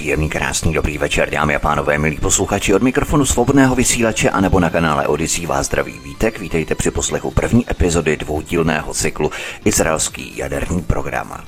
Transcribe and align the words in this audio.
Příjemný, 0.00 0.28
krásný, 0.28 0.72
dobrý 0.72 0.98
večer, 0.98 1.30
dámy 1.30 1.54
a 1.54 1.58
pánové, 1.58 1.98
milí 1.98 2.16
posluchači 2.16 2.74
od 2.74 2.82
mikrofonu 2.82 3.26
svobodného 3.26 3.74
vysílače 3.74 4.30
a 4.30 4.40
nebo 4.40 4.60
na 4.60 4.70
kanále 4.70 5.06
Odisí 5.06 5.46
vás 5.46 5.66
zdraví 5.66 6.00
vítek. 6.04 6.38
Vítejte 6.38 6.74
při 6.74 6.90
poslechu 6.90 7.30
první 7.30 7.70
epizody 7.70 8.16
dvoudílného 8.16 8.94
cyklu 8.94 9.30
Izraelský 9.64 10.36
jaderný 10.36 10.82
program. 10.82 11.44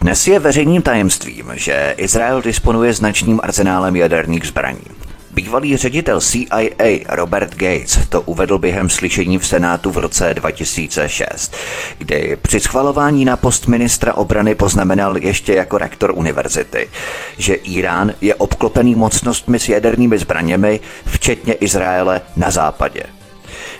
Dnes 0.00 0.26
je 0.26 0.38
veřejným 0.38 0.82
tajemstvím, 0.82 1.52
že 1.54 1.94
Izrael 1.96 2.42
disponuje 2.42 2.92
značným 2.92 3.40
arzenálem 3.42 3.96
jaderných 3.96 4.46
zbraní. 4.46 5.07
Bývalý 5.38 5.76
ředitel 5.76 6.20
CIA 6.20 6.98
Robert 7.08 7.54
Gates 7.54 7.98
to 8.08 8.20
uvedl 8.20 8.58
během 8.58 8.90
slyšení 8.90 9.38
v 9.38 9.46
Senátu 9.46 9.90
v 9.90 9.98
roce 9.98 10.34
2006, 10.34 11.56
kdy 11.98 12.36
při 12.42 12.60
schvalování 12.60 13.24
na 13.24 13.36
post 13.36 13.66
ministra 13.66 14.14
obrany 14.14 14.54
poznamenal 14.54 15.18
ještě 15.18 15.54
jako 15.54 15.78
rektor 15.78 16.12
univerzity, 16.14 16.88
že 17.36 17.54
Irán 17.54 18.14
je 18.20 18.34
obklopený 18.34 18.94
mocnostmi 18.94 19.58
s 19.58 19.68
jadernými 19.68 20.18
zbraněmi, 20.18 20.80
včetně 21.06 21.54
Izraele 21.54 22.20
na 22.36 22.50
západě. 22.50 23.17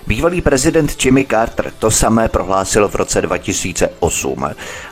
Bývalý 0.09 0.41
prezident 0.41 1.05
Jimmy 1.05 1.27
Carter 1.31 1.73
to 1.79 1.91
samé 1.91 2.29
prohlásil 2.29 2.89
v 2.89 2.95
roce 2.95 3.23
2008 3.23 4.45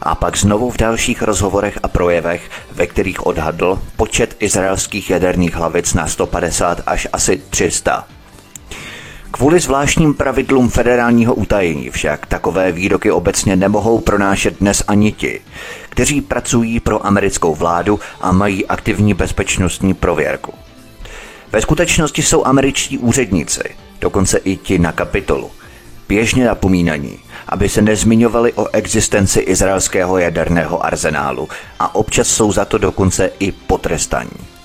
a 0.02 0.15
pak 0.15 0.37
znovu 0.37 0.70
v 0.70 0.77
dalších 0.77 1.22
rozhovorech 1.22 1.78
a 1.83 1.89
projevech, 1.89 2.50
ve 2.72 2.86
kterých 2.86 3.27
odhadl 3.27 3.78
počet 3.97 4.37
izraelských 4.41 5.11
jaderných 5.11 5.55
hlavic 5.55 5.94
na 5.94 6.06
150 6.06 6.83
až 6.87 7.09
asi 7.12 7.42
300. 7.50 8.06
Kvůli 9.31 9.61
zvláštním 9.61 10.14
pravidlům 10.14 10.69
federálního 10.69 11.34
utajení 11.34 11.91
však 11.91 12.27
takové 12.27 12.72
výroky 12.72 13.11
obecně 13.11 13.56
nemohou 13.56 14.00
pronášet 14.00 14.56
dnes 14.61 14.83
ani 14.89 15.12
ti, 15.12 15.41
kteří 15.89 16.20
pracují 16.20 16.81
pro 16.81 17.06
americkou 17.06 17.55
vládu 17.55 18.00
a 18.20 18.33
mají 18.33 18.67
aktivní 18.67 19.14
bezpečnostní 19.14 19.94
prověrku. 19.94 20.55
Ve 21.53 21.61
skutečnosti 21.61 22.22
jsou 22.22 22.44
američtí 22.44 22.98
úředníci, 22.98 23.86
dokonce 24.00 24.39
i 24.39 24.56
ti 24.56 24.78
na 24.78 24.92
kapitolu, 24.92 25.50
běžně 26.08 26.44
napomínaní, 26.44 27.19
aby 27.48 27.69
se 27.69 27.83
nezmiňovali 27.83 28.53
o 28.53 28.69
existenci 28.72 29.41
izraelského 29.41 30.19
jaderného 30.19 30.86
arzenálu 30.86 31.48
a 31.78 31.94
občas 31.94 32.28
jsou 32.28 32.53
za 32.53 32.64
to 32.64 32.78
dokonce 32.78 33.30
i 33.38 33.53
potrestaní. 33.53 34.56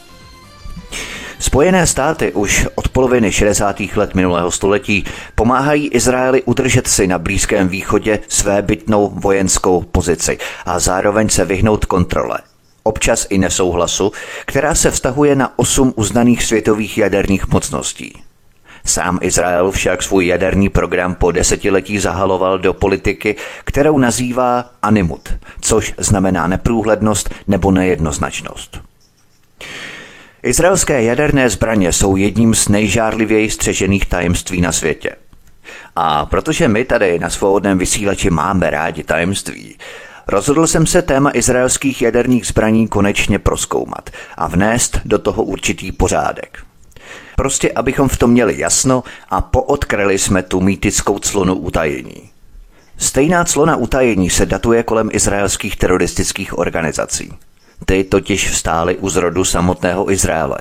Spojené 1.41 1.87
státy 1.87 2.31
už 2.31 2.67
od 2.75 2.89
poloviny 2.89 3.31
60. 3.31 3.79
let 3.95 4.15
minulého 4.15 4.51
století 4.51 5.03
pomáhají 5.35 5.87
Izraeli 5.87 6.43
udržet 6.43 6.87
si 6.87 7.07
na 7.07 7.19
Blízkém 7.19 7.67
východě 7.67 8.19
své 8.27 8.61
bytnou 8.61 9.09
vojenskou 9.09 9.81
pozici 9.81 10.37
a 10.65 10.79
zároveň 10.79 11.29
se 11.29 11.45
vyhnout 11.45 11.85
kontrole. 11.85 12.39
Občas 12.83 13.27
i 13.29 13.37
nesouhlasu, 13.37 14.11
která 14.45 14.75
se 14.75 14.91
vztahuje 14.91 15.35
na 15.35 15.59
osm 15.59 15.93
uznaných 15.95 16.43
světových 16.43 16.97
jaderných 16.97 17.47
mocností. 17.47 18.21
Sám 18.85 19.19
Izrael 19.21 19.71
však 19.71 20.03
svůj 20.03 20.27
jaderný 20.27 20.69
program 20.69 21.15
po 21.15 21.31
desetiletí 21.31 21.99
zahaloval 21.99 22.59
do 22.59 22.73
politiky, 22.73 23.35
kterou 23.63 23.97
nazývá 23.97 24.65
animut, 24.81 25.29
což 25.61 25.93
znamená 25.97 26.47
neprůhlednost 26.47 27.29
nebo 27.47 27.71
nejednoznačnost. 27.71 28.81
Izraelské 30.43 31.03
jaderné 31.03 31.49
zbraně 31.49 31.93
jsou 31.93 32.15
jedním 32.15 32.55
z 32.55 32.67
nejžárlivěji 32.67 33.49
střežených 33.49 34.05
tajemství 34.05 34.61
na 34.61 34.71
světě. 34.71 35.15
A 35.95 36.25
protože 36.25 36.67
my 36.67 36.85
tady 36.85 37.19
na 37.19 37.29
svobodném 37.29 37.77
vysílači 37.77 38.29
máme 38.29 38.69
rádi 38.69 39.03
tajemství, 39.03 39.77
rozhodl 40.27 40.67
jsem 40.67 40.85
se 40.85 41.01
téma 41.01 41.31
izraelských 41.33 42.01
jaderných 42.01 42.47
zbraní 42.47 42.87
konečně 42.87 43.39
proskoumat 43.39 44.09
a 44.37 44.47
vnést 44.47 44.99
do 45.05 45.19
toho 45.19 45.43
určitý 45.43 45.91
pořádek. 45.91 46.70
Prostě 47.35 47.71
abychom 47.71 48.09
v 48.09 48.17
tom 48.17 48.31
měli 48.31 48.59
jasno 48.59 49.03
a 49.29 49.41
poodkryli 49.41 50.19
jsme 50.19 50.43
tu 50.43 50.61
mýtickou 50.61 51.19
clonu 51.19 51.55
utajení. 51.55 52.29
Stejná 52.97 53.45
clona 53.45 53.75
utajení 53.75 54.29
se 54.29 54.45
datuje 54.45 54.83
kolem 54.83 55.09
izraelských 55.13 55.75
teroristických 55.75 56.57
organizací. 56.57 57.33
Ty 57.85 58.03
totiž 58.03 58.55
stály 58.57 58.97
u 58.97 59.09
zrodu 59.09 59.45
samotného 59.45 60.11
Izraele. 60.11 60.57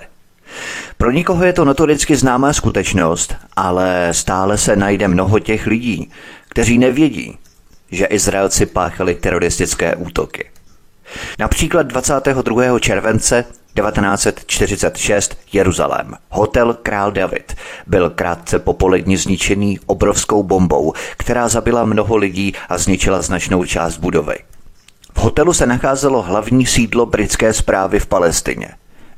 Pro 0.97 1.11
nikoho 1.11 1.45
je 1.45 1.53
to 1.53 1.65
notoricky 1.65 2.17
známá 2.17 2.53
skutečnost, 2.53 3.35
ale 3.57 4.09
stále 4.13 4.59
se 4.59 4.77
najde 4.77 5.09
mnoho 5.09 5.39
těch 5.39 5.67
lidí, 5.67 6.11
kteří 6.49 6.79
nevědí, 6.79 7.39
že 7.91 8.07
Izraelci 8.07 8.67
páchali 8.67 9.15
teroristické 9.15 9.97
útoky. 9.97 10.51
Například 11.39 11.83
22. 11.83 12.79
července 12.79 13.45
1946 13.75 15.39
Jeruzalém. 15.53 16.15
Hotel 16.31 16.75
Král 16.83 17.13
David 17.13 17.55
byl 17.87 18.11
krátce 18.11 18.59
popolední 18.59 19.17
zničený 19.17 19.79
obrovskou 19.87 20.43
bombou, 20.43 20.93
která 21.17 21.49
zabila 21.49 21.85
mnoho 21.85 22.17
lidí 22.17 22.55
a 22.69 22.79
zničila 22.79 23.23
značnou 23.23 23.65
část 23.65 23.97
budovy. 23.97 24.37
V 25.15 25.19
hotelu 25.19 25.53
se 25.53 25.67
nacházelo 25.67 26.23
hlavní 26.23 26.67
sídlo 26.67 27.07
britské 27.07 27.53
zprávy 27.53 27.99
v 28.01 28.07
Palestině. 28.07 28.69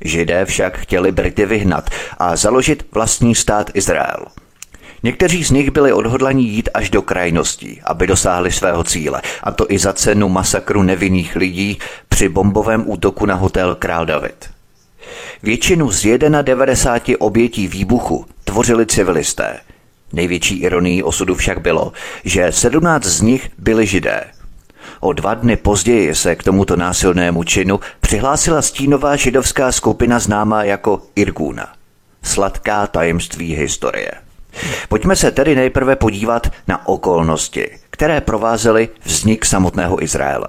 Židé 0.01 0.45
však 0.45 0.77
chtěli 0.77 1.11
Brity 1.11 1.45
vyhnat 1.45 1.89
a 2.17 2.35
založit 2.35 2.85
vlastní 2.91 3.35
stát 3.35 3.71
Izrael. 3.73 4.25
Někteří 5.03 5.43
z 5.43 5.51
nich 5.51 5.71
byli 5.71 5.93
odhodlaní 5.93 6.49
jít 6.49 6.69
až 6.73 6.89
do 6.89 7.01
krajností, 7.01 7.81
aby 7.83 8.07
dosáhli 8.07 8.51
svého 8.51 8.83
cíle, 8.83 9.21
a 9.43 9.51
to 9.51 9.65
i 9.69 9.79
za 9.79 9.93
cenu 9.93 10.29
masakru 10.29 10.83
nevinných 10.83 11.35
lidí 11.35 11.79
při 12.09 12.29
bombovém 12.29 12.83
útoku 12.85 13.25
na 13.25 13.35
hotel 13.35 13.75
Král 13.75 14.05
David. 14.05 14.49
Většinu 15.43 15.91
z 15.91 16.17
91 16.41 17.15
obětí 17.19 17.67
výbuchu 17.67 18.25
tvořili 18.43 18.85
civilisté. 18.85 19.59
Největší 20.13 20.55
ironií 20.59 21.03
osudu 21.03 21.35
však 21.35 21.61
bylo, 21.61 21.91
že 22.23 22.51
17 22.51 23.05
z 23.05 23.21
nich 23.21 23.49
byli 23.57 23.87
židé. 23.87 24.23
O 24.99 25.13
dva 25.13 25.33
dny 25.33 25.55
později 25.55 26.15
se 26.15 26.35
k 26.35 26.43
tomuto 26.43 26.75
násilnému 26.75 27.43
činu 27.43 27.79
přihlásila 28.01 28.61
stínová 28.61 29.15
židovská 29.15 29.71
skupina 29.71 30.19
známá 30.19 30.63
jako 30.63 31.01
Irguna. 31.15 31.73
Sladká 32.23 32.87
tajemství 32.87 33.55
historie. 33.55 34.11
Pojďme 34.89 35.15
se 35.15 35.31
tedy 35.31 35.55
nejprve 35.55 35.95
podívat 35.95 36.47
na 36.67 36.87
okolnosti, 36.87 37.69
které 37.89 38.21
provázely 38.21 38.89
vznik 39.03 39.45
samotného 39.45 40.03
Izraele. 40.03 40.47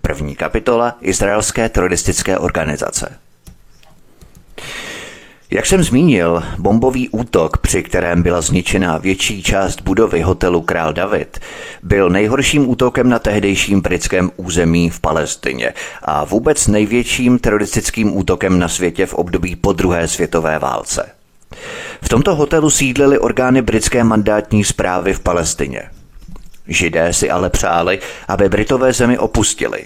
První 0.00 0.36
kapitola 0.36 0.96
Izraelské 1.00 1.68
teroristické 1.68 2.38
organizace. 2.38 3.18
Jak 5.50 5.66
jsem 5.66 5.82
zmínil, 5.82 6.42
bombový 6.58 7.08
útok, 7.08 7.58
při 7.58 7.82
kterém 7.82 8.22
byla 8.22 8.40
zničena 8.40 8.98
větší 8.98 9.42
část 9.42 9.80
budovy 9.82 10.20
hotelu 10.20 10.60
Král 10.60 10.92
David, 10.92 11.38
byl 11.82 12.10
nejhorším 12.10 12.68
útokem 12.68 13.08
na 13.08 13.18
tehdejším 13.18 13.80
britském 13.80 14.30
území 14.36 14.90
v 14.90 15.00
Palestině 15.00 15.74
a 16.02 16.24
vůbec 16.24 16.66
největším 16.66 17.38
teroristickým 17.38 18.16
útokem 18.16 18.58
na 18.58 18.68
světě 18.68 19.06
v 19.06 19.14
období 19.14 19.56
po 19.56 19.72
druhé 19.72 20.08
světové 20.08 20.58
válce. 20.58 21.17
V 22.02 22.08
tomto 22.08 22.34
hotelu 22.34 22.70
sídlily 22.70 23.18
orgány 23.18 23.62
britské 23.62 24.04
mandátní 24.04 24.64
zprávy 24.64 25.12
v 25.12 25.20
Palestině. 25.20 25.82
Židé 26.68 27.12
si 27.12 27.30
ale 27.30 27.50
přáli, 27.50 27.98
aby 28.28 28.48
Britové 28.48 28.92
zemi 28.92 29.18
opustili. 29.18 29.84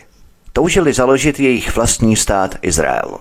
Toužili 0.53 0.93
založit 0.93 1.41
jejich 1.41 1.77
vlastní 1.77 2.17
stát 2.17 2.57
Izrael. 2.63 3.19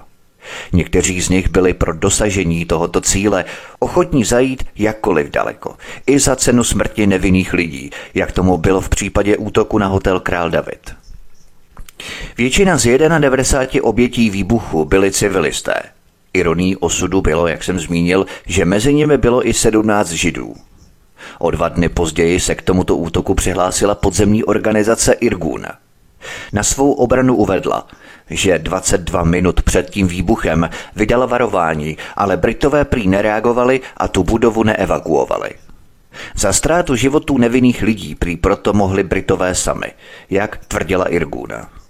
Někteří 0.74 1.21
z 1.21 1.30
nich 1.30 1.50
byli 1.50 1.74
pro 1.74 1.94
dosažení 1.94 2.65
tohoto 2.65 3.01
cíle 3.01 3.45
ochotní 3.80 4.24
zajít 4.24 4.63
jakkoliv 4.75 5.30
daleko, 5.30 5.75
i 6.07 6.19
za 6.19 6.36
cenu 6.36 6.63
smrti 6.63 7.07
nevinných 7.07 7.54
lidí, 7.54 7.89
jak 8.13 8.31
tomu 8.31 8.57
bylo 8.57 8.81
v 8.81 8.89
případě 8.89 9.38
útoku 9.38 9.77
na 9.77 9.88
hotel 9.88 10.19
Král 10.19 10.50
David. 10.50 10.95
Většina 12.38 12.77
z 12.77 12.97
91 12.97 13.88
obětí 13.88 14.30
výbuchu 14.30 14.86
byli 14.86 15.12
civilisté– 15.12 15.74
Ironí 16.33 16.78
osudu 16.78 17.22
bylo, 17.22 17.48
jak 17.48 17.63
jsem 17.63 17.80
zmínil, 17.80 18.25
že 18.45 18.66
mezi 18.66 18.94
nimi 18.94 19.18
bylo 19.18 19.48
i 19.48 19.54
17 19.54 20.10
židů. 20.10 20.56
O 21.39 21.51
dva 21.51 21.69
dny 21.69 21.89
později 21.89 22.39
se 22.39 22.56
k 22.56 22.62
tomuto 22.62 22.98
útoku 22.98 23.36
přihlásila 23.36 23.95
podzemní 23.95 24.44
organizace 24.44 25.13
Irgun. 25.13 25.66
Na 26.54 26.63
svou 26.63 26.92
obranu 26.92 27.36
uvedla, 27.36 27.88
že 28.30 28.60
22 28.60 29.24
minut 29.24 29.62
před 29.62 29.89
tím 29.89 30.07
výbuchem 30.07 30.69
vydala 30.95 31.25
varování, 31.25 31.98
ale 32.16 32.38
Britové 32.38 32.86
prý 32.86 33.07
nereagovali 33.07 33.81
a 33.98 34.07
tu 34.07 34.24
budovu 34.24 34.63
neevakuovali. 34.63 35.50
Za 36.36 36.54
ztrátu 36.54 36.95
životů 36.95 37.38
nevinných 37.38 37.81
lidí 37.81 38.16
prý 38.16 38.38
proto 38.38 38.74
mohli 38.74 39.04
Britové 39.04 39.56
sami, 39.56 39.92
jak 40.30 40.57
tvrdila 40.66 41.06
Irguna. 41.06 41.81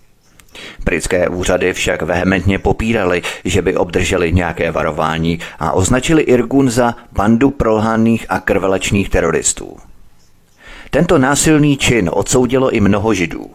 Britské 0.83 1.30
úřady 1.30 1.74
však 1.74 2.01
vehementně 2.01 2.59
popírali, 2.59 3.21
že 3.45 3.62
by 3.62 3.75
obdrželi 3.75 4.33
nějaké 4.33 4.71
varování 4.71 5.39
a 5.59 5.71
označili 5.71 6.21
Irgun 6.21 6.69
za 6.69 6.95
bandu 7.12 7.50
prolhaných 7.50 8.25
a 8.30 8.39
krvelečných 8.39 9.09
teroristů. 9.09 9.77
Tento 10.89 11.18
násilný 11.18 11.77
čin 11.77 12.09
odsoudilo 12.13 12.71
i 12.71 12.80
mnoho 12.80 13.13
židů. 13.13 13.51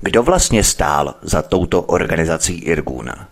Kdo 0.00 0.22
vlastně 0.22 0.64
stál 0.64 1.14
za 1.22 1.42
touto 1.42 1.82
organizací 1.82 2.58
Irguna? 2.58 3.28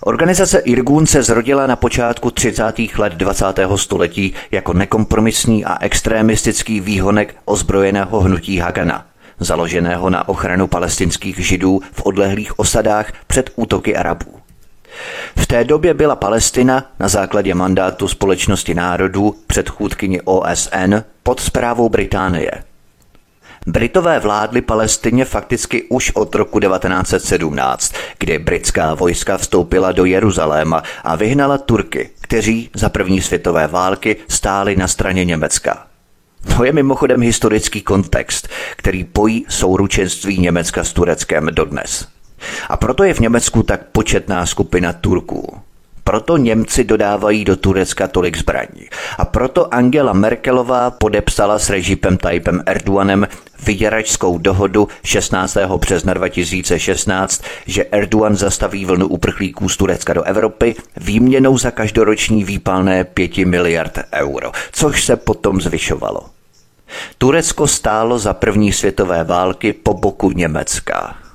Organizace 0.00 0.58
Irgun 0.58 1.06
se 1.06 1.22
zrodila 1.22 1.66
na 1.66 1.76
počátku 1.76 2.30
30. 2.30 2.72
let 2.98 3.12
20. 3.12 3.44
století 3.76 4.34
jako 4.50 4.72
nekompromisní 4.72 5.64
a 5.64 5.84
extremistický 5.84 6.80
výhonek 6.80 7.34
ozbrojeného 7.44 8.20
hnutí 8.20 8.58
Hagana, 8.58 9.06
založeného 9.40 10.10
na 10.10 10.28
ochranu 10.28 10.66
palestinských 10.66 11.38
židů 11.38 11.80
v 11.92 12.02
odlehlých 12.06 12.58
osadách 12.58 13.12
před 13.26 13.50
útoky 13.56 13.96
Arabů. 13.96 14.34
V 15.36 15.46
té 15.46 15.64
době 15.64 15.94
byla 15.94 16.16
Palestina 16.16 16.84
na 17.00 17.08
základě 17.08 17.54
mandátu 17.54 18.08
Společnosti 18.08 18.74
národů 18.74 19.36
předchůdkyni 19.46 20.20
OSN 20.20 20.94
pod 21.22 21.40
zprávou 21.40 21.88
Británie– 21.88 22.50
Britové 23.68 24.20
vládli 24.20 24.62
Palestině 24.62 25.24
fakticky 25.24 25.82
už 25.82 26.10
od 26.10 26.34
roku 26.34 26.60
1917, 26.60 27.94
kdy 28.18 28.38
britská 28.38 28.94
vojska 28.94 29.38
vstoupila 29.38 29.92
do 29.92 30.04
Jeruzaléma 30.04 30.82
a 31.04 31.16
vyhnala 31.16 31.58
Turky, 31.58 32.10
kteří 32.20 32.70
za 32.74 32.88
první 32.88 33.20
světové 33.20 33.66
války 33.66 34.16
stáli 34.28 34.76
na 34.76 34.88
straně 34.88 35.24
Německa. 35.24 35.87
To 36.56 36.64
je 36.64 36.72
mimochodem 36.72 37.22
historický 37.22 37.82
kontext, 37.82 38.48
který 38.76 39.04
pojí 39.04 39.46
souručenství 39.48 40.38
Německa 40.38 40.84
s 40.84 40.92
Tureckem 40.92 41.46
dodnes. 41.46 42.08
A 42.68 42.76
proto 42.76 43.04
je 43.04 43.14
v 43.14 43.20
Německu 43.20 43.62
tak 43.62 43.84
početná 43.92 44.46
skupina 44.46 44.92
Turků. 44.92 45.60
Proto 46.08 46.36
Němci 46.36 46.84
dodávají 46.84 47.44
do 47.44 47.56
Turecka 47.56 48.08
tolik 48.08 48.38
zbraní. 48.38 48.88
A 49.18 49.24
proto 49.24 49.74
Angela 49.74 50.12
Merkelová 50.12 50.90
podepsala 50.90 51.58
s 51.58 51.70
režipem 51.70 52.16
Tayyipem 52.16 52.62
Erdoganem 52.66 53.28
vyděračskou 53.64 54.38
dohodu 54.38 54.88
16. 55.04 55.56
března 55.76 56.14
2016, 56.14 57.42
že 57.66 57.84
Erdogan 57.84 58.36
zastaví 58.36 58.84
vlnu 58.84 59.06
uprchlíků 59.06 59.68
z 59.68 59.76
Turecka 59.76 60.12
do 60.12 60.22
Evropy 60.22 60.74
výměnou 60.96 61.58
za 61.58 61.70
každoroční 61.70 62.44
výpalné 62.44 63.04
5 63.04 63.36
miliard 63.38 63.98
euro, 64.12 64.52
což 64.72 65.04
se 65.04 65.16
potom 65.16 65.60
zvyšovalo. 65.60 66.20
Turecko 67.18 67.66
stálo 67.66 68.18
za 68.18 68.34
první 68.34 68.72
světové 68.72 69.24
války 69.24 69.72
po 69.72 69.94
boku 69.94 70.30
Německa. 70.30 71.27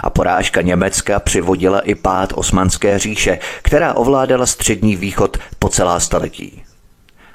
A 0.00 0.10
porážka 0.10 0.62
Německa 0.62 1.20
přivodila 1.20 1.80
i 1.80 1.94
pád 1.94 2.32
Osmanské 2.34 2.98
říše, 2.98 3.38
která 3.62 3.94
ovládala 3.94 4.46
střední 4.46 4.96
východ 4.96 5.36
po 5.58 5.68
celá 5.68 6.00
staletí. 6.00 6.62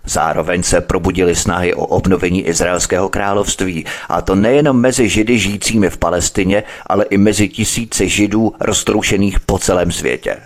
Zároveň 0.06 0.64
se 0.64 0.82
probudily 0.82 1.36
snahy 1.36 1.74
o 1.74 1.86
obnovení 1.86 2.48
Izraelského 2.48 3.10
království, 3.10 3.86
a 4.10 4.22
to 4.22 4.36
nejenom 4.36 4.80
mezi 4.80 5.10
Židy 5.10 5.40
žijícími 5.40 5.90
v 5.90 5.98
Palestině, 5.98 6.64
ale 6.88 7.06
i 7.06 7.18
mezi 7.18 7.50
tisíci 7.50 8.10
Židů 8.10 8.54
roztroušených 8.60 9.40
po 9.40 9.60
celém 9.60 9.92
světě. 9.92 10.38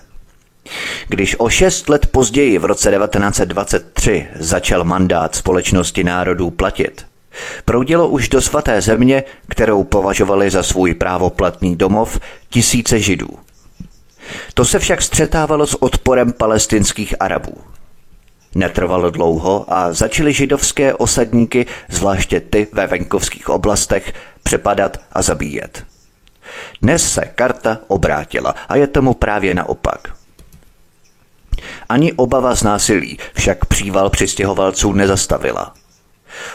Když 1.07 1.35
o 1.39 1.50
šest 1.50 1.89
let 1.89 2.07
později 2.07 2.57
v 2.57 2.65
roce 2.65 2.91
1923 2.91 4.27
začal 4.35 4.83
mandát 4.83 5.35
Společnosti 5.35 6.03
národů 6.03 6.50
platit, 6.50 7.06
proudilo 7.65 8.07
už 8.07 8.30
do 8.30 8.41
svaté 8.41 8.81
země, 8.81 9.24
kterou 9.47 9.83
považovali 9.83 10.50
za 10.50 10.63
svůj 10.63 10.94
právoplatný 10.94 11.75
domov, 11.75 12.19
tisíce 12.50 13.00
Židů. 13.00 13.30
To 14.53 14.65
se 14.65 14.80
však 14.80 15.01
střetávalo 15.01 15.68
s 15.68 15.83
odporem 15.83 16.33
palestinských 16.33 17.15
Arabů. 17.19 17.57
Netrvalo 18.56 19.09
dlouho 19.09 19.65
a 19.68 19.94
začaly 19.94 20.33
židovské 20.33 20.94
osadníky, 20.94 21.65
zvláště 21.89 22.39
ty 22.39 22.68
ve 22.74 22.88
venkovských 22.88 23.50
oblastech, 23.50 24.13
přepadat 24.44 24.97
a 25.12 25.21
zabíjet. 25.21 25.83
Dnes 26.81 27.13
se 27.13 27.21
karta 27.35 27.80
obrátila 27.88 28.56
a 28.69 28.75
je 28.75 28.88
tomu 28.88 29.13
právě 29.13 29.53
naopak. 29.53 30.15
Ani 31.89 32.13
obava 32.13 32.56
z 32.56 32.63
násilí 32.63 33.18
však 33.33 33.65
příval 33.65 34.09
přistěhovalců 34.09 34.94
nezastavila. 34.94 35.74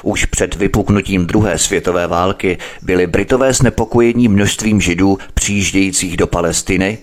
Už 0.03 0.25
před 0.25 0.55
vypuknutím 0.55 1.27
druhé 1.27 1.59
světové 1.59 2.07
války 2.07 2.59
byli 2.83 3.07
Britové 3.07 3.53
znepokojení 3.53 4.29
množstvím 4.29 4.81
židů 4.81 5.19
přijíždějících 5.35 6.17
do 6.17 6.27
Palestiny 6.27 6.99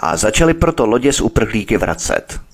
a 0.00 0.16
začali 0.16 0.54
proto 0.54 0.86
lodě 0.86 1.12
z 1.12 1.20
uprchlíky 1.20 1.76
vracet– 1.76 2.40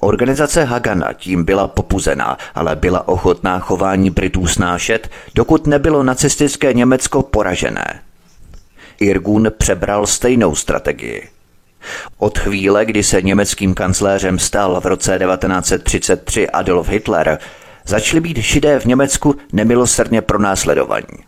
Organizace 0.00 0.64
Hagana 0.64 1.12
tím 1.12 1.44
byla 1.44 1.68
popuzená, 1.68 2.38
ale 2.54 2.76
byla 2.76 3.08
ochotná 3.08 3.58
chování 3.58 4.10
Britů 4.10 4.46
snášet, 4.46 5.10
dokud 5.34 5.66
nebylo 5.66 6.02
nacistické 6.02 6.72
Německo 6.72 7.22
poražené. 7.22 8.00
Irgun 9.00 9.52
přebral 9.58 10.06
stejnou 10.06 10.54
strategii. 10.54 11.28
Od 12.18 12.38
chvíle, 12.38 12.84
kdy 12.84 13.02
se 13.02 13.22
německým 13.22 13.74
kancléřem 13.74 14.38
stal 14.38 14.80
v 14.80 14.86
roce 14.86 15.18
1933 15.18 16.48
Adolf 16.50 16.88
Hitler, 16.88 17.38
začali 17.86 18.20
být 18.20 18.42
šidé 18.42 18.80
v 18.80 18.84
Německu 18.84 19.36
nemilosrdně 19.52 20.22
pronásledovaní. 20.22 21.24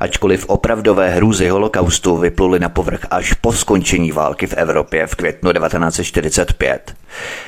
Ačkoliv 0.00 0.44
opravdové 0.48 1.10
hrůzy 1.10 1.48
holokaustu 1.48 2.16
vypluly 2.16 2.60
na 2.60 2.68
povrch 2.68 3.06
až 3.10 3.32
po 3.32 3.52
skončení 3.52 4.12
války 4.12 4.46
v 4.46 4.52
Evropě 4.52 5.06
v 5.06 5.14
květnu 5.14 5.52
1945. 5.52 6.94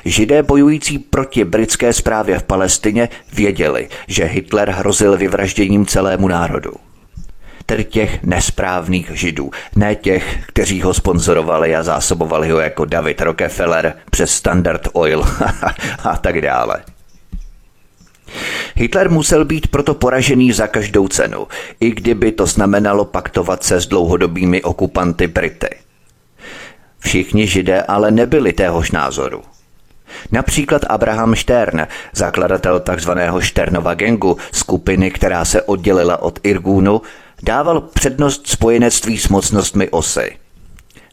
Židé 0.04 0.42
bojující 0.42 0.98
proti 0.98 1.44
britské 1.44 1.92
správě 1.92 2.38
v 2.38 2.42
Palestině 2.42 3.08
věděli, 3.32 3.88
že 4.08 4.24
Hitler 4.24 4.70
hrozil 4.70 5.16
vyvražděním 5.16 5.86
celému 5.86 6.28
národu 6.28 6.72
tedy 7.66 7.84
těch 7.84 8.22
nesprávných 8.22 9.10
židů, 9.14 9.50
ne 9.76 9.94
těch, 9.94 10.38
kteří 10.46 10.82
ho 10.82 10.94
sponzorovali 10.94 11.76
a 11.76 11.82
zásobovali 11.82 12.50
ho 12.50 12.60
jako 12.60 12.84
David 12.84 13.20
Rockefeller 13.20 13.94
přes 14.10 14.30
Standard 14.30 14.88
Oil 14.92 15.24
a 16.04 16.16
tak 16.16 16.40
dále. 16.40 16.82
Hitler 18.74 19.10
musel 19.10 19.44
být 19.44 19.66
proto 19.66 19.94
poražený 19.94 20.52
za 20.52 20.66
každou 20.66 21.08
cenu, 21.08 21.46
i 21.80 21.90
kdyby 21.90 22.32
to 22.32 22.46
znamenalo 22.46 23.04
paktovat 23.04 23.64
se 23.64 23.80
s 23.80 23.86
dlouhodobými 23.86 24.62
okupanty 24.62 25.26
Brity. 25.26 25.68
Všichni 26.98 27.46
židé 27.46 27.82
ale 27.82 28.10
nebyli 28.10 28.52
téhož 28.52 28.90
názoru. 28.90 29.42
Například 30.32 30.82
Abraham 30.88 31.36
Stern, 31.36 31.86
zakladatel 32.12 32.80
tzv. 32.80 33.10
Sternova 33.40 33.94
gengu, 33.94 34.36
skupiny, 34.52 35.10
která 35.10 35.44
se 35.44 35.62
oddělila 35.62 36.22
od 36.22 36.38
Irgunu, 36.42 37.02
dával 37.42 37.80
přednost 37.80 38.46
spojenectví 38.46 39.18
s 39.18 39.28
mocnostmi 39.28 39.88
osy– 39.88 40.36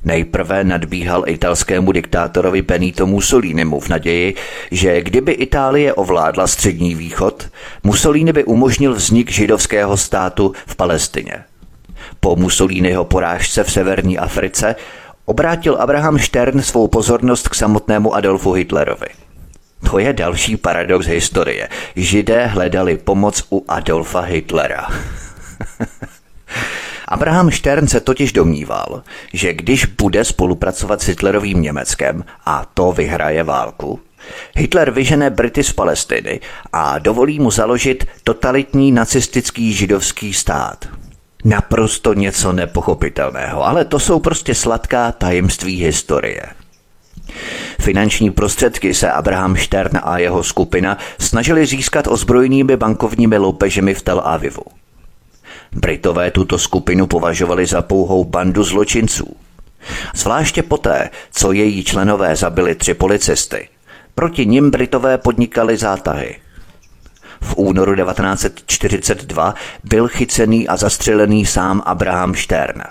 Nejprve 0.05 0.63
nadbíhal 0.63 1.24
italskému 1.27 1.91
diktátorovi 1.91 2.62
Benito 2.62 3.07
Mussolinimu 3.07 3.79
v 3.79 3.89
naději, 3.89 4.35
že 4.71 5.01
kdyby 5.01 5.31
Itálie 5.31 5.93
ovládla 5.93 6.47
střední 6.47 6.95
východ, 6.95 7.50
Mussolini 7.83 8.33
by 8.33 8.43
umožnil 8.43 8.93
vznik 8.93 9.31
židovského 9.31 9.97
státu 9.97 10.53
v 10.65 10.75
Palestině. 10.75 11.43
Po 12.19 12.35
Mussoliniho 12.35 13.05
porážce 13.05 13.63
v 13.63 13.71
severní 13.71 14.17
Africe 14.17 14.75
obrátil 15.25 15.75
Abraham 15.75 16.19
Stern 16.19 16.62
svou 16.62 16.88
pozornost 16.88 17.50
k 17.50 17.55
samotnému 17.55 18.15
Adolfu 18.15 18.51
Hitlerovi. 18.51 19.07
To 19.89 20.00
je 20.00 20.13
další 20.13 20.57
paradox 20.57 21.05
historie. 21.05 21.69
Židé 21.95 22.45
hledali 22.45 22.97
pomoc 22.97 23.43
u 23.51 23.65
Adolfa 23.67 24.21
Hitlera. 24.21 24.88
Abraham 27.07 27.51
Stern 27.51 27.88
se 27.88 28.00
totiž 28.00 28.33
domníval, 28.33 29.03
že 29.33 29.53
když 29.53 29.85
bude 29.85 30.25
spolupracovat 30.25 31.01
s 31.01 31.07
Hitlerovým 31.07 31.62
Německem 31.62 32.24
a 32.45 32.65
to 32.74 32.91
vyhraje 32.91 33.43
válku, 33.43 34.00
Hitler 34.55 34.91
vyžene 34.91 35.29
Brity 35.29 35.63
z 35.63 35.74
Palestiny 35.74 36.39
a 36.74 37.00
dovolí 37.00 37.39
mu 37.39 37.51
založit 37.51 38.07
totalitní 38.24 38.91
nacistický 38.91 39.74
židovský 39.74 40.33
stát. 40.33 40.85
Naprosto 41.43 42.13
něco 42.13 42.53
nepochopitelného, 42.53 43.65
ale 43.65 43.85
to 43.85 44.00
jsou 44.00 44.19
prostě 44.19 44.55
sladká 44.55 45.12
tajemství 45.12 45.83
historie. 45.83 46.41
Finanční 47.79 48.31
prostředky 48.31 48.93
se 48.93 49.12
Abraham 49.12 49.57
Stern 49.57 50.00
a 50.03 50.17
jeho 50.17 50.43
skupina 50.43 50.97
snažili 51.19 51.65
získat 51.65 52.07
ozbrojenými 52.07 52.77
bankovními 52.77 53.38
loupežemi 53.38 53.93
v 53.93 54.01
Tel 54.01 54.21
Avivu. 54.25 54.63
Britové 55.72 56.31
tuto 56.31 56.60
skupinu 56.60 57.07
považovali 57.07 57.65
za 57.65 57.81
pouhou 57.81 58.24
bandu 58.24 58.63
zločinců. 58.63 59.36
Zvláště 60.15 60.63
poté, 60.63 61.10
co 61.31 61.51
její 61.51 61.84
členové 61.84 62.36
zabili 62.36 62.75
tři 62.75 62.93
policisty. 62.93 63.69
Proti 64.15 64.45
nim 64.45 64.72
Britové 64.72 65.17
podnikali 65.17 65.77
zátahy. 65.77 66.39
V 67.41 67.57
únoru 67.57 67.95
1942 67.95 69.55
byl 69.84 70.07
chycený 70.07 70.67
a 70.67 70.77
zastřelený 70.77 71.45
sám 71.45 71.81
Abraham 71.86 72.36
Stern. 72.36 72.84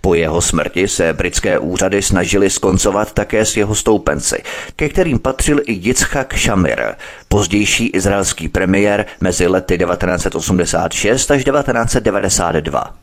Po 0.00 0.14
jeho 0.14 0.40
smrti 0.40 0.88
se 0.88 1.12
britské 1.12 1.58
úřady 1.58 2.02
snažili 2.02 2.50
skoncovat 2.50 3.12
také 3.12 3.44
s 3.44 3.56
jeho 3.56 3.74
stoupenci, 3.74 4.42
ke 4.76 4.88
kterým 4.88 5.18
patřil 5.18 5.60
i 5.66 5.72
Yitzhak 5.72 6.38
Shamir, 6.38 6.94
pozdější 7.28 7.86
izraelský 7.86 8.48
premiér 8.48 9.06
mezi 9.20 9.46
lety 9.46 9.78
1986 9.78 11.30
až 11.30 11.44
1992. 11.44 12.94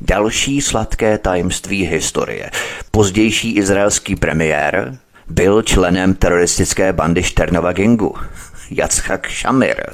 Další 0.00 0.60
sladké 0.60 1.18
tajemství 1.18 1.86
historie. 1.86 2.50
Pozdější 2.90 3.56
izraelský 3.56 4.16
premiér 4.16 4.98
byl 5.28 5.62
členem 5.62 6.14
teroristické 6.14 6.92
bandy 6.92 7.22
Šternova 7.22 7.72
gengu. 7.72 8.14
Jacchak 8.70 9.30
Shamir. 9.30 9.84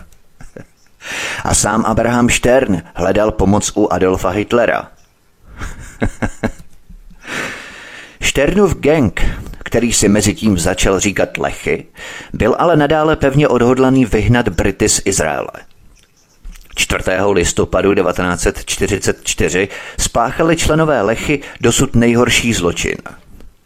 A 1.45 1.55
sám 1.55 1.85
Abraham 1.87 2.31
Stern 2.31 2.83
hledal 2.95 3.33
pomoc 3.33 3.73
u 3.77 3.93
Adolfa 3.93 4.29
Hitlera. 4.29 4.89
Šternův 8.21 8.75
gang, 8.75 9.21
který 9.59 9.93
si 9.93 10.09
mezi 10.09 10.35
tím 10.35 10.59
začal 10.59 11.01
říkat 11.01 11.39
Lechy, 11.39 11.87
byl 12.33 12.57
ale 12.59 12.77
nadále 12.77 13.17
pevně 13.17 13.49
odhodlaný 13.49 14.05
vyhnat 14.05 14.49
Brity 14.49 14.89
z 14.89 15.03
Izraele. 15.05 15.51
4. 16.75 17.05
listopadu 17.33 17.95
1944 17.95 19.69
spáchali 19.99 20.57
členové 20.57 21.03
Lechy 21.03 21.41
dosud 21.61 21.97
nejhorší 21.97 22.55
zločin. 22.55 22.97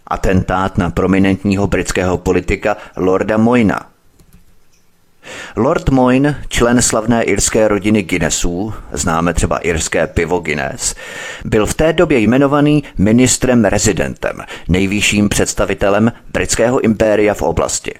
Atentát 0.07 0.79
na 0.79 0.91
prominentního 0.91 1.67
britského 1.67 2.19
politika 2.19 2.77
Lorda 2.97 3.37
Moyna– 3.37 3.87
Lord 5.57 5.89
Moyne, 5.89 6.45
člen 6.49 6.83
slavné 6.83 7.23
irské 7.23 7.69
rodiny 7.69 8.03
Guinnessů, 8.03 8.75
známe 8.93 9.35
třeba 9.35 9.59
irské 9.59 10.07
pivo 10.07 10.39
Guinness, 10.41 10.95
byl 11.45 11.67
v 11.67 11.75
té 11.75 11.93
době 11.93 12.19
jmenovaný 12.19 12.85
ministrem 12.99 13.65
rezidentem, 13.65 14.45
nejvyšším 14.69 15.29
představitelem 15.29 16.13
britského 16.33 16.81
impéria 16.81 17.35
v 17.35 17.43
oblasti. 17.43 17.95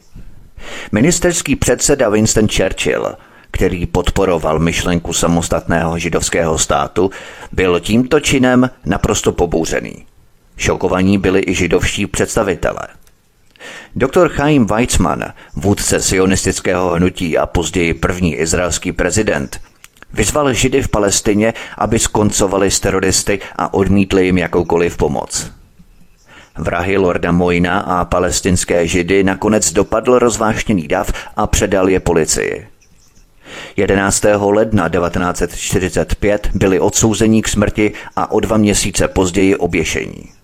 Ministerský 0.93 1.57
předseda 1.57 2.09
Winston 2.09 2.49
Churchill 2.49 3.17
který 3.55 3.87
podporoval 3.87 4.59
myšlenku 4.59 5.13
samostatného 5.13 5.99
židovského 5.99 6.59
státu, 6.59 7.11
byl 7.53 7.81
tímto 7.81 8.21
činem 8.21 8.71
naprosto 8.87 9.33
pobouřený. 9.33 10.07
Šokovaní 10.57 11.19
byli 11.19 11.43
i 11.47 11.55
židovští 11.55 12.07
představitelé– 12.07 12.89
Doktor 13.97 14.29
Chaim 14.29 14.67
Weizmann, 14.67 15.25
vůdce 15.57 16.03
sionistického 16.03 16.91
hnutí 16.91 17.39
a 17.39 17.47
později 17.47 17.95
první 17.95 18.35
izraelský 18.35 18.93
prezident, 18.93 19.61
vyzval 20.13 20.53
Židy 20.53 20.83
v 20.83 20.89
Palestině, 20.89 21.55
aby 21.79 21.99
skoncovali 21.99 22.71
s 22.71 22.81
teroristy 22.81 23.41
a 23.57 23.75
odmítli 23.75 24.27
jim 24.27 24.39
jakoukoliv 24.39 24.97
pomoc. 24.97 25.51
Vrahy 26.59 26.97
Lorda 26.97 27.33
Moina 27.33 27.79
a 27.81 28.05
palestinské 28.05 28.87
Židy 28.87 29.25
nakonec 29.25 29.73
dopadl 29.73 30.19
rozvášněný 30.19 30.89
dav 30.89 31.13
a 31.37 31.47
předal 31.47 31.89
je 31.89 32.01
policii. 32.01 32.67
11. 33.77 34.25
ledna 34.39 34.89
1945 34.89 36.51
byli 36.55 36.81
odsouzení 36.81 37.43
k 37.43 37.49
smrti 37.49 37.93
a 38.17 38.31
o 38.31 38.41
dva 38.41 38.57
měsíce 38.57 39.09
později 39.09 39.57
oběšení. 39.57 40.42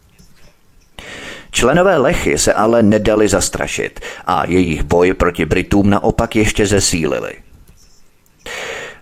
Členové 1.50 1.96
Lechy 1.96 2.38
se 2.38 2.52
ale 2.52 2.82
nedali 2.82 3.28
zastrašit 3.28 4.00
a 4.26 4.46
jejich 4.46 4.82
boj 4.82 5.14
proti 5.14 5.44
Britům 5.44 5.90
naopak 5.90 6.36
ještě 6.36 6.66
zesílili. 6.66 7.32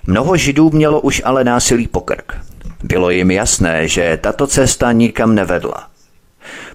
Mnoho 0.06 0.36
židů 0.36 0.70
mělo 0.70 1.00
už 1.00 1.22
ale 1.24 1.44
násilí 1.44 1.86
pokrk. 1.86 2.38
Bylo 2.82 3.10
jim 3.10 3.30
jasné, 3.30 3.88
že 3.88 4.18
tato 4.22 4.46
cesta 4.46 4.92
nikam 4.92 5.34
nevedla. 5.34 5.86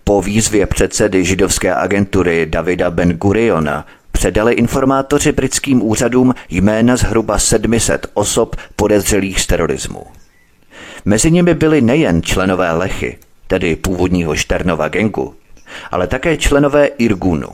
Po 0.04 0.22
výzvě 0.22 0.66
předsedy 0.66 1.26
židovské 1.26 1.76
agentury 1.76 2.46
Davida 2.46 2.92
Ben 2.92 3.14
Guriona 3.14 3.86
předali 4.12 4.54
informátoři 4.54 5.32
britským 5.32 5.84
úřadům 5.84 6.34
jména 6.50 6.96
zhruba 6.98 7.40
700 7.40 8.08
osob 8.14 8.56
podezřelých 8.76 9.42
z 9.42 9.48
terorismu. 9.48 10.04
Mezi 11.06 11.32
nimi 11.32 11.54
byli 11.54 11.82
nejen 11.82 12.22
členové 12.24 12.72
Lechy, 12.72 13.18
tedy 13.48 13.76
původního 13.76 14.36
Šternova 14.36 14.88
gengu, 14.88 15.36
ale 15.92 16.08
také 16.08 16.38
členové 16.38 16.86
Irgunu. 16.86 17.50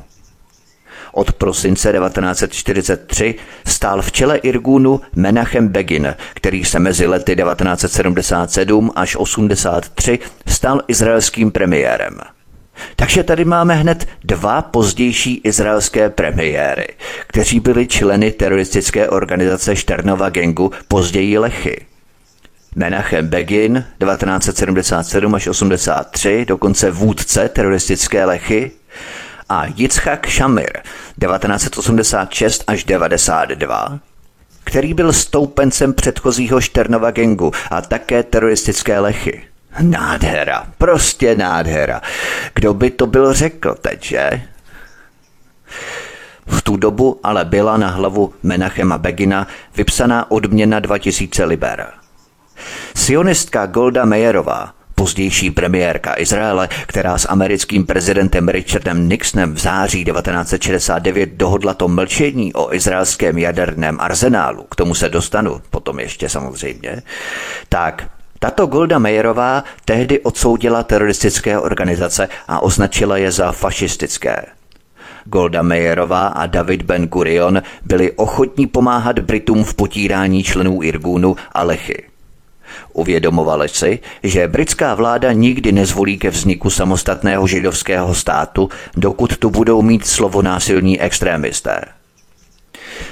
Od 1.13 1.31
prosince 1.31 1.93
1943 1.93 3.35
stál 3.67 4.01
v 4.01 4.11
čele 4.11 4.37
Irgunu 4.37 5.01
Menachem 5.15 5.67
Begin, 5.67 6.15
který 6.33 6.65
se 6.65 6.79
mezi 6.79 7.07
lety 7.07 7.35
1977 7.35 8.91
až 8.95 9.15
83 9.15 10.19
stal 10.47 10.81
izraelským 10.87 11.51
premiérem. 11.51 12.19
Takže 12.95 13.23
tady 13.23 13.45
máme 13.45 13.75
hned 13.75 14.07
dva 14.23 14.61
pozdější 14.61 15.41
izraelské 15.43 16.09
premiéry, 16.09 16.87
kteří 17.27 17.59
byli 17.59 17.87
členy 17.87 18.31
teroristické 18.31 19.09
organizace 19.09 19.75
Šternova 19.75 20.29
gengu, 20.29 20.71
později 20.87 21.37
Lechy. 21.37 21.86
Menachem 22.77 23.27
Begin 23.27 23.85
1977 23.99 25.35
až 25.35 25.47
83, 25.47 26.45
dokonce 26.45 26.91
vůdce 26.91 27.49
teroristické 27.49 28.25
lechy, 28.25 28.71
a 29.49 29.65
Yitzhak 29.65 30.27
Shamir 30.27 30.71
1986 30.73 32.63
až 32.67 32.83
92, 32.83 33.99
který 34.63 34.93
byl 34.93 35.13
stoupencem 35.13 35.93
předchozího 35.93 36.61
Šternova 36.61 37.11
gengu 37.11 37.51
a 37.71 37.81
také 37.81 38.23
teroristické 38.23 38.99
lechy. 38.99 39.43
Nádhera, 39.81 40.67
prostě 40.77 41.35
nádhera. 41.35 42.01
Kdo 42.53 42.73
by 42.73 42.91
to 42.91 43.07
byl 43.07 43.33
řekl 43.33 43.75
teď, 43.81 44.03
že? 44.03 44.41
V 46.47 46.61
tu 46.61 46.77
dobu 46.77 47.19
ale 47.23 47.45
byla 47.45 47.77
na 47.77 47.87
hlavu 47.87 48.33
Menachema 48.43 48.97
Begina 48.97 49.47
vypsaná 49.75 50.31
odměna 50.31 50.79
2000 50.79 51.45
liber. 51.45 51.87
Sionistka 52.95 53.65
Golda 53.65 54.05
Meyerová, 54.05 54.71
pozdější 54.95 55.51
premiérka 55.51 56.13
Izraele, 56.17 56.69
která 56.87 57.17
s 57.17 57.29
americkým 57.29 57.85
prezidentem 57.85 58.49
Richardem 58.49 59.09
Nixonem 59.09 59.53
v 59.53 59.57
září 59.57 60.05
1969 60.05 61.29
dohodla 61.29 61.73
to 61.73 61.87
mlčení 61.87 62.53
o 62.53 62.73
izraelském 62.73 63.37
jaderném 63.37 63.97
arzenálu, 63.99 64.63
k 64.63 64.75
tomu 64.75 64.95
se 64.95 65.09
dostanu 65.09 65.61
potom 65.69 65.99
ještě 65.99 66.29
samozřejmě, 66.29 67.01
tak 67.69 68.09
tato 68.39 68.65
Golda 68.65 68.99
Meyerová 68.99 69.63
tehdy 69.85 70.19
odsoudila 70.19 70.83
teroristické 70.83 71.59
organizace 71.59 72.29
a 72.47 72.63
označila 72.63 73.17
je 73.17 73.31
za 73.31 73.51
fašistické. 73.51 74.45
Golda 75.25 75.61
Meyerová 75.61 76.27
a 76.27 76.45
David 76.45 76.81
Ben 76.81 77.07
Gurion 77.07 77.61
byli 77.85 78.11
ochotní 78.11 78.67
pomáhat 78.67 79.19
Britům 79.19 79.63
v 79.63 79.73
potírání 79.73 80.43
členů 80.43 80.83
Irgunu 80.83 81.35
a 81.51 81.63
Lechy. 81.63 82.06
Uvědomovali 82.93 83.69
si, 83.69 83.99
že 84.23 84.47
britská 84.47 84.95
vláda 84.95 85.31
nikdy 85.31 85.71
nezvolí 85.71 86.17
ke 86.17 86.29
vzniku 86.29 86.69
samostatného 86.69 87.47
židovského 87.47 88.15
státu, 88.15 88.69
dokud 88.97 89.37
tu 89.37 89.49
budou 89.49 89.81
mít 89.81 90.07
slovo 90.07 90.41
násilní 90.41 91.01
extrémisté. 91.01 91.81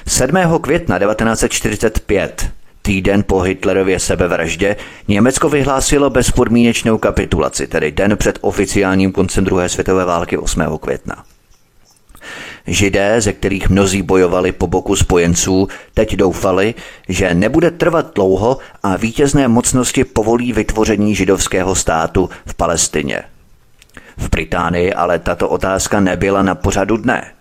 7. 0.07 0.37
května 0.61 0.99
1945 0.99 2.49
Týden 2.81 3.23
po 3.23 3.39
Hitlerově 3.39 3.99
sebevraždě 3.99 4.75
Německo 5.07 5.49
vyhlásilo 5.49 6.09
bezpodmínečnou 6.09 6.97
kapitulaci, 6.97 7.67
tedy 7.67 7.91
den 7.91 8.17
před 8.17 8.39
oficiálním 8.41 9.11
koncem 9.11 9.43
druhé 9.43 9.69
světové 9.69 10.05
války 10.05 10.37
8. 10.37 10.61
května. 10.81 11.23
Židé, 12.67 13.21
ze 13.21 13.33
kterých 13.33 13.69
mnozí 13.69 14.01
bojovali 14.01 14.51
po 14.51 14.67
boku 14.67 14.95
spojenců, 14.95 15.67
teď 15.93 16.15
doufali, 16.15 16.73
že 17.09 17.33
nebude 17.33 17.71
trvat 17.71 18.15
dlouho 18.15 18.57
a 18.83 18.97
vítězné 18.97 19.47
mocnosti 19.47 20.03
povolí 20.03 20.53
vytvoření 20.53 21.15
židovského 21.15 21.75
státu 21.75 22.29
v 22.45 22.53
Palestině. 22.53 23.23
V 24.17 24.29
Británii 24.29 24.93
ale 24.93 25.19
tato 25.19 25.49
otázka 25.49 25.99
nebyla 25.99 26.41
na 26.41 26.55
pořadu 26.55 26.97
dne. 26.97 27.31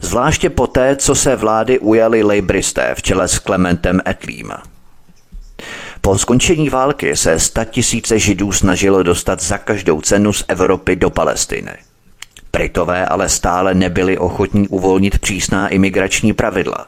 Zvláště 0.00 0.50
poté, 0.50 0.96
co 0.96 1.14
se 1.14 1.36
vlády 1.36 1.78
ujali 1.78 2.22
lejbristé 2.22 2.94
v 2.94 3.02
čele 3.02 3.28
s 3.28 3.38
Klementem 3.38 4.00
Etlím. 4.08 4.52
Po 6.00 6.18
skončení 6.18 6.68
války 6.68 7.16
se 7.16 7.36
tisíce 7.70 8.18
židů 8.18 8.52
snažilo 8.52 9.02
dostat 9.02 9.42
za 9.42 9.58
každou 9.58 10.00
cenu 10.00 10.32
z 10.32 10.44
Evropy 10.48 10.96
do 10.96 11.10
Palestiny. 11.10 11.72
Britové 12.52 13.06
ale 13.06 13.28
stále 13.28 13.74
nebyli 13.74 14.18
ochotní 14.18 14.68
uvolnit 14.68 15.18
přísná 15.18 15.68
imigrační 15.68 16.32
pravidla. 16.32 16.86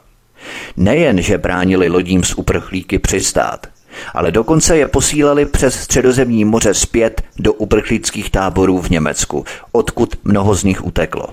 Nejen, 0.77 1.21
že 1.21 1.37
bránili 1.37 1.89
lodím 1.89 2.23
z 2.23 2.33
uprchlíky 2.33 2.99
přistát, 2.99 3.67
ale 4.13 4.31
dokonce 4.31 4.77
je 4.77 4.87
posílali 4.87 5.45
přes 5.45 5.79
středozemní 5.79 6.45
moře 6.45 6.73
zpět 6.73 7.21
do 7.39 7.53
uprchlických 7.53 8.29
táborů 8.29 8.81
v 8.81 8.89
Německu, 8.89 9.45
odkud 9.71 10.15
mnoho 10.23 10.55
z 10.55 10.63
nich 10.63 10.85
uteklo. 10.85 11.27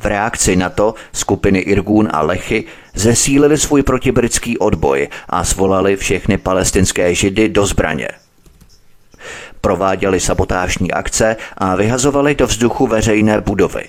V 0.00 0.04
reakci 0.04 0.56
na 0.56 0.70
to 0.70 0.94
skupiny 1.12 1.58
Irgun 1.58 2.08
a 2.12 2.22
Lechy 2.22 2.64
zesílili 2.94 3.58
svůj 3.58 3.82
protibritský 3.82 4.58
odboj 4.58 5.08
a 5.28 5.44
svolali 5.44 5.96
všechny 5.96 6.38
palestinské 6.38 7.14
židy 7.14 7.48
do 7.48 7.66
zbraně. 7.66 8.08
Prováděli 9.60 10.20
sabotážní 10.20 10.92
akce 10.92 11.36
a 11.58 11.76
vyhazovali 11.76 12.34
do 12.34 12.46
vzduchu 12.46 12.86
veřejné 12.86 13.40
budovy. 13.40 13.84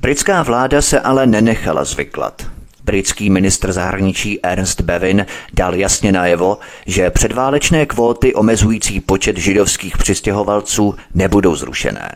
Britská 0.00 0.42
vláda 0.42 0.82
se 0.82 1.00
ale 1.00 1.26
nenechala 1.26 1.84
zvyklat. 1.84 2.46
Britský 2.84 3.30
ministr 3.30 3.72
zahraničí 3.72 4.44
Ernst 4.44 4.80
Bevin 4.80 5.26
dal 5.52 5.74
jasně 5.74 6.12
najevo, 6.12 6.58
že 6.86 7.10
předválečné 7.10 7.86
kvóty 7.86 8.34
omezující 8.34 9.00
počet 9.00 9.36
židovských 9.36 9.98
přistěhovalců 9.98 10.94
nebudou 11.14 11.56
zrušené. 11.56 12.14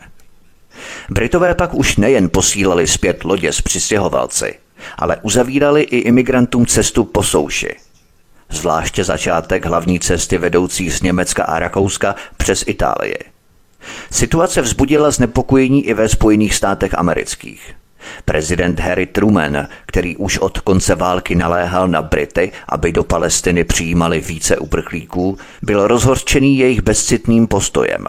Britové 1.09 1.55
pak 1.55 1.73
už 1.73 1.97
nejen 1.97 2.29
posílali 2.29 2.87
zpět 2.87 3.23
lodě 3.23 3.53
s 3.53 3.61
přistěhovalci, 3.61 4.55
ale 4.97 5.17
uzavírali 5.21 5.81
i 5.81 5.97
imigrantům 5.97 6.65
cestu 6.65 7.03
po 7.03 7.23
souši. 7.23 7.75
Zvláště 8.53 9.03
začátek 9.03 9.65
hlavní 9.65 9.99
cesty 9.99 10.37
vedoucí 10.37 10.91
z 10.91 11.01
Německa 11.01 11.43
a 11.43 11.59
Rakouska 11.59 12.15
přes 12.37 12.63
Itálii. 12.67 13.17
Situace 14.11 14.61
vzbudila 14.61 15.11
znepokojení 15.11 15.85
i 15.85 15.93
ve 15.93 16.09
Spojených 16.09 16.55
státech 16.55 16.93
amerických. 16.93 17.73
Prezident 18.25 18.79
Harry 18.79 19.05
Truman, 19.05 19.67
který 19.85 20.17
už 20.17 20.37
od 20.37 20.59
konce 20.59 20.95
války 20.95 21.35
naléhal 21.35 21.87
na 21.87 22.01
Brity, 22.01 22.51
aby 22.69 22.91
do 22.91 23.03
Palestiny 23.03 23.63
přijímali 23.63 24.19
více 24.19 24.57
uprchlíků, 24.57 25.37
byl 25.61 25.87
rozhorčený 25.87 26.57
jejich 26.57 26.81
bezcitným 26.81 27.47
postojem. 27.47 28.05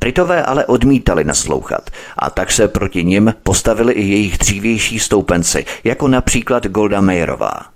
Britové 0.00 0.42
ale 0.42 0.66
odmítali 0.66 1.24
naslouchat 1.24 1.90
a 2.18 2.30
tak 2.30 2.52
se 2.52 2.68
proti 2.68 3.04
nim 3.04 3.34
postavili 3.42 3.92
i 3.92 4.04
jejich 4.04 4.38
dřívější 4.38 4.98
stoupenci, 4.98 5.64
jako 5.84 6.08
například 6.08 6.66
Golda 6.66 7.00
Meyerová. 7.00 7.75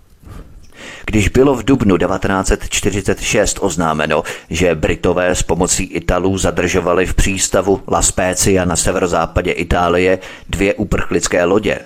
Když 1.11 1.29
bylo 1.29 1.55
v 1.55 1.65
dubnu 1.65 1.97
1946 1.97 3.59
oznámeno, 3.61 4.23
že 4.51 4.75
Britové 4.75 5.35
s 5.35 5.43
pomocí 5.43 5.85
Italů 5.85 6.39
zadržovali 6.39 7.07
v 7.07 7.15
přístavu 7.15 7.81
La 7.89 8.03
Spezia 8.03 8.65
na 8.65 8.77
severozápadě 8.77 9.53
Itálie 9.53 10.19
dvě 10.49 10.75
uprchlické 10.75 11.45
lodě, 11.45 11.79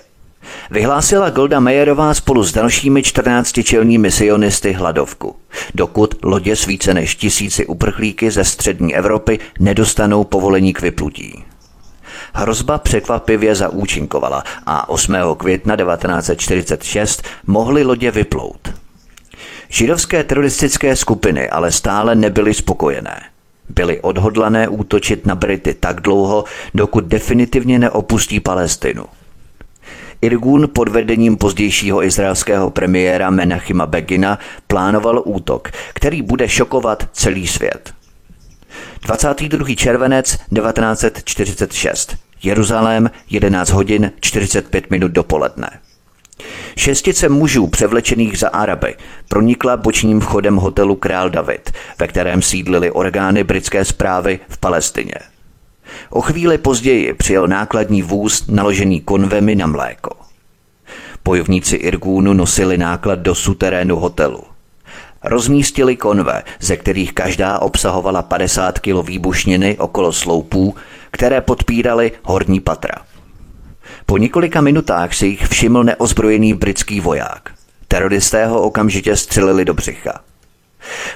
Vyhlásila 0.70 1.30
Golda 1.30 1.60
Meyerová 1.60 2.14
spolu 2.14 2.44
s 2.44 2.52
dalšími 2.52 3.02
14 3.02 3.52
čelními 3.64 4.10
sionisty 4.10 4.72
hladovku, 4.72 5.36
dokud 5.74 6.14
lodě 6.22 6.56
s 6.56 6.66
více 6.66 6.94
než 6.94 7.14
tisíci 7.14 7.66
uprchlíky 7.66 8.30
ze 8.30 8.44
střední 8.44 8.96
Evropy 8.96 9.38
nedostanou 9.60 10.24
povolení 10.24 10.72
k 10.72 10.80
vyplutí. 10.80 11.44
Hrozba 12.34 12.78
překvapivě 12.78 13.54
zaúčinkovala 13.54 14.44
a 14.66 14.88
8. 14.88 15.14
května 15.36 15.76
1946 15.76 17.22
mohly 17.46 17.84
lodě 17.84 18.10
vyplout. 18.10 18.83
Židovské 19.74 20.24
teroristické 20.24 20.96
skupiny 20.96 21.50
ale 21.50 21.72
stále 21.72 22.14
nebyly 22.14 22.54
spokojené. 22.54 23.22
Byly 23.68 24.00
odhodlané 24.00 24.68
útočit 24.68 25.26
na 25.26 25.34
Brity 25.34 25.74
tak 25.74 26.00
dlouho, 26.00 26.44
dokud 26.74 27.04
definitivně 27.04 27.78
neopustí 27.78 28.40
Palestinu. 28.40 29.04
Irgun 30.20 30.68
pod 30.72 30.88
vedením 30.88 31.36
pozdějšího 31.36 32.04
izraelského 32.04 32.70
premiéra 32.70 33.30
Menachima 33.30 33.86
Begina 33.86 34.38
plánoval 34.66 35.22
útok, 35.24 35.70
který 35.94 36.22
bude 36.22 36.48
šokovat 36.48 37.08
celý 37.12 37.46
svět. 37.46 37.94
22. 39.02 39.74
červenec 39.74 40.30
1946. 40.30 42.16
Jeruzalém 42.42 43.10
11 43.30 43.70
hodin 43.70 44.12
45 44.20 44.90
minut 44.90 45.12
dopoledne. 45.12 45.70
Šestice 46.76 47.28
mužů 47.28 47.66
převlečených 47.66 48.38
za 48.38 48.48
Araby 48.48 48.96
pronikla 49.28 49.76
bočním 49.76 50.20
vchodem 50.20 50.56
hotelu 50.56 50.94
Král 50.94 51.30
David, 51.30 51.70
ve 51.98 52.08
kterém 52.08 52.42
sídlili 52.42 52.90
orgány 52.90 53.44
britské 53.44 53.84
zprávy 53.84 54.40
v 54.48 54.58
Palestině. 54.58 55.14
O 56.10 56.20
chvíli 56.20 56.58
později 56.58 57.14
přijel 57.14 57.48
nákladní 57.48 58.02
vůz 58.02 58.46
naložený 58.46 59.00
konvemi 59.00 59.54
na 59.54 59.66
mléko. 59.66 60.10
Bojovníci 61.24 61.76
Irgúnu 61.76 62.32
nosili 62.32 62.78
náklad 62.78 63.18
do 63.18 63.34
suterénu 63.34 63.96
hotelu. 63.96 64.42
Rozmístili 65.24 65.96
konve, 65.96 66.42
ze 66.60 66.76
kterých 66.76 67.12
každá 67.12 67.58
obsahovala 67.58 68.22
50 68.22 68.78
kg 68.78 69.06
výbušniny 69.06 69.76
okolo 69.78 70.12
sloupů, 70.12 70.74
které 71.10 71.40
podpíraly 71.40 72.12
horní 72.22 72.60
patra. 72.60 73.13
Po 74.06 74.18
několika 74.18 74.60
minutách 74.60 75.14
si 75.14 75.26
jich 75.26 75.46
všiml 75.48 75.84
neozbrojený 75.84 76.54
britský 76.54 77.00
voják. 77.00 77.50
Teroristé 77.88 78.46
ho 78.46 78.62
okamžitě 78.62 79.16
střelili 79.16 79.64
do 79.64 79.74
břicha. 79.74 80.20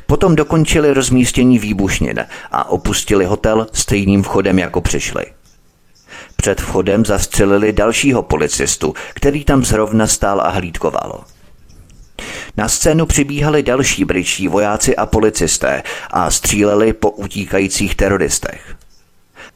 Potom 0.07 0.37
dokončili 0.37 0.95
rozmístění 0.95 1.59
výbušnin 1.59 2.27
a 2.53 2.69
opustili 2.69 3.25
hotel 3.25 3.67
stejným 3.73 4.23
vchodem, 4.23 4.59
jako 4.59 4.81
přišli. 4.81 5.25
Před 6.37 6.61
vchodem 6.61 7.05
zastřelili 7.05 7.73
dalšího 7.73 8.23
policistu, 8.23 8.95
který 9.15 9.45
tam 9.45 9.65
zrovna 9.65 10.07
stál 10.07 10.41
a 10.41 10.49
hlídkoval. 10.49 11.25
Na 12.57 12.69
scénu 12.69 13.07
přibíhali 13.07 13.63
další 13.63 14.05
britští 14.05 14.49
vojáci 14.49 14.97
a 14.97 15.07
policisté 15.07 15.83
a 16.11 16.31
stříleli 16.31 16.93
po 16.93 17.11
utíkajících 17.11 17.95
teroristech. 17.95 18.77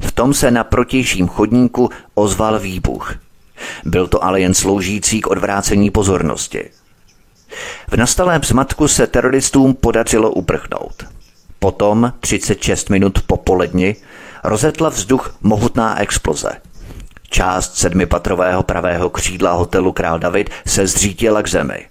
V 0.00 0.12
tom 0.12 0.34
se 0.34 0.50
na 0.50 0.64
protějším 0.64 1.28
chodníku 1.28 1.90
ozval 2.14 2.58
výbuch. 2.58 3.14
Byl 3.84 4.06
to 4.06 4.24
ale 4.24 4.40
jen 4.40 4.54
sloužící 4.54 5.20
k 5.20 5.26
odvrácení 5.26 5.90
pozornosti. 5.90 6.70
V 7.90 7.96
nastalém 7.96 8.42
zmatku 8.44 8.88
se 8.88 9.06
teroristům 9.06 9.74
podařilo 9.74 10.30
uprchnout. 10.30 11.04
Potom, 11.58 12.12
36 12.20 12.90
minut 12.90 13.22
po 13.26 13.36
poledni, 13.36 13.96
rozetla 14.44 14.88
vzduch 14.88 15.36
mohutná 15.40 16.00
exploze. 16.00 16.50
Část 17.30 17.76
sedmipatrového 17.76 18.62
pravého 18.62 19.10
křídla 19.10 19.52
hotelu 19.52 19.92
Král 19.92 20.18
David 20.18 20.50
se 20.66 20.86
zřítila 20.86 21.42
k 21.42 21.48
zemi. 21.48 21.86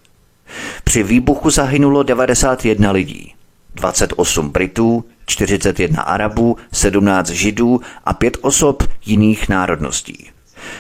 Při 0.84 1.04
výbuchu 1.04 1.50
zahynulo 1.50 2.04
91 2.04 2.92
lidí. 2.92 3.34
28 3.76 4.50
Britů, 4.50 5.06
41 5.26 6.02
Arabů, 6.02 6.58
17 6.72 7.30
Židů 7.30 7.82
a 8.06 8.14
5 8.14 8.38
osob 8.42 8.84
jiných 9.06 9.50
národností. 9.50 10.30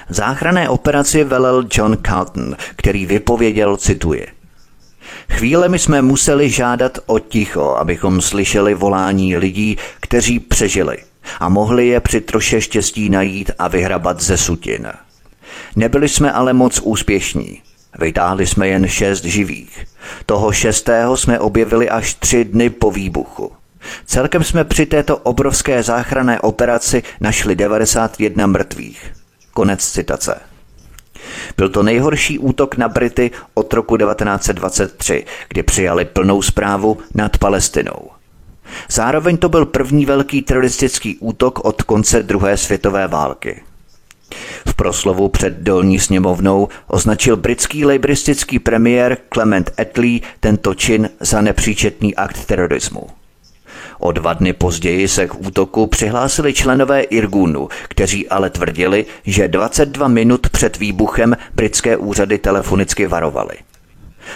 Záchranné 0.10 0.70
operaci 0.70 1.24
velel 1.24 1.68
John 1.74 1.98
Carlton, 2.06 2.56
který 2.76 3.06
vypověděl, 3.06 3.78
cituje. 3.78 4.28
Chvílemi 5.30 5.80
jsme 5.80 6.02
museli 6.02 6.50
žádat 6.50 6.98
o 7.06 7.20
ticho, 7.20 7.76
abychom 7.80 8.22
slyšeli 8.22 8.74
volání 8.74 9.38
lidí, 9.38 9.78
kteří 10.00 10.40
přežili 10.40 10.98
a 11.40 11.50
mohli 11.50 11.88
je 11.88 12.00
při 12.00 12.22
troše 12.22 12.62
štěstí 12.62 13.10
najít 13.10 13.52
a 13.60 13.68
vyhrabat 13.68 14.22
ze 14.22 14.38
sutin. 14.38 14.88
Nebyli 15.76 16.10
jsme 16.10 16.32
ale 16.32 16.54
moc 16.54 16.80
úspěšní. 16.84 17.62
Vytáhli 18.00 18.48
jsme 18.48 18.68
jen 18.68 18.88
šest 18.88 19.24
živých. 19.24 19.86
Toho 20.26 20.52
šestého 20.52 21.18
jsme 21.18 21.40
objevili 21.40 21.90
až 21.90 22.14
tři 22.14 22.46
dny 22.46 22.70
po 22.70 22.92
výbuchu. 22.92 23.52
Celkem 24.06 24.44
jsme 24.44 24.64
při 24.64 24.86
této 24.86 25.18
obrovské 25.18 25.84
záchranné 25.84 26.40
operaci 26.40 27.04
našli 27.22 27.56
91 27.56 28.48
mrtvých. 28.48 29.21
Konec 29.54 29.92
citace. 29.92 30.42
Byl 31.58 31.70
to 31.70 31.84
nejhorší 31.84 32.40
útok 32.40 32.78
na 32.78 32.88
Brity 32.90 33.32
od 33.54 33.74
roku 33.74 33.98
1923, 33.98 35.26
kdy 35.50 35.64
přijali 35.64 36.06
plnou 36.06 36.42
zprávu 36.42 36.98
nad 37.16 37.38
Palestinou. 37.38 38.10
Zároveň 38.92 39.38
to 39.38 39.50
byl 39.50 39.66
první 39.66 40.06
velký 40.06 40.42
teroristický 40.42 41.18
útok 41.18 41.66
od 41.66 41.82
konce 41.82 42.24
druhé 42.24 42.58
světové 42.58 43.08
války. 43.08 43.64
V 44.68 44.74
proslovu 44.74 45.30
před 45.30 45.54
dolní 45.54 46.00
sněmovnou 46.00 46.68
označil 46.88 47.38
britský 47.38 47.86
lejbristický 47.86 48.60
premiér 48.60 49.18
Clement 49.34 49.72
Attlee 49.78 50.20
tento 50.40 50.74
čin 50.74 51.10
za 51.20 51.42
nepříčetný 51.42 52.16
akt 52.16 52.46
terorismu. 52.46 53.21
O 54.04 54.12
dva 54.12 54.34
dny 54.34 54.54
později 54.54 55.08
se 55.08 55.28
k 55.28 55.48
útoku 55.48 55.88
přihlásili 55.88 56.54
členové 56.54 57.02
Irgunu, 57.02 57.70
kteří 57.90 58.30
ale 58.30 58.50
tvrdili, 58.50 59.06
že 59.26 59.48
22 59.48 60.08
minut 60.08 60.50
před 60.50 60.78
výbuchem 60.78 61.38
britské 61.56 61.98
úřady 61.98 62.38
telefonicky 62.38 63.08
varovali. 63.08 63.56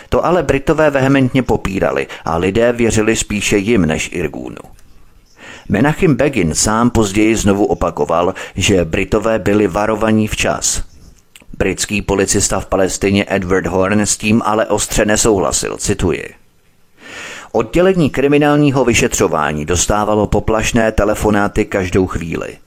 To 0.10 0.26
ale 0.26 0.44
Britové 0.44 0.90
vehementně 0.90 1.44
popírali 1.44 2.08
a 2.26 2.38
lidé 2.38 2.72
věřili 2.72 3.16
spíše 3.16 3.58
jim 3.58 3.86
než 3.86 4.10
Irgunu. 4.14 4.62
Menachem 5.70 6.16
Begin 6.16 6.56
sám 6.56 6.90
později 6.90 7.36
znovu 7.36 7.66
opakoval, 7.66 8.34
že 8.56 8.86
Britové 8.86 9.40
byli 9.40 9.68
varovaní 9.68 10.28
včas. 10.28 10.84
Britský 11.58 12.02
policista 12.02 12.60
v 12.60 12.66
Palestině 12.66 13.26
Edward 13.28 13.68
Horn 13.68 14.02
s 14.02 14.18
tím 14.18 14.42
ale 14.46 14.66
ostře 14.66 15.06
nesouhlasil, 15.06 15.78
cituji. 15.78 16.45
Oddělení 17.56 18.10
kriminálního 18.10 18.86
vyšetřování 18.86 19.66
dostávalo 19.66 20.28
poplašné 20.28 20.92
telefonáty 20.92 21.66
každou 21.66 22.08
chvíli. 22.08 22.58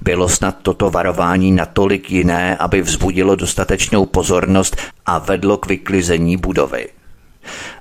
Bylo 0.00 0.28
snad 0.28 0.56
toto 0.62 0.90
varování 0.90 1.52
natolik 1.52 2.10
jiné, 2.10 2.56
aby 2.56 2.82
vzbudilo 2.82 3.36
dostatečnou 3.36 4.06
pozornost 4.06 4.76
a 5.06 5.18
vedlo 5.18 5.56
k 5.56 5.66
vyklizení 5.66 6.36
budovy. 6.36 6.88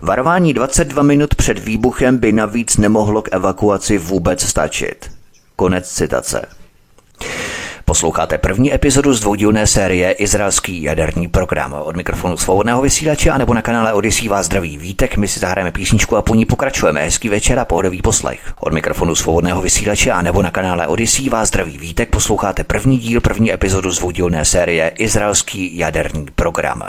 Varování 0.02 0.54
22 0.54 1.04
minut 1.04 1.36
před 1.36 1.60
výbuchem 1.60 2.18
by 2.18 2.32
navíc 2.32 2.78
nemohlo 2.78 3.22
k 3.22 3.30
evakuaci 3.32 3.98
vůbec 3.98 4.42
stačit. 4.42 5.12
Konec 5.56 5.90
citace. 5.90 6.46
Posloucháte 7.86 8.38
první 8.38 8.74
epizodu 8.74 9.14
z 9.14 9.20
dvoudílné 9.20 9.68
série 9.68 10.12
Izraelský 10.12 10.84
jaderný 10.84 11.28
program. 11.28 11.74
Od 11.84 11.96
mikrofonu 11.96 12.38
svobodného 12.38 12.82
vysílače 12.82 13.30
a 13.30 13.38
nebo 13.38 13.54
na 13.54 13.62
kanále 13.62 13.94
Odisí 13.94 14.28
vás 14.28 14.46
zdraví 14.46 14.78
vítek. 14.78 15.18
My 15.18 15.28
si 15.28 15.40
zahrajeme 15.40 15.72
písničku 15.72 16.18
a 16.18 16.22
po 16.22 16.36
ní 16.36 16.46
pokračujeme. 16.46 17.04
Hezký 17.04 17.30
večer 17.30 17.60
a 17.60 17.66
pohodový 17.66 18.02
poslech. 18.02 18.54
Od 18.60 18.74
mikrofonu 18.74 19.16
svobodného 19.16 19.62
vysílače 19.62 20.12
a 20.12 20.22
nebo 20.22 20.42
na 20.42 20.52
kanále 20.52 20.88
Odisí 20.88 21.30
vás 21.30 21.48
zdraví 21.48 21.78
vítek. 21.78 22.10
Posloucháte 22.10 22.64
první 22.64 22.98
díl, 22.98 23.22
první 23.22 23.54
epizodu 23.54 23.92
z 23.92 24.00
dvoudílné 24.00 24.46
série 24.46 24.88
Izraelský 24.88 25.78
jaderný 25.78 26.26
program. 26.36 26.84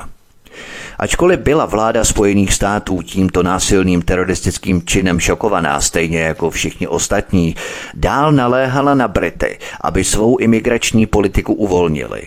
Ačkoliv 0.99 1.41
byla 1.41 1.67
vláda 1.67 2.05
Spojených 2.05 2.55
států 2.55 3.03
tímto 3.03 3.43
násilným 3.43 4.03
teroristickým 4.03 4.83
činem 4.87 5.21
šokovaná, 5.21 5.81
stejně 5.81 6.21
jako 6.21 6.51
všichni 6.51 6.87
ostatní, 6.87 7.57
dál 7.95 8.33
naléhala 8.33 8.95
na 8.95 9.09
Brity, 9.09 9.59
aby 9.81 10.05
svou 10.05 10.37
imigrační 10.37 11.07
politiku 11.07 11.55
uvolnili. 11.55 12.23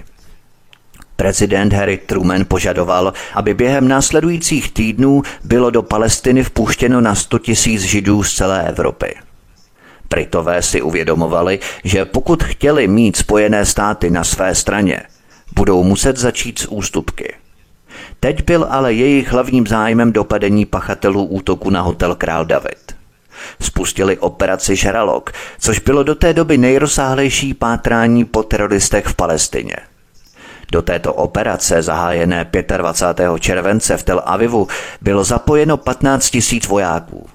Prezident 1.16 1.74
Harry 1.74 1.98
Truman 1.98 2.46
požadoval, 2.48 3.14
aby 3.34 3.54
během 3.54 3.88
následujících 3.88 4.72
týdnů 4.72 5.22
bylo 5.44 5.70
do 5.70 5.84
Palestiny 5.84 6.44
vpuštěno 6.44 7.02
na 7.02 7.16
100 7.16 7.40
tisíc 7.40 7.82
židů 7.82 8.24
z 8.24 8.36
celé 8.36 8.70
Evropy. 8.70 9.16
Britové 10.10 10.62
si 10.62 10.82
uvědomovali, 10.82 11.60
že 11.84 12.06
pokud 12.06 12.44
chtěli 12.44 12.88
mít 12.88 13.16
Spojené 13.16 13.66
státy 13.66 14.10
na 14.10 14.24
své 14.24 14.56
straně, 14.56 15.02
budou 15.56 15.84
muset 15.84 16.18
začít 16.18 16.60
s 16.60 16.72
ústupky– 16.72 17.34
Teď 18.20 18.46
byl 18.46 18.68
ale 18.70 18.94
jejich 18.94 19.32
hlavním 19.32 19.68
zájmem 19.68 20.12
dopadení 20.14 20.66
pachatelů 20.66 21.26
útoku 21.26 21.70
na 21.70 21.82
hotel 21.82 22.16
Král 22.16 22.46
David. 22.46 22.96
Spustili 23.62 24.18
operaci 24.18 24.76
Žralok, 24.76 25.32
což 25.60 25.80
bylo 25.80 26.04
do 26.04 26.16
té 26.16 26.34
doby 26.34 26.58
nejrozsáhlejší 26.58 27.54
pátrání 27.54 28.26
po 28.26 28.44
teroristech 28.44 29.06
v 29.06 29.16
Palestině. 29.16 29.76
Do 30.72 30.82
této 30.82 31.14
operace, 31.14 31.82
zahájené 31.82 32.52
25. 32.78 33.40
července 33.40 33.98
v 33.98 34.04
Tel 34.04 34.22
Avivu, 34.26 34.68
bylo 35.02 35.24
zapojeno 35.24 35.78
15 35.78 36.30
tisíc 36.30 36.68
vojáků. 36.68 37.30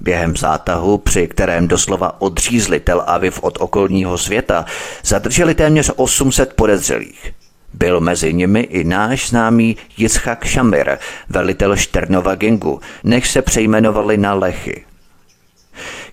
Během 0.00 0.36
zátahu, 0.36 0.98
při 0.98 1.28
kterém 1.28 1.68
doslova 1.68 2.20
odřízli 2.20 2.80
Tel 2.80 3.04
Aviv 3.06 3.42
od 3.42 3.58
okolního 3.60 4.18
světa, 4.18 4.64
zadrželi 5.04 5.54
téměř 5.54 5.90
800 5.96 6.52
podezřelých. 6.52 7.32
Byl 7.74 8.00
mezi 8.00 8.32
nimi 8.32 8.60
i 8.60 8.84
náš 8.84 9.28
známý 9.28 9.76
Yitzhak 9.96 10.46
Shamir, 10.46 10.98
velitel 11.28 11.76
Šternova 11.76 12.34
gengu, 12.34 12.80
než 13.04 13.30
se 13.30 13.42
přejmenovali 13.42 14.16
na 14.16 14.34
Lechy. 14.34 14.84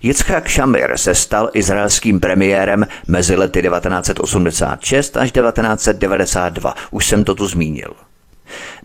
Yitzhak 0.02 0.50
Shamir 0.50 0.96
se 0.96 1.14
stal 1.14 1.50
izraelským 1.54 2.20
premiérem 2.20 2.86
mezi 3.08 3.36
lety 3.36 3.62
1986 3.62 5.16
až 5.16 5.32
1992, 5.32 6.74
už 6.90 7.06
jsem 7.06 7.24
to 7.24 7.34
tu 7.34 7.46
zmínil. 7.46 7.94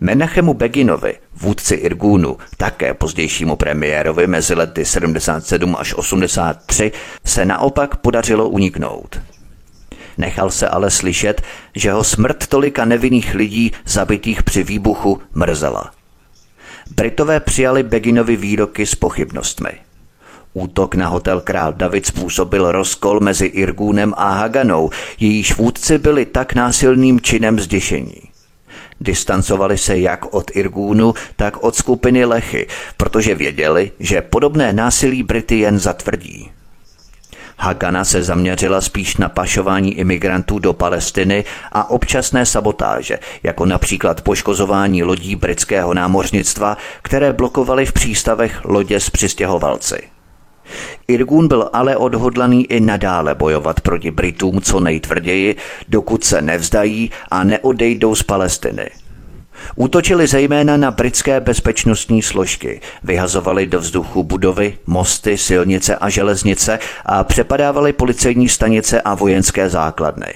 Menachemu 0.00 0.54
Beginovi, 0.54 1.14
vůdci 1.34 1.74
Irgunu, 1.74 2.36
také 2.56 2.94
pozdějšímu 2.94 3.56
premiérovi 3.56 4.26
mezi 4.26 4.54
lety 4.54 4.84
77 4.84 5.76
až 5.78 5.94
83, 5.94 6.92
se 7.24 7.44
naopak 7.44 7.96
podařilo 7.96 8.48
uniknout. 8.48 9.20
Nechal 10.18 10.50
se 10.50 10.68
ale 10.68 10.90
slyšet, 10.90 11.42
že 11.74 11.92
ho 11.92 12.04
smrt 12.04 12.46
tolika 12.46 12.84
nevinných 12.84 13.34
lidí 13.34 13.72
zabitých 13.86 14.42
při 14.42 14.62
výbuchu 14.64 15.20
mrzela. 15.34 15.90
Britové 16.96 17.40
přijali 17.40 17.82
Beginovi 17.82 18.36
výroky 18.36 18.86
s 18.86 18.94
pochybnostmi. 18.94 19.70
Útok 20.52 20.94
na 20.94 21.08
hotel 21.08 21.40
Král 21.40 21.72
David 21.72 22.06
způsobil 22.06 22.72
rozkol 22.72 23.20
mezi 23.20 23.46
Irgúnem 23.46 24.14
a 24.16 24.32
Haganou, 24.32 24.90
jejíž 25.20 25.56
vůdci 25.56 25.98
byli 25.98 26.26
tak 26.26 26.54
násilným 26.54 27.20
činem 27.20 27.60
zděšení. 27.60 28.22
Distancovali 29.00 29.78
se 29.78 29.98
jak 29.98 30.34
od 30.34 30.50
Irgúnu, 30.54 31.14
tak 31.36 31.56
od 31.56 31.76
skupiny 31.76 32.24
Lechy, 32.24 32.66
protože 32.96 33.34
věděli, 33.34 33.90
že 34.00 34.22
podobné 34.22 34.72
násilí 34.72 35.22
Brity 35.22 35.58
jen 35.58 35.78
zatvrdí. 35.78 36.50
Hagana 37.58 38.04
se 38.04 38.22
zaměřila 38.22 38.80
spíš 38.80 39.16
na 39.16 39.28
pašování 39.28 39.94
imigrantů 39.94 40.58
do 40.58 40.72
Palestiny 40.72 41.44
a 41.72 41.90
občasné 41.90 42.46
sabotáže, 42.46 43.18
jako 43.42 43.66
například 43.66 44.20
poškozování 44.20 45.02
lodí 45.02 45.36
britského 45.36 45.94
námořnictva, 45.94 46.76
které 47.02 47.32
blokovaly 47.32 47.86
v 47.86 47.92
přístavech 47.92 48.64
lodě 48.64 49.00
s 49.00 49.10
přistěhovalci. 49.10 50.02
Irgun 51.08 51.48
byl 51.48 51.70
ale 51.72 51.96
odhodlaný 51.96 52.66
i 52.66 52.80
nadále 52.80 53.34
bojovat 53.34 53.80
proti 53.80 54.10
Britům 54.10 54.60
co 54.60 54.80
nejtvrději, 54.80 55.56
dokud 55.88 56.24
se 56.24 56.42
nevzdají 56.42 57.10
a 57.30 57.44
neodejdou 57.44 58.14
z 58.14 58.22
Palestiny– 58.22 58.90
Útočili 59.74 60.26
zejména 60.26 60.76
na 60.76 60.90
britské 60.90 61.40
bezpečnostní 61.40 62.22
složky, 62.22 62.80
vyhazovali 63.02 63.66
do 63.66 63.80
vzduchu 63.80 64.22
budovy, 64.22 64.78
mosty, 64.86 65.38
silnice 65.38 65.96
a 65.96 66.08
železnice 66.08 66.78
a 67.06 67.24
přepadávali 67.24 67.92
policejní 67.92 68.48
stanice 68.48 69.00
a 69.00 69.14
vojenské 69.14 69.70
základny. 69.70 70.26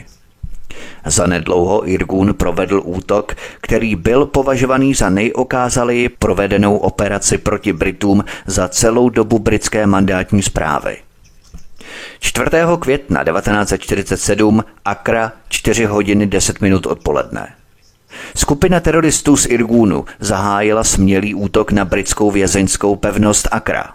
Zanedlouho 1.06 1.88
Irgun 1.88 2.34
provedl 2.34 2.82
útok, 2.84 3.34
který 3.60 3.96
byl 3.96 4.26
považovaný 4.26 4.94
za 4.94 5.10
nejokázalěji 5.10 6.08
provedenou 6.08 6.76
operaci 6.76 7.38
proti 7.38 7.72
Britům 7.72 8.24
za 8.46 8.68
celou 8.68 9.08
dobu 9.08 9.38
britské 9.38 9.86
mandátní 9.86 10.42
zprávy. 10.42 10.96
4. 12.20 12.50
května 12.80 13.24
1947 13.24 14.64
Akra 14.84 15.32
4 15.48 15.84
hodiny 15.84 16.26
10 16.26 16.60
minut 16.60 16.86
odpoledne. 16.86 17.59
Skupina 18.36 18.80
teroristů 18.80 19.36
z 19.36 19.46
Irgúnu 19.46 20.04
zahájila 20.20 20.84
smělý 20.84 21.34
útok 21.34 21.72
na 21.72 21.84
britskou 21.84 22.30
vězeňskou 22.30 22.96
pevnost 22.96 23.48
Akra. 23.50 23.92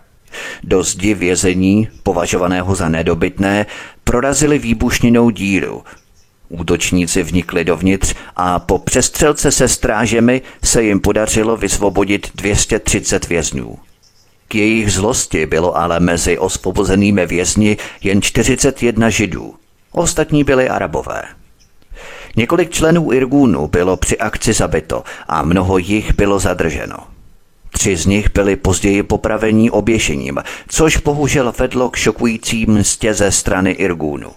Do 0.64 0.84
zdi 0.84 1.14
vězení, 1.14 1.88
považovaného 2.04 2.76
za 2.76 2.90
nedobytné, 2.90 3.66
prorazili 4.04 4.60
výbušninou 4.60 5.30
díru. 5.30 5.84
Útočníci 6.50 7.24
vnikli 7.24 7.64
dovnitř 7.64 8.16
a 8.36 8.60
po 8.60 8.80
přestřelce 8.80 9.52
se 9.52 9.68
strážemi 9.68 10.42
se 10.64 10.84
jim 10.84 11.00
podařilo 11.00 11.58
vysvobodit 11.58 12.32
230 12.36 13.28
vězňů. 13.30 13.78
K 14.48 14.56
jejich 14.56 14.94
zlosti 14.94 15.46
bylo 15.46 15.78
ale 15.78 16.00
mezi 16.00 16.38
osvobozenými 16.38 17.26
vězni 17.26 17.78
jen 18.04 18.22
41 18.22 19.10
židů. 19.10 19.56
Ostatní 19.92 20.44
byli 20.44 20.70
arabové. 20.70 21.24
Několik 22.36 22.70
členů 22.70 23.14
Irgunu 23.14 23.68
bylo 23.68 23.98
při 23.98 24.18
akci 24.18 24.54
zabito 24.54 25.04
a 25.28 25.44
mnoho 25.44 25.78
jich 25.78 26.16
bylo 26.16 26.40
zadrženo. 26.40 26.98
Tři 27.72 27.96
z 27.96 28.06
nich 28.06 28.34
byli 28.34 28.56
později 28.56 29.04
popravení 29.04 29.72
oběšením, 29.72 30.44
což 30.68 30.98
bohužel 30.98 31.54
vedlo 31.58 31.90
k 31.90 31.96
šokující 31.96 32.66
mstě 32.66 33.14
ze 33.14 33.32
strany 33.32 33.72
Irgunu. 33.72 34.32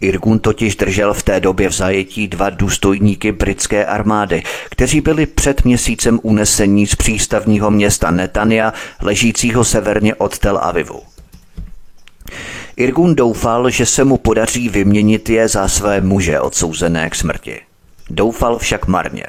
Irgun 0.00 0.38
totiž 0.38 0.76
držel 0.76 1.14
v 1.14 1.22
té 1.22 1.40
době 1.40 1.68
v 1.68 1.72
zajetí 1.72 2.28
dva 2.28 2.50
důstojníky 2.50 3.32
britské 3.32 3.86
armády, 3.86 4.42
kteří 4.70 5.00
byli 5.00 5.26
před 5.26 5.64
měsícem 5.64 6.20
unesení 6.22 6.86
z 6.86 6.94
přístavního 6.94 7.70
města 7.70 8.10
Netania, 8.10 8.72
ležícího 9.02 9.64
severně 9.64 10.14
od 10.14 10.38
Tel 10.38 10.58
Avivu. 10.62 11.02
Irgun 12.78 13.14
doufal, 13.14 13.70
že 13.70 13.86
se 13.86 14.04
mu 14.04 14.16
podaří 14.16 14.68
vyměnit 14.68 15.30
je 15.30 15.48
za 15.48 15.68
své 15.68 16.00
muže 16.00 16.40
odsouzené 16.40 17.10
k 17.10 17.14
smrti. 17.14 17.60
Doufal 18.10 18.58
však 18.58 18.86
marně. 18.86 19.24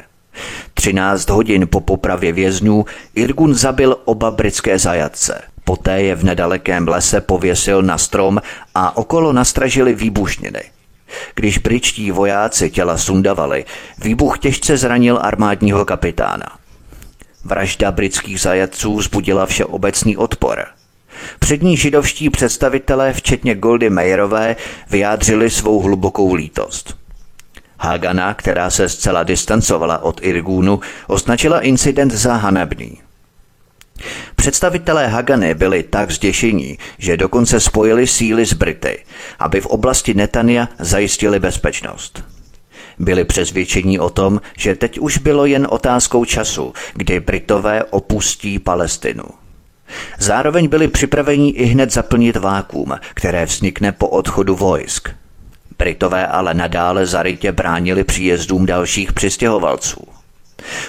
13 0.74 1.30
hodin 1.30 1.68
po 1.68 1.80
popravě 1.80 2.32
vězňů 2.32 2.86
Irgun 3.16 3.54
zabil 3.54 3.98
oba 4.06 4.32
britské 4.32 4.80
zajatce. 4.80 5.42
Poté 5.64 6.02
je 6.02 6.16
v 6.16 6.24
nedalekém 6.24 6.88
lese 6.88 7.22
pověsil 7.22 7.82
na 7.82 7.98
strom 7.98 8.42
a 8.76 8.98
okolo 8.98 9.34
nastražili 9.34 9.94
výbušniny. 9.94 10.62
Když 11.36 11.58
britští 11.58 12.12
vojáci 12.12 12.70
těla 12.70 12.98
sundavali, 12.98 13.66
výbuch 14.04 14.40
těžce 14.40 14.78
zranil 14.78 15.20
armádního 15.22 15.86
kapitána. 15.86 16.58
Vražda 17.44 17.92
britských 17.92 18.42
zajatců 18.42 19.02
zbudila 19.02 19.46
všeobecný 19.46 20.18
odpor– 20.18 20.66
Přední 21.40 21.78
židovští 21.78 22.30
představitelé, 22.30 23.14
včetně 23.14 23.56
Goldy 23.56 23.90
Meyerové, 23.90 24.56
vyjádřili 24.90 25.50
svou 25.50 25.80
hlubokou 25.80 26.34
lítost. 26.34 26.98
Hagana, 27.80 28.34
která 28.34 28.70
se 28.70 28.90
zcela 28.90 29.24
distancovala 29.24 30.04
od 30.04 30.20
Irgunu, 30.24 30.80
označila 31.08 31.60
incident 31.60 32.12
za 32.12 32.34
hanebný. 32.34 32.98
Představitelé 34.36 35.08
Hagany 35.08 35.54
byli 35.54 35.84
tak 35.84 36.12
zděšení, 36.12 36.78
že 36.98 37.18
dokonce 37.18 37.60
spojili 37.60 38.08
síly 38.08 38.46
s 38.46 38.54
Brity, 38.54 39.04
aby 39.40 39.62
v 39.62 39.66
oblasti 39.66 40.14
Netania 40.14 40.70
zajistili 40.80 41.40
bezpečnost. 41.40 42.24
Byli 43.00 43.26
přesvědčení 43.26 44.00
o 44.00 44.10
tom, 44.10 44.42
že 44.58 44.76
teď 44.76 45.00
už 45.00 45.18
bylo 45.18 45.46
jen 45.46 45.68
otázkou 45.70 46.26
času, 46.26 46.74
kdy 46.94 47.20
Britové 47.20 47.84
opustí 47.84 48.60
Palestinu. 48.60 49.24
Zároveň 50.20 50.68
byli 50.68 50.88
připraveni 50.88 51.50
i 51.50 51.66
hned 51.66 51.92
zaplnit 51.92 52.36
vákum, 52.36 52.94
které 53.14 53.46
vznikne 53.46 53.92
po 53.92 54.08
odchodu 54.08 54.56
vojsk. 54.56 55.10
Britové 55.78 56.28
ale 56.28 56.54
nadále 56.54 57.06
zarytě 57.06 57.52
bránili 57.52 58.04
příjezdům 58.04 58.66
dalších 58.66 59.14
přistěhovalců. 59.14 60.08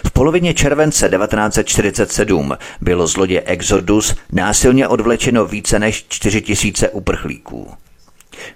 V 0.06 0.10
polovině 0.10 0.54
července 0.54 1.08
1947 1.08 2.56
bylo 2.80 3.06
z 3.06 3.16
lodě 3.16 3.40
Exodus 3.40 4.14
násilně 4.32 4.88
odvlečeno 4.88 5.46
více 5.46 5.78
než 5.78 6.04
4 6.08 6.42
tisíce 6.42 6.88
uprchlíků. 6.88 7.70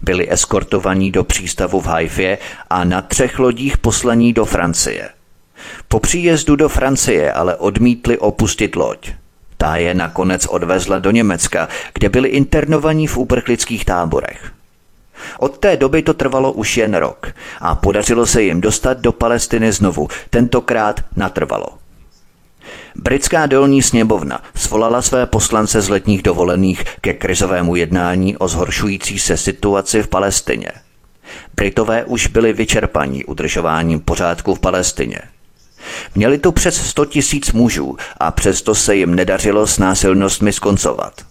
Byli 0.03 0.33
eskortovaní 0.33 1.11
do 1.11 1.25
přístavu 1.25 1.81
v 1.81 1.87
Haifě 1.87 2.39
a 2.71 2.85
na 2.85 3.03
třech 3.03 3.39
lodích 3.39 3.79
poslaní 3.79 4.33
do 4.33 4.45
Francie. 4.45 5.09
Po 5.89 6.01
příjezdu 6.01 6.57
do 6.57 6.69
Francie 6.69 7.33
ale 7.33 7.57
odmítli 7.57 8.19
opustit 8.19 8.77
loď. 8.77 9.11
Ta 9.65 9.77
je 9.77 9.95
nakonec 9.95 10.47
odvezla 10.47 10.99
do 10.99 11.11
Německa, 11.11 11.69
kde 11.95 12.09
byli 12.09 12.29
internovaní 12.29 13.07
v 13.07 13.17
uprchlických 13.17 13.85
táborech. 13.85 14.53
Od 15.39 15.59
té 15.59 15.77
doby 15.77 16.03
to 16.03 16.15
trvalo 16.15 16.53
už 16.53 16.77
jen 16.77 16.95
rok 16.95 17.33
a 17.61 17.75
podařilo 17.75 18.27
se 18.27 18.43
jim 18.43 18.61
dostat 18.61 18.99
do 19.01 19.13
Palestiny 19.13 19.73
znovu, 19.73 20.09
tentokrát 20.31 21.01
natrvalo. 21.17 21.67
Britská 22.97 23.47
dolní 23.47 23.83
sněmovna 23.83 24.43
svolala 24.55 25.03
své 25.03 25.27
poslance 25.27 25.81
z 25.81 25.89
letních 25.89 26.23
dovolených 26.23 26.85
ke 27.01 27.15
krizovému 27.15 27.77
jednání 27.77 28.37
o 28.37 28.49
zhoršující 28.49 29.19
se 29.19 29.37
situaci 29.37 30.03
v 30.03 30.09
Palestině. 30.09 30.73
Britové 31.57 32.05
už 32.05 32.27
byli 32.27 32.53
vyčerpaní 32.53 33.25
udržováním 33.25 34.01
pořádku 34.01 34.55
v 34.55 34.61
Palestině. 34.61 35.19
Měli 36.15 36.39
tu 36.39 36.53
přes 36.53 36.87
100 36.87 37.05
tisíc 37.05 37.53
mužů 37.53 37.97
a 38.21 38.31
přesto 38.31 38.75
se 38.75 38.97
jim 38.97 39.15
nedařilo 39.15 39.67
s 39.67 39.79
násilnostmi 39.79 40.53
skoncovat. 40.53 41.25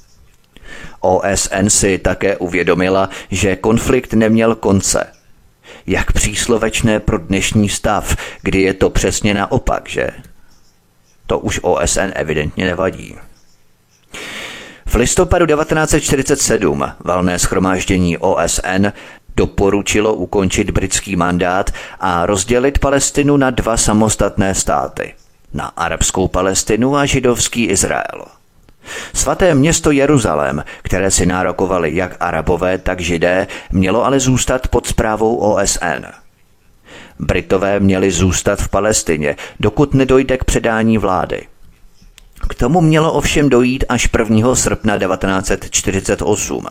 OSN 0.99 1.67
si 1.67 1.97
také 1.97 2.37
uvědomila, 2.37 3.09
že 3.31 3.55
konflikt 3.55 4.13
neměl 4.13 4.55
konce. 4.55 5.11
Jak 5.87 6.11
příslovečné 6.11 6.99
pro 6.99 7.17
dnešní 7.17 7.69
stav, 7.69 8.15
kdy 8.41 8.61
je 8.61 8.73
to 8.73 8.89
přesně 8.89 9.33
naopak, 9.33 9.89
že? 9.89 10.09
To 11.27 11.39
už 11.39 11.59
OSN 11.63 12.11
evidentně 12.15 12.65
nevadí. 12.65 13.15
V 14.85 14.95
listopadu 14.95 15.45
1947 15.45 16.91
valné 16.99 17.39
schromáždění 17.39 18.17
OSN 18.17 18.87
doporučilo 19.35 20.13
ukončit 20.13 20.71
britský 20.71 21.15
mandát 21.15 21.69
a 21.99 22.25
rozdělit 22.25 22.79
Palestinu 22.79 23.37
na 23.37 23.49
dva 23.49 23.77
samostatné 23.77 24.55
státy. 24.55 25.13
Na 25.53 25.65
arabskou 25.65 26.27
Palestinu 26.27 26.95
a 26.95 27.05
židovský 27.05 27.65
Izrael. 27.65 28.25
Svaté 29.13 29.55
město 29.55 29.91
Jeruzalém, 29.91 30.63
které 30.81 31.11
si 31.11 31.25
nárokovali 31.25 31.95
jak 31.95 32.15
arabové, 32.19 32.77
tak 32.77 32.99
židé, 32.99 33.47
mělo 33.71 34.05
ale 34.05 34.19
zůstat 34.19 34.67
pod 34.67 34.87
zprávou 34.87 35.35
OSN. 35.35 36.05
Britové 37.19 37.79
měli 37.79 38.11
zůstat 38.11 38.59
v 38.59 38.69
Palestině, 38.69 39.35
dokud 39.59 39.93
nedojde 39.93 40.37
k 40.37 40.43
předání 40.43 40.97
vlády. 40.97 41.47
Tomu 42.63 42.81
mělo 42.81 43.13
ovšem 43.13 43.49
dojít 43.49 43.85
až 43.89 44.09
1. 44.19 44.55
srpna 44.55 44.99
1948. 44.99 46.65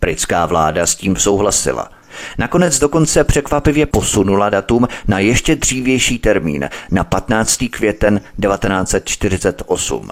Britská 0.00 0.46
vláda 0.46 0.86
s 0.86 0.94
tím 0.94 1.16
souhlasila. 1.16 1.90
Nakonec 2.38 2.78
dokonce 2.78 3.24
překvapivě 3.24 3.86
posunula 3.86 4.50
datum 4.50 4.88
na 5.06 5.18
ještě 5.18 5.56
dřívější 5.56 6.18
termín, 6.18 6.68
na 6.90 7.04
15. 7.04 7.64
květen 7.70 8.20
1948. 8.42 10.10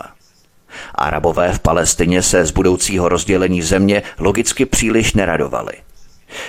Arabové 0.95 1.53
v 1.53 1.59
Palestině 1.59 2.23
se 2.23 2.45
z 2.45 2.51
budoucího 2.51 3.09
rozdělení 3.09 3.63
země 3.63 4.03
logicky 4.19 4.67
příliš 4.67 5.15
neradovali. 5.15 5.73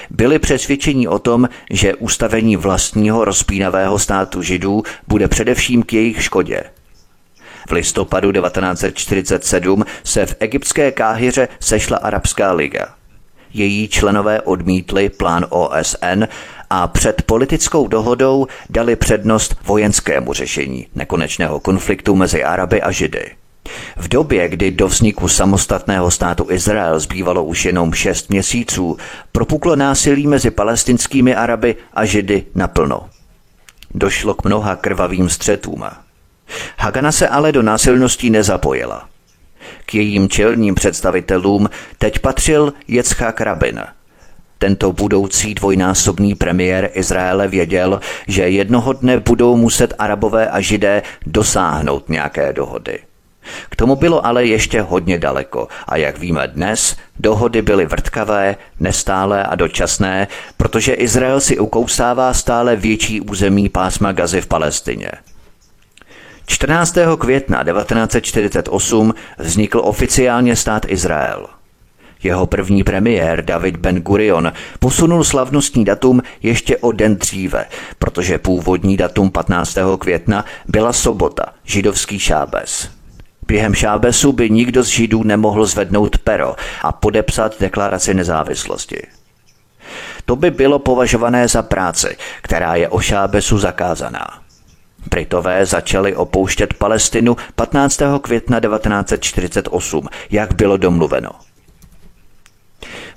Byli 0.10 0.39
přesvědčeni 0.39 1.07
o 1.07 1.19
tom, 1.19 1.49
že 1.69 1.95
ustavení 1.95 2.55
vlastního 2.55 3.25
rozpínavého 3.25 3.99
státu 3.99 4.41
židů 4.41 4.83
bude 5.07 5.27
především 5.27 5.83
k 5.83 5.93
jejich 5.93 6.23
škodě. 6.23 6.63
V 7.67 7.71
listopadu 7.71 8.32
1947 8.32 9.86
se 10.03 10.25
v 10.25 10.36
egyptské 10.39 10.91
Káhyře 10.91 11.47
sešla 11.60 11.97
Arabská 11.97 12.51
liga. 12.51 12.86
Její 13.53 13.88
členové 13.88 14.41
odmítli 14.41 15.10
plán 15.10 15.45
OSN 15.49 16.23
a 16.69 16.88
před 16.88 17.21
politickou 17.21 17.88
dohodou 17.88 18.47
dali 18.69 18.95
přednost 18.95 19.56
vojenskému 19.65 20.34
řešení 20.34 20.88
nekonečného 20.95 21.60
konfliktu 21.60 22.15
mezi 22.15 22.43
Araby 22.43 22.82
a 22.82 22.91
Židy. 22.91 23.32
V 23.97 24.08
době, 24.08 24.49
kdy 24.49 24.71
do 24.71 24.88
vzniku 24.88 25.27
samostatného 25.27 26.12
státu 26.12 26.47
Izrael 26.49 26.99
zbývalo 26.99 27.43
už 27.43 27.65
jenom 27.65 27.93
šest 27.93 28.30
měsíců, 28.30 28.97
propuklo 29.32 29.75
násilí 29.75 30.27
mezi 30.27 30.51
palestinskými 30.51 31.36
Araby 31.36 31.75
a 31.93 32.06
Židy 32.06 32.43
naplno. 32.56 33.10
Došlo 33.93 34.34
k 34.34 34.43
mnoha 34.43 34.75
krvavým 34.75 35.30
střetům. 35.30 35.84
Hagana 36.77 37.12
se 37.12 37.27
ale 37.27 37.51
do 37.51 37.62
násilností 37.62 38.29
nezapojila. 38.29 39.10
K 39.86 39.95
jejím 39.95 40.29
čelním 40.29 40.75
představitelům 40.75 41.69
teď 41.97 42.19
patřil 42.19 42.73
Jetzchak 42.88 43.41
Rabin. 43.41 43.83
Tento 44.60 44.91
budoucí 44.93 45.55
dvojnásobný 45.55 46.36
premiér 46.36 46.89
Izraele 46.93 47.47
věděl, 47.47 47.99
že 48.27 48.49
jednoho 48.49 48.93
dne 48.93 49.19
budou 49.19 49.55
muset 49.55 49.93
Arabové 49.99 50.49
a 50.49 50.62
Židé 50.62 51.03
dosáhnout 51.25 52.10
nějaké 52.10 52.53
dohody. 52.53 52.99
K 53.69 53.75
tomu 53.75 53.95
bylo 53.95 54.25
ale 54.25 54.45
ještě 54.45 54.81
hodně 54.81 55.19
daleko 55.19 55.67
a 55.88 55.97
jak 55.97 56.19
víme 56.19 56.47
dnes, 56.47 56.97
dohody 57.19 57.62
byly 57.62 57.86
vrtkavé, 57.86 58.55
nestálé 58.79 59.43
a 59.43 59.55
dočasné, 59.55 60.27
protože 60.57 60.93
Izrael 60.93 61.39
si 61.39 61.60
ukousává 61.60 62.33
stále 62.33 62.75
větší 62.75 63.21
území 63.21 63.69
pásma 63.69 64.12
Gazy 64.12 64.41
v 64.41 64.47
Palestině. 64.47 65.12
14. 66.49 66.97
května 67.19 67.63
1948 67.63 69.13
vznikl 69.38 69.81
oficiálně 69.83 70.55
stát 70.55 70.86
Izrael. 70.88 71.47
Jeho 72.23 72.47
první 72.47 72.83
premiér 72.83 73.45
David 73.45 73.77
Ben 73.77 74.01
Gurion 74.01 74.53
posunul 74.79 75.23
slavnostní 75.23 75.86
datum 75.86 76.21
ještě 76.43 76.77
o 76.77 76.91
den 76.91 77.15
dříve, 77.15 77.65
protože 77.99 78.38
původní 78.38 78.97
datum 78.97 79.31
15. 79.31 79.77
května 79.99 80.45
byla 80.65 80.93
sobota, 80.93 81.43
židovský 81.63 82.19
šábes. 82.19 82.89
Během 83.47 83.73
šábesu 83.73 84.31
by 84.31 84.49
nikdo 84.49 84.83
z 84.83 84.88
Židů 84.88 85.23
nemohl 85.23 85.65
zvednout 85.65 86.17
pero 86.17 86.55
a 86.81 86.91
podepsat 86.91 87.60
deklaraci 87.60 88.13
nezávislosti. 88.13 89.01
To 90.25 90.36
by 90.36 90.51
bylo 90.51 90.79
považované 90.79 91.47
za 91.47 91.62
práci, 91.62 92.17
která 92.41 92.75
je 92.75 92.89
o 92.89 92.99
šábesu 92.99 93.57
zakázaná. 93.57 94.46
Britové 95.10 95.65
začali 95.65 96.15
opouštět 96.15 96.74
Palestinu 96.74 97.38
15. 97.56 98.02
května 98.22 98.60
1948, 98.60 100.08
jak 100.30 100.54
bylo 100.54 100.78
domluveno. 100.78 101.30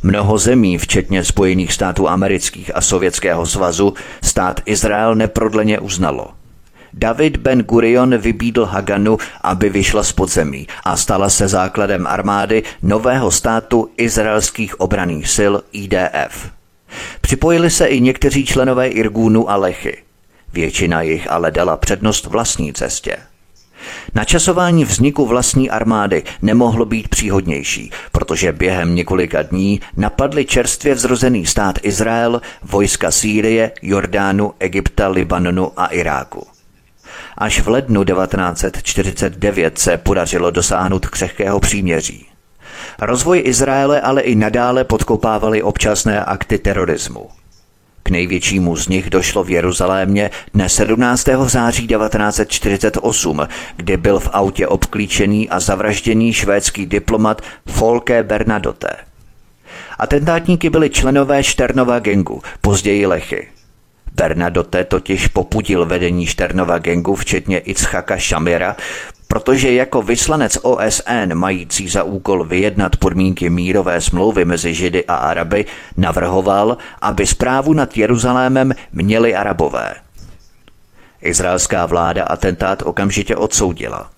Mnoho 0.02 0.38
zemí, 0.38 0.78
včetně 0.78 1.24
Spojených 1.24 1.72
států 1.72 2.08
amerických 2.08 2.76
a 2.76 2.80
Sovětského 2.80 3.46
svazu, 3.46 3.94
stát 4.22 4.60
Izrael 4.66 5.14
neprodleně 5.14 5.78
uznalo– 5.78 6.28
David 6.92 7.36
Ben 7.36 7.62
Gurion 7.62 8.18
vybídl 8.18 8.64
Haganu, 8.64 9.18
aby 9.42 9.68
vyšla 9.68 10.02
z 10.02 10.12
podzemí 10.12 10.66
a 10.84 10.96
stala 10.96 11.30
se 11.30 11.48
základem 11.48 12.06
armády 12.06 12.62
nového 12.82 13.30
státu 13.30 13.90
izraelských 13.96 14.80
obraných 14.80 15.28
sil 15.36 15.54
IDF. 15.72 16.50
Připojili 17.20 17.70
se 17.70 17.86
i 17.86 18.00
někteří 18.00 18.46
členové 18.46 18.88
Irgúnu 18.88 19.50
a 19.50 19.56
Lechy. 19.56 19.96
Většina 20.52 21.02
jich 21.02 21.30
ale 21.30 21.50
dala 21.50 21.76
přednost 21.76 22.26
vlastní 22.26 22.72
cestě. 22.72 23.16
Načasování 24.14 24.84
vzniku 24.84 25.26
vlastní 25.26 25.70
armády 25.70 26.22
nemohlo 26.42 26.84
být 26.84 27.08
příhodnější, 27.08 27.90
protože 28.12 28.52
během 28.52 28.94
několika 28.94 29.42
dní 29.42 29.80
napadli 29.96 30.44
čerstvě 30.44 30.94
vzrozený 30.94 31.46
stát 31.46 31.78
Izrael, 31.82 32.40
vojska 32.62 33.10
Sýrie, 33.10 33.72
Jordánu, 33.82 34.54
Egypta, 34.58 35.08
Libanonu 35.08 35.72
a 35.76 35.86
Iráku. 35.86 36.46
Až 37.38 37.60
v 37.60 37.68
lednu 37.68 38.04
1949 38.04 39.78
se 39.78 39.96
podařilo 39.96 40.50
dosáhnout 40.50 41.06
křehkého 41.06 41.60
příměří. 41.60 42.26
Rozvoj 42.98 43.42
Izraele 43.44 44.00
ale 44.00 44.22
i 44.22 44.34
nadále 44.34 44.84
podkopávaly 44.84 45.62
občasné 45.62 46.24
akty 46.24 46.58
terorismu. 46.58 47.28
Největšímu 48.10 48.76
z 48.76 48.88
nich 48.88 49.10
došlo 49.10 49.44
v 49.44 49.50
Jeruzalémě 49.50 50.30
dne 50.54 50.68
17. 50.68 51.28
září 51.46 51.86
1948, 51.86 53.48
kdy 53.76 53.96
byl 53.96 54.18
v 54.18 54.28
autě 54.32 54.66
obklíčený 54.66 55.48
a 55.48 55.60
zavražděný 55.60 56.32
švédský 56.32 56.86
diplomat 56.86 57.42
Folke 57.68 58.22
Bernadotte. 58.22 58.90
Atentátníky 59.98 60.70
byli 60.70 60.90
členové 60.90 61.42
Šternova 61.42 61.98
gengu, 61.98 62.42
později 62.60 63.06
Lechy. 63.06 63.48
Bernadotte 64.14 64.84
totiž 64.84 65.26
popudil 65.26 65.86
vedení 65.86 66.26
Šternova 66.26 66.78
gengu, 66.78 67.14
včetně 67.14 67.58
Itzhaka 67.58 68.16
Shamira, 68.16 68.76
protože 69.30 69.72
jako 69.72 70.02
vyslanec 70.02 70.58
OSN 70.62 71.34
mající 71.34 71.88
za 71.88 72.02
úkol 72.02 72.44
vyjednat 72.44 72.96
podmínky 72.96 73.50
mírové 73.50 74.00
smlouvy 74.00 74.44
mezi 74.44 74.74
Židy 74.74 75.04
a 75.04 75.14
Araby 75.14 75.64
navrhoval, 75.96 76.76
aby 77.00 77.26
zprávu 77.26 77.72
nad 77.72 77.96
Jeruzalémem 77.96 78.72
měli 78.92 79.34
Arabové. 79.34 79.94
Izraelská 81.22 81.86
vláda 81.86 82.24
atentát 82.24 82.82
okamžitě 82.82 83.36
odsoudila. 83.36 84.10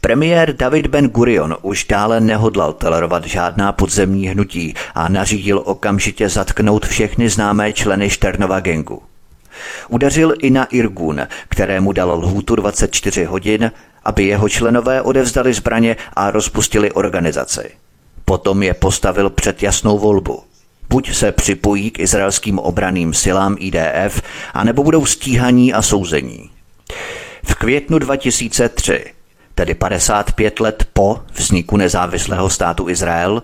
Premiér 0.00 0.56
David 0.56 0.86
Ben 0.86 1.08
Gurion 1.08 1.56
už 1.62 1.84
dále 1.84 2.20
nehodlal 2.20 2.72
tolerovat 2.72 3.24
žádná 3.24 3.72
podzemní 3.72 4.28
hnutí 4.28 4.74
a 4.94 5.08
nařídil 5.08 5.62
okamžitě 5.64 6.28
zatknout 6.28 6.86
všechny 6.86 7.28
známé 7.28 7.72
členy 7.72 8.10
Šternova 8.10 8.60
gengu. 8.60 9.02
Udařil 9.88 10.34
i 10.40 10.50
na 10.50 10.64
Irgun, 10.64 11.20
kterému 11.48 11.92
dal 11.92 12.18
lhůtu 12.18 12.56
24 12.56 13.24
hodin, 13.24 13.72
aby 14.04 14.24
jeho 14.24 14.48
členové 14.48 15.02
odevzdali 15.02 15.54
zbraně 15.54 15.96
a 16.16 16.30
rozpustili 16.30 16.92
organizaci. 16.92 17.70
Potom 18.24 18.62
je 18.62 18.74
postavil 18.74 19.30
před 19.30 19.62
jasnou 19.62 19.98
volbu. 19.98 20.42
Buď 20.88 21.14
se 21.14 21.32
připojí 21.32 21.90
k 21.90 21.98
izraelským 21.98 22.58
obraným 22.58 23.14
silám 23.14 23.56
IDF, 23.58 24.22
anebo 24.54 24.82
budou 24.82 25.06
stíhaní 25.06 25.72
a 25.72 25.82
souzení. 25.82 26.50
V 27.44 27.54
květnu 27.54 27.98
2003 27.98 29.04
tedy 29.58 29.74
55 29.74 30.60
let 30.60 30.88
po 30.92 31.20
vzniku 31.32 31.76
nezávislého 31.76 32.50
státu 32.50 32.88
Izrael, 32.88 33.42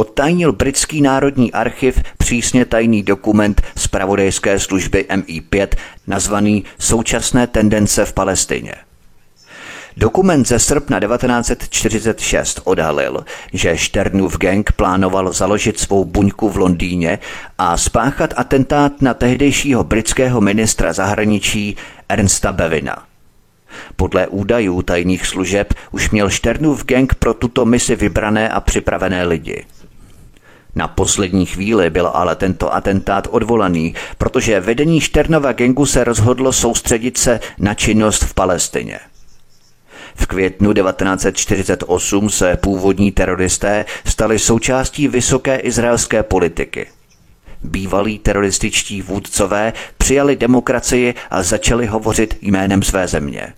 odtajnil 0.00 0.52
britský 0.52 1.00
národní 1.00 1.52
archiv 1.52 2.02
přísně 2.18 2.64
tajný 2.64 3.02
dokument 3.02 3.62
z 3.76 3.86
pravodejské 3.86 4.58
služby 4.58 5.06
MI5 5.08 5.68
nazvaný 6.06 6.64
Současné 6.78 7.46
tendence 7.46 8.04
v 8.04 8.12
Palestině. 8.12 8.74
Dokument 9.96 10.48
ze 10.48 10.58
srpna 10.58 11.00
1946 11.00 12.60
odhalil, 12.64 13.24
že 13.52 13.76
Šternův 13.76 14.38
gang 14.38 14.72
plánoval 14.72 15.32
založit 15.32 15.80
svou 15.80 16.04
buňku 16.04 16.48
v 16.48 16.56
Londýně 16.56 17.18
a 17.58 17.76
spáchat 17.76 18.34
atentát 18.36 19.02
na 19.02 19.14
tehdejšího 19.14 19.84
britského 19.84 20.40
ministra 20.40 20.92
zahraničí 20.92 21.76
Ernsta 22.08 22.52
Bevina– 22.52 23.02
podle 23.96 24.28
údajů 24.28 24.82
tajných 24.82 25.26
služeb 25.26 25.74
už 25.90 26.10
měl 26.10 26.30
Šternův 26.30 26.84
gang 26.84 27.14
pro 27.14 27.34
tuto 27.34 27.64
misi 27.64 27.96
vybrané 27.96 28.48
a 28.48 28.60
připravené 28.60 29.24
lidi. 29.24 29.64
Na 30.74 30.88
poslední 30.88 31.46
chvíli 31.46 31.90
byl 31.90 32.10
ale 32.14 32.36
tento 32.36 32.74
atentát 32.74 33.28
odvolaný, 33.30 33.94
protože 34.18 34.60
vedení 34.60 35.00
Šternova 35.00 35.52
gengu 35.52 35.86
se 35.86 36.04
rozhodlo 36.04 36.52
soustředit 36.52 37.18
se 37.18 37.40
na 37.58 37.74
činnost 37.74 38.22
v 38.22 38.34
Palestině. 38.34 38.98
V 40.14 40.26
květnu 40.26 40.72
1948 40.72 42.30
se 42.30 42.56
původní 42.56 43.12
teroristé 43.12 43.84
stali 44.04 44.38
součástí 44.38 45.08
vysoké 45.08 45.56
izraelské 45.56 46.22
politiky. 46.22 46.86
Bývalí 47.62 48.18
terorističtí 48.18 49.02
vůdcové 49.02 49.72
přijali 49.98 50.36
demokracii 50.36 51.14
a 51.30 51.42
začali 51.42 51.86
hovořit 51.86 52.38
jménem 52.42 52.82
své 52.82 53.08
země. 53.08 53.52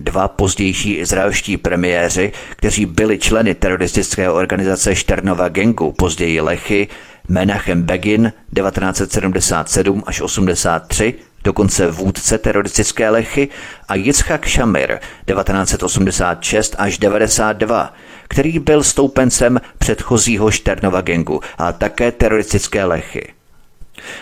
Dva 0.00 0.28
pozdější 0.28 0.94
izraelští 0.94 1.56
premiéři, 1.56 2.32
kteří 2.50 2.86
byli 2.86 3.18
členy 3.18 3.54
teroristické 3.54 4.30
organizace 4.30 4.94
Šternova 4.94 5.48
gengu, 5.48 5.92
později 5.92 6.40
Lechy, 6.40 6.88
Menachem 7.28 7.82
Begin 7.82 8.32
1977 8.54 10.02
až 10.06 10.20
83, 10.20 11.14
dokonce 11.44 11.90
vůdce 11.90 12.38
teroristické 12.38 13.10
Lechy, 13.10 13.48
a 13.88 13.94
Yitzhak 13.94 14.48
Shamir 14.48 14.98
1986 15.26 16.74
až 16.78 16.98
92, 16.98 17.94
který 18.28 18.58
byl 18.58 18.82
stoupencem 18.82 19.60
předchozího 19.78 20.50
Šternova 20.50 21.00
gengu 21.00 21.40
a 21.58 21.72
také 21.72 22.12
teroristické 22.12 22.84
Lechy. 22.84 23.37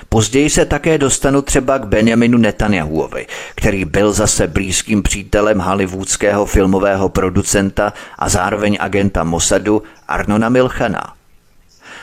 Později 0.09 0.51
se 0.51 0.65
také 0.65 0.99
dostanu 0.99 1.43
třeba 1.43 1.79
k 1.79 1.87
Benjaminu 1.87 2.39
Netanyahuovi, 2.39 3.27
který 3.55 3.85
byl 3.85 4.13
zase 4.13 4.47
blízkým 4.47 5.03
přítelem 5.03 5.59
hollywoodského 5.59 6.47
filmového 6.47 7.09
producenta 7.09 7.93
a 8.19 8.29
zároveň 8.29 8.77
agenta 8.81 9.25
Mossadu 9.25 9.83
Arnona 10.09 10.49
Milchana. 10.49 11.17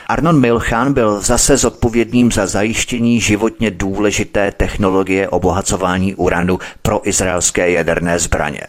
Arnon 0.06 0.40
Milchan 0.40 0.92
byl 0.92 1.20
zase 1.20 1.56
zodpovědným 1.56 2.32
za 2.32 2.46
zajištění 2.46 3.20
životně 3.20 3.70
důležité 3.70 4.52
technologie 4.52 5.28
obohacování 5.28 6.14
uranu 6.14 6.58
pro 6.82 7.08
izraelské 7.08 7.70
jaderné 7.70 8.18
zbraně. 8.18 8.66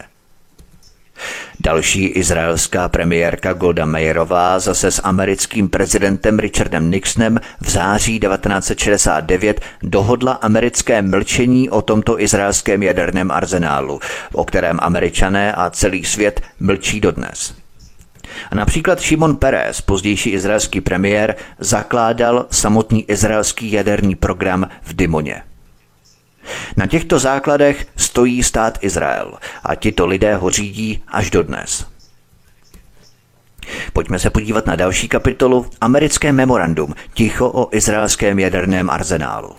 Další 1.60 2.06
izraelská 2.06 2.88
premiérka 2.88 3.52
Golda 3.52 3.84
Meyerová 3.84 4.58
zase 4.58 4.90
s 4.90 5.02
americkým 5.04 5.68
prezidentem 5.68 6.38
Richardem 6.38 6.90
Nixonem 6.90 7.40
v 7.60 7.70
září 7.70 8.20
1969 8.20 9.60
dohodla 9.82 10.32
americké 10.32 11.02
mlčení 11.02 11.70
o 11.70 11.82
tomto 11.82 12.20
izraelském 12.20 12.82
jaderném 12.82 13.30
arzenálu, 13.30 14.00
o 14.32 14.44
kterém 14.44 14.78
američané 14.82 15.52
a 15.52 15.70
celý 15.70 16.04
svět 16.04 16.40
mlčí 16.60 17.00
dodnes. 17.00 17.54
A 18.50 18.54
například 18.54 19.00
Šimon 19.00 19.36
Peres, 19.36 19.80
pozdější 19.80 20.30
izraelský 20.30 20.80
premiér, 20.80 21.34
zakládal 21.58 22.46
samotný 22.50 23.10
izraelský 23.10 23.72
jaderný 23.72 24.14
program 24.14 24.68
v 24.82 24.96
Dimoně. 24.96 25.42
Na 26.76 26.86
těchto 26.86 27.18
základech 27.18 27.86
stojí 27.96 28.42
stát 28.42 28.78
Izrael 28.80 29.32
a 29.64 29.74
tito 29.74 30.06
lidé 30.06 30.36
ho 30.36 30.50
řídí 30.50 31.02
až 31.08 31.30
dodnes. 31.30 31.86
Pojďme 33.92 34.18
se 34.18 34.30
podívat 34.30 34.66
na 34.66 34.76
další 34.76 35.08
kapitolu 35.08 35.66
Americké 35.80 36.32
memorandum 36.32 36.94
Ticho 37.14 37.48
o 37.48 37.76
izraelském 37.76 38.38
jaderném 38.38 38.90
arzenálu. 38.90 39.56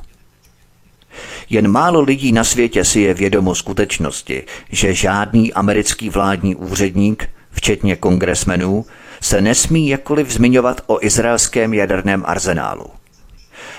Jen 1.49 1.67
málo 1.67 2.01
lidí 2.01 2.31
na 2.31 2.43
světě 2.43 2.85
si 2.85 2.99
je 2.99 3.13
vědomo 3.13 3.55
skutečnosti, 3.55 4.43
že 4.69 4.93
žádný 4.93 5.53
americký 5.53 6.09
vládní 6.09 6.55
úředník, 6.55 7.29
včetně 7.51 7.95
kongresmenů, 7.95 8.85
se 9.21 9.41
nesmí 9.41 9.87
jakkoliv 9.87 10.31
zmiňovat 10.31 10.81
o 10.87 11.05
izraelském 11.05 11.73
jaderném 11.73 12.23
arzenálu. 12.25 12.85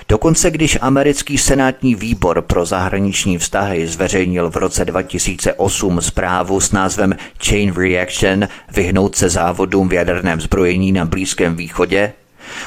Dokonce 0.09 0.51
když 0.51 0.77
americký 0.81 1.37
senátní 1.37 1.95
výbor 1.95 2.41
pro 2.41 2.65
zahraniční 2.65 3.37
vztahy 3.37 3.87
zveřejnil 3.87 4.49
v 4.49 4.55
roce 4.55 4.85
2008 4.85 6.01
zprávu 6.01 6.59
s 6.59 6.71
názvem 6.71 7.15
Chain 7.45 7.73
Reaction 7.73 8.47
vyhnout 8.71 9.15
se 9.15 9.29
závodům 9.29 9.89
v 9.89 9.93
jaderném 9.93 10.41
zbrojení 10.41 10.91
na 10.91 11.05
Blízkém 11.05 11.55
východě, 11.55 12.13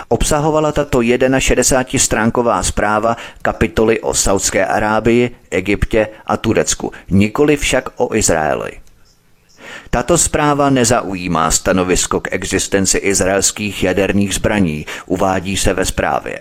Obsahovala 0.09 0.73
tato 0.73 0.99
61-stránková 0.99 2.63
zpráva 2.63 3.17
kapitoly 3.43 4.01
o 4.01 4.15
Saudské 4.15 4.67
Arábii, 4.67 5.37
Egyptě 5.51 6.09
a 6.27 6.37
Turecku, 6.37 6.93
nikoli 7.11 7.57
však 7.57 7.89
o 7.97 8.15
Izraeli. 8.15 8.73
Tato 9.91 10.19
zpráva 10.19 10.71
nezaujímá 10.71 11.51
stanovisko 11.51 12.21
k 12.21 12.29
existenci 12.33 12.99
izraelských 12.99 13.83
jaderných 13.83 14.35
zbraní, 14.35 14.87
uvádí 15.07 15.57
se 15.57 15.75
ve 15.75 15.85
zprávě. 15.85 16.39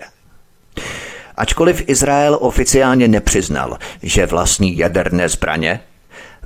Ačkoliv 1.36 1.82
Izrael 1.86 2.38
oficiálně 2.40 3.08
nepřiznal, 3.08 3.78
že 4.02 4.26
vlastní 4.26 4.78
jaderné 4.78 5.28
zbraně, 5.28 5.80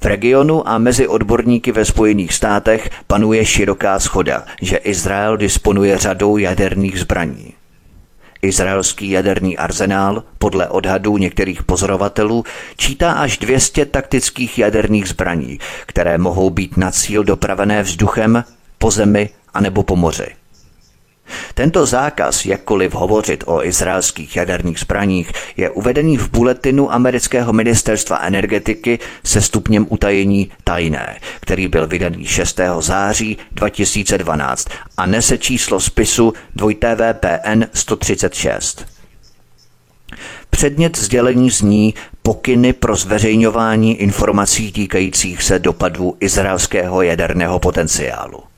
v 0.02 0.04
regionu 0.04 0.68
a 0.68 0.78
mezi 0.78 1.08
odborníky 1.08 1.72
ve 1.72 1.84
Spojených 1.84 2.34
státech 2.34 2.90
panuje 3.06 3.44
široká 3.44 4.00
schoda, 4.00 4.44
že 4.62 4.76
Izrael 4.76 5.36
disponuje 5.36 5.98
řadou 5.98 6.36
jaderných 6.36 7.00
zbraní. 7.00 7.52
Izraelský 8.42 9.10
jaderný 9.10 9.58
arzenál, 9.58 10.22
podle 10.38 10.68
odhadů 10.68 11.16
některých 11.18 11.62
pozorovatelů, 11.62 12.44
čítá 12.76 13.12
až 13.12 13.38
200 13.38 13.86
taktických 13.86 14.58
jaderných 14.58 15.08
zbraní, 15.08 15.58
které 15.86 16.18
mohou 16.18 16.50
být 16.50 16.76
na 16.76 16.90
cíl 16.90 17.24
dopravené 17.24 17.82
vzduchem, 17.82 18.44
po 18.78 18.90
zemi 18.90 19.30
anebo 19.54 19.82
po 19.82 19.96
moři. 19.96 20.26
Tento 21.54 21.86
zákaz, 21.86 22.46
jakkoliv 22.46 22.94
hovořit 22.94 23.44
o 23.46 23.64
izraelských 23.64 24.36
jaderných 24.36 24.78
zbraních, 24.78 25.32
je 25.56 25.70
uvedený 25.70 26.16
v 26.16 26.30
buletinu 26.30 26.92
amerického 26.92 27.52
ministerstva 27.52 28.18
energetiky 28.18 28.98
se 29.24 29.40
stupněm 29.40 29.86
utajení 29.88 30.50
tajné, 30.64 31.16
který 31.40 31.68
byl 31.68 31.86
vydaný 31.86 32.24
6. 32.24 32.60
září 32.78 33.38
2012 33.52 34.68
a 34.96 35.06
nese 35.06 35.38
číslo 35.38 35.80
spisu 35.80 36.32
2TVPN 36.56 37.66
136. 37.74 38.86
Předmět 40.50 40.98
sdělení 40.98 41.50
zní 41.50 41.94
pokyny 42.22 42.72
pro 42.72 42.96
zveřejňování 42.96 43.96
informací 43.96 44.72
týkajících 44.72 45.42
se 45.42 45.58
dopadů 45.58 46.16
izraelského 46.20 47.02
jaderného 47.02 47.58
potenciálu. 47.58 48.55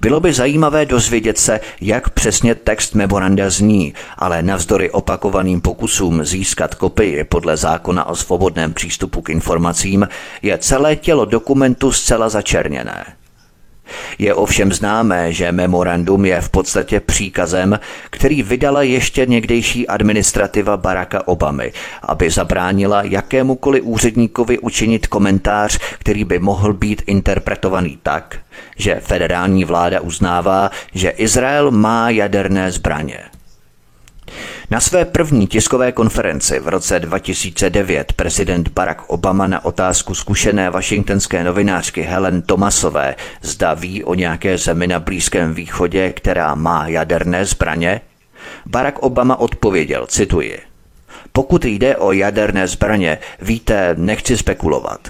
Bylo 0.00 0.20
by 0.20 0.32
zajímavé 0.32 0.86
dozvědět 0.86 1.38
se, 1.38 1.60
jak 1.80 2.10
přesně 2.10 2.54
text 2.54 2.94
memoranda 2.94 3.50
zní, 3.50 3.94
ale 4.18 4.42
navzdory 4.42 4.90
opakovaným 4.90 5.60
pokusům 5.60 6.24
získat 6.24 6.74
kopii 6.74 7.24
podle 7.24 7.56
zákona 7.56 8.04
o 8.04 8.16
svobodném 8.16 8.74
přístupu 8.74 9.22
k 9.22 9.30
informacím 9.30 10.08
je 10.42 10.58
celé 10.58 10.96
tělo 10.96 11.24
dokumentu 11.24 11.92
zcela 11.92 12.28
začerněné. 12.28 13.19
Je 14.18 14.34
ovšem 14.34 14.72
známé, 14.72 15.32
že 15.32 15.52
memorandum 15.52 16.24
je 16.24 16.40
v 16.40 16.48
podstatě 16.48 17.00
příkazem, 17.00 17.78
který 18.10 18.42
vydala 18.42 18.82
ještě 18.82 19.26
někdejší 19.26 19.88
administrativa 19.88 20.76
Baracka 20.76 21.28
Obamy, 21.28 21.72
aby 22.02 22.30
zabránila 22.30 23.02
jakémukoliv 23.02 23.84
úředníkovi 23.84 24.58
učinit 24.58 25.06
komentář, 25.06 25.78
který 25.98 26.24
by 26.24 26.38
mohl 26.38 26.72
být 26.72 27.02
interpretovaný 27.06 27.98
tak, 28.02 28.38
že 28.76 29.00
federální 29.00 29.64
vláda 29.64 30.00
uznává, 30.00 30.70
že 30.94 31.10
Izrael 31.10 31.70
má 31.70 32.10
jaderné 32.10 32.72
zbraně. 32.72 33.18
Na 34.70 34.80
své 34.80 35.04
první 35.04 35.46
tiskové 35.46 35.92
konferenci 35.92 36.60
v 36.60 36.68
roce 36.68 37.00
2009 37.00 38.12
prezident 38.12 38.68
Barack 38.68 39.02
Obama 39.06 39.46
na 39.46 39.64
otázku 39.64 40.14
zkušené 40.14 40.70
washingtonské 40.70 41.44
novinářky 41.44 42.02
Helen 42.02 42.42
Thomasové 42.42 43.14
zda 43.42 43.74
ví 43.74 44.04
o 44.04 44.14
nějaké 44.14 44.58
zemi 44.58 44.86
na 44.86 45.00
Blízkém 45.00 45.54
východě, 45.54 46.12
která 46.12 46.54
má 46.54 46.88
jaderné 46.88 47.44
zbraně, 47.44 48.00
Barack 48.66 48.98
Obama 48.98 49.40
odpověděl, 49.40 50.06
cituji, 50.06 50.60
pokud 51.32 51.64
jde 51.64 51.96
o 51.96 52.12
jaderné 52.12 52.66
zbraně, 52.66 53.18
víte, 53.40 53.94
nechci 53.98 54.36
spekulovat. 54.36 55.00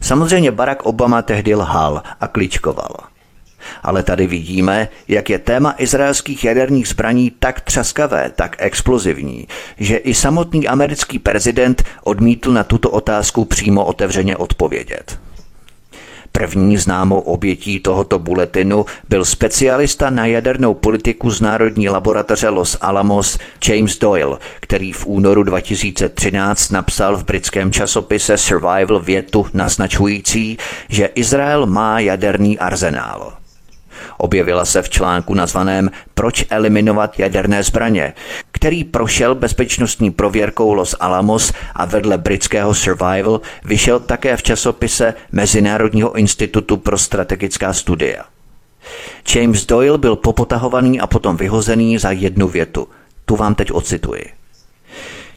Samozřejmě 0.00 0.50
Barack 0.52 0.82
Obama 0.82 1.22
tehdy 1.22 1.54
lhal 1.54 2.02
a 2.20 2.28
kličkoval. 2.28 2.96
Ale 3.82 4.02
tady 4.02 4.26
vidíme, 4.26 4.88
jak 5.08 5.30
je 5.30 5.38
téma 5.38 5.74
izraelských 5.78 6.44
jaderných 6.44 6.88
zbraní 6.88 7.32
tak 7.38 7.60
třaskavé, 7.60 8.30
tak 8.34 8.56
explozivní, 8.58 9.48
že 9.78 9.96
i 9.96 10.14
samotný 10.14 10.68
americký 10.68 11.18
prezident 11.18 11.84
odmítl 12.04 12.52
na 12.52 12.64
tuto 12.64 12.90
otázku 12.90 13.44
přímo 13.44 13.84
otevřeně 13.84 14.36
odpovědět. 14.36 15.18
První 16.36 16.76
známou 16.76 17.18
obětí 17.18 17.80
tohoto 17.80 18.18
buletinu 18.18 18.86
byl 19.08 19.24
specialista 19.24 20.10
na 20.10 20.26
jadernou 20.26 20.74
politiku 20.74 21.30
z 21.30 21.40
Národní 21.40 21.88
laboratoře 21.88 22.48
Los 22.48 22.78
Alamos 22.80 23.38
James 23.68 23.98
Doyle, 23.98 24.38
který 24.60 24.92
v 24.92 25.06
únoru 25.06 25.42
2013 25.42 26.70
napsal 26.70 27.16
v 27.16 27.24
britském 27.24 27.72
časopise 27.72 28.38
Survival 28.38 29.00
větu 29.00 29.46
naznačující, 29.54 30.58
že 30.88 31.06
Izrael 31.06 31.66
má 31.66 32.00
jaderný 32.00 32.58
arzenál. 32.58 33.45
Objevila 34.18 34.64
se 34.64 34.82
v 34.82 34.88
článku 34.88 35.34
nazvaném 35.34 35.90
Proč 36.14 36.44
eliminovat 36.50 37.18
jaderné 37.18 37.62
zbraně, 37.62 38.14
který 38.52 38.84
prošel 38.84 39.34
bezpečnostní 39.34 40.10
prověrkou 40.10 40.74
Los 40.74 40.96
Alamos 41.00 41.52
a 41.74 41.84
vedle 41.84 42.18
britského 42.18 42.74
Survival 42.74 43.40
vyšel 43.64 44.00
také 44.00 44.36
v 44.36 44.42
časopise 44.42 45.14
Mezinárodního 45.32 46.12
institutu 46.12 46.76
pro 46.76 46.98
strategická 46.98 47.72
studia. 47.72 48.24
James 49.34 49.66
Doyle 49.66 49.98
byl 49.98 50.16
popotahovaný 50.16 51.00
a 51.00 51.06
potom 51.06 51.36
vyhozený 51.36 51.98
za 51.98 52.10
jednu 52.10 52.48
větu. 52.48 52.88
Tu 53.24 53.36
vám 53.36 53.54
teď 53.54 53.72
ocituji. 53.72 54.24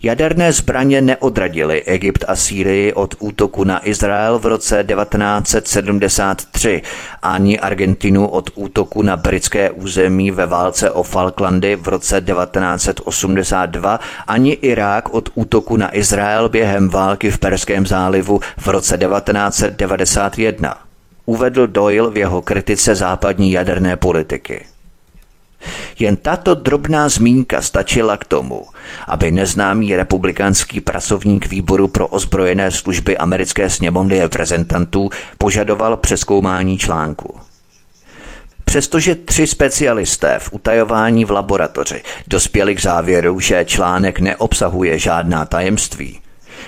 Jaderné 0.03 0.51
zbraně 0.53 1.01
neodradily 1.01 1.83
Egypt 1.83 2.25
a 2.27 2.35
Sýrii 2.35 2.93
od 2.93 3.15
útoku 3.19 3.63
na 3.63 3.87
Izrael 3.87 4.39
v 4.39 4.45
roce 4.45 4.83
1973 4.83 6.81
ani 7.21 7.59
Argentinu 7.59 8.27
od 8.27 8.49
útoku 8.55 9.01
na 9.01 9.17
britské 9.17 9.71
území 9.71 10.31
ve 10.31 10.45
válce 10.45 10.91
o 10.91 11.03
Falklandy 11.03 11.75
v 11.75 11.87
roce 11.87 12.21
1982 12.21 13.99
ani 14.27 14.51
Irák 14.51 15.13
od 15.13 15.29
útoku 15.35 15.77
na 15.77 15.97
Izrael 15.97 16.49
během 16.49 16.89
války 16.89 17.31
v 17.31 17.37
Perském 17.37 17.87
zálivu 17.87 18.39
v 18.57 18.67
roce 18.67 18.97
1991. 18.97 20.77
Uvedl 21.25 21.67
Doyle 21.67 22.11
v 22.11 22.17
jeho 22.17 22.41
kritice 22.41 22.95
západní 22.95 23.51
jaderné 23.51 23.95
politiky. 23.97 24.65
Jen 25.99 26.15
tato 26.15 26.55
drobná 26.55 27.09
zmínka 27.09 27.61
stačila 27.61 28.17
k 28.17 28.25
tomu, 28.25 28.65
aby 29.07 29.31
neznámý 29.31 29.95
republikánský 29.95 30.81
pracovník 30.81 31.47
výboru 31.47 31.87
pro 31.87 32.07
ozbrojené 32.07 32.71
služby 32.71 33.17
americké 33.17 33.69
sněmovny 33.69 34.19
reprezentantů 34.19 35.09
požadoval 35.37 35.97
přeskoumání 35.97 36.77
článku. 36.77 37.39
Přestože 38.65 39.15
tři 39.15 39.47
specialisté 39.47 40.39
v 40.39 40.53
utajování 40.53 41.25
v 41.25 41.31
laboratoři 41.31 42.01
dospěli 42.27 42.75
k 42.75 42.81
závěru, 42.81 43.39
že 43.39 43.65
článek 43.65 44.19
neobsahuje 44.19 44.99
žádná 44.99 45.45
tajemství, 45.45 46.18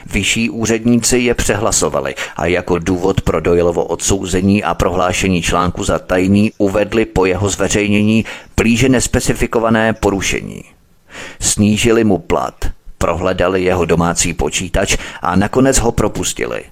Vyšší 0.06 0.50
úředníci 0.50 1.18
je 1.18 1.34
přehlasovali 1.34 2.16
a 2.36 2.46
jako 2.46 2.80
důvod 2.80 3.22
pro 3.22 3.40
Doyleovo 3.40 3.86
odsouzení 3.86 4.64
a 4.64 4.74
prohlášení 4.74 5.42
článku 5.42 5.84
za 5.84 6.00
tajný 6.00 6.52
uvedli 6.58 7.06
po 7.06 7.26
jeho 7.26 7.50
zveřejnění 7.50 8.26
blíže 8.58 8.90
nespecifikované 8.90 9.94
porušení. 9.94 10.64
Snížili 11.40 12.04
mu 12.04 12.18
plat, 12.18 12.56
prohledali 12.98 13.64
jeho 13.64 13.86
domácí 13.86 14.34
počítač 14.34 14.98
a 15.22 15.36
nakonec 15.36 15.78
ho 15.80 15.92
propustili. 15.92 16.64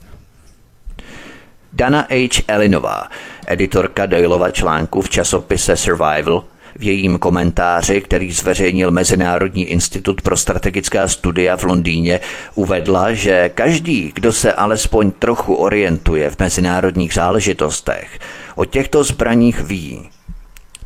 Dana 1.73 2.07
H. 2.09 2.43
Elinová, 2.47 3.07
editorka 3.47 4.05
Doylova 4.05 4.51
článku 4.51 5.01
v 5.01 5.09
časopise 5.09 5.77
Survival, 5.77 6.43
v 6.79 6.83
jejím 6.83 7.19
komentáři, 7.19 8.01
který 8.01 8.31
zveřejnil 8.31 8.91
Mezinárodní 8.91 9.65
institut 9.65 10.21
pro 10.21 10.37
strategická 10.37 11.07
studia 11.07 11.57
v 11.57 11.63
Londýně, 11.63 12.19
uvedla, 12.55 13.13
že 13.13 13.51
každý, 13.55 14.11
kdo 14.15 14.33
se 14.33 14.53
alespoň 14.53 15.11
trochu 15.11 15.55
orientuje 15.55 16.29
v 16.29 16.39
mezinárodních 16.39 17.13
záležitostech, 17.13 18.19
o 18.55 18.65
těchto 18.65 19.03
zbraních 19.03 19.59
ví. 19.59 20.09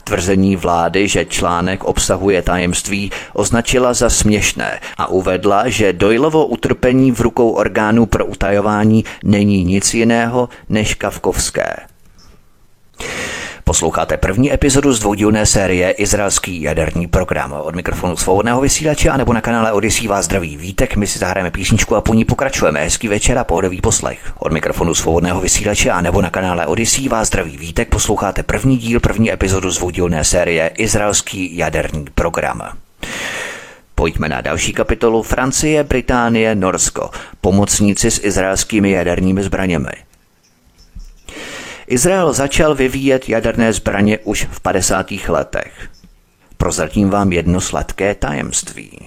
Tvrzení 0.03 0.55
vlády, 0.55 1.07
že 1.07 1.25
článek 1.25 1.83
obsahuje 1.83 2.41
tajemství, 2.41 3.11
označila 3.33 3.93
za 3.93 4.09
směšné 4.09 4.79
a 4.97 5.07
uvedla, 5.07 5.69
že 5.69 5.93
Doylovo 5.93 6.45
utrpení 6.45 7.11
v 7.11 7.21
rukou 7.21 7.49
orgánů 7.49 8.05
pro 8.05 8.25
utajování 8.25 9.05
není 9.23 9.63
nic 9.63 9.93
jiného 9.93 10.49
než 10.69 10.93
kavkovské. 10.93 11.75
Posloucháte 13.65 14.17
první 14.17 14.53
epizodu 14.53 14.93
z 14.93 14.99
dvoudílné 14.99 15.45
série 15.45 15.91
Izraelský 15.91 16.61
jaderný 16.61 17.07
program. 17.07 17.53
Od 17.53 17.75
mikrofonu 17.75 18.17
svobodného 18.17 18.61
vysílače 18.61 19.09
a 19.09 19.17
nebo 19.17 19.33
na 19.33 19.41
kanále 19.41 19.71
Odisí 19.71 20.07
vás 20.07 20.25
zdraví 20.25 20.57
vítek. 20.57 20.95
My 20.95 21.07
si 21.07 21.19
zahrajeme 21.19 21.51
písničku 21.51 21.95
a 21.95 22.01
po 22.01 22.13
ní 22.13 22.25
pokračujeme. 22.25 22.83
Hezký 22.83 23.07
večer 23.07 23.37
a 23.37 23.43
pohodový 23.43 23.81
poslech. 23.81 24.19
Od 24.39 24.51
mikrofonu 24.51 24.93
svobodného 24.95 25.41
vysílače 25.41 25.89
a 25.89 26.01
nebo 26.01 26.21
na 26.21 26.29
kanále 26.29 26.67
Odisí 26.67 27.09
vás 27.09 27.27
zdraví 27.27 27.57
vítek. 27.57 27.89
Posloucháte 27.89 28.43
první 28.43 28.77
díl, 28.77 28.99
první 28.99 29.31
epizodu 29.33 29.71
z 29.71 29.77
dvoudílné 29.77 30.23
série 30.23 30.67
Izraelský 30.67 31.57
jaderný 31.57 32.05
program. 32.15 32.61
Pojďme 33.95 34.29
na 34.29 34.41
další 34.41 34.73
kapitolu 34.73 35.23
Francie, 35.23 35.83
Británie, 35.83 36.55
Norsko. 36.55 37.09
Pomocníci 37.41 38.11
s 38.11 38.23
izraelskými 38.23 38.91
jadernými 38.91 39.43
zbraněmi. 39.43 40.12
Izrael 41.93 42.33
začal 42.33 42.75
vyvíjet 42.75 43.29
jaderné 43.29 43.73
zbraně 43.73 44.19
už 44.23 44.47
v 44.51 44.59
50. 44.59 45.11
letech. 45.27 45.89
Prozatím 46.57 47.09
vám 47.09 47.31
jedno 47.31 47.61
sladké 47.61 48.15
tajemství. 48.15 48.99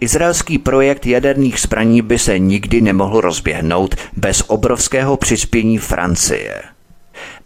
Izraelský 0.00 0.58
projekt 0.58 1.06
jaderných 1.06 1.60
zbraní 1.60 2.02
by 2.02 2.18
se 2.18 2.38
nikdy 2.38 2.80
nemohl 2.80 3.20
rozběhnout 3.20 3.94
bez 4.16 4.42
obrovského 4.46 5.16
přispění 5.16 5.78
Francie. 5.78 6.62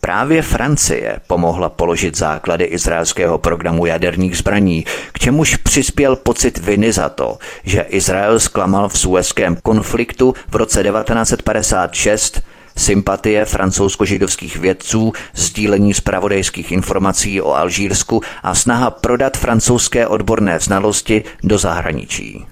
Právě 0.00 0.42
Francie 0.42 1.16
pomohla 1.26 1.68
položit 1.68 2.16
základy 2.16 2.64
izraelského 2.64 3.38
programu 3.38 3.86
jaderných 3.86 4.36
zbraní, 4.36 4.84
k 5.12 5.18
čemuž 5.18 5.56
přispěl 5.56 6.16
pocit 6.16 6.58
viny 6.58 6.92
za 6.92 7.08
to, 7.08 7.38
že 7.62 7.80
Izrael 7.80 8.40
zklamal 8.40 8.88
v 8.88 8.98
suezském 8.98 9.56
konfliktu 9.62 10.34
v 10.48 10.56
roce 10.56 10.82
1956 10.82 12.42
sympatie 12.76 13.44
francouzsko-židovských 13.44 14.56
vědců, 14.56 15.12
sdílení 15.34 15.94
zpravodajských 15.94 16.72
informací 16.72 17.40
o 17.40 17.52
Alžírsku 17.52 18.20
a 18.42 18.54
snaha 18.54 18.90
prodat 18.90 19.36
francouzské 19.36 20.06
odborné 20.06 20.60
znalosti 20.60 21.24
do 21.42 21.58
zahraničí. 21.58 22.46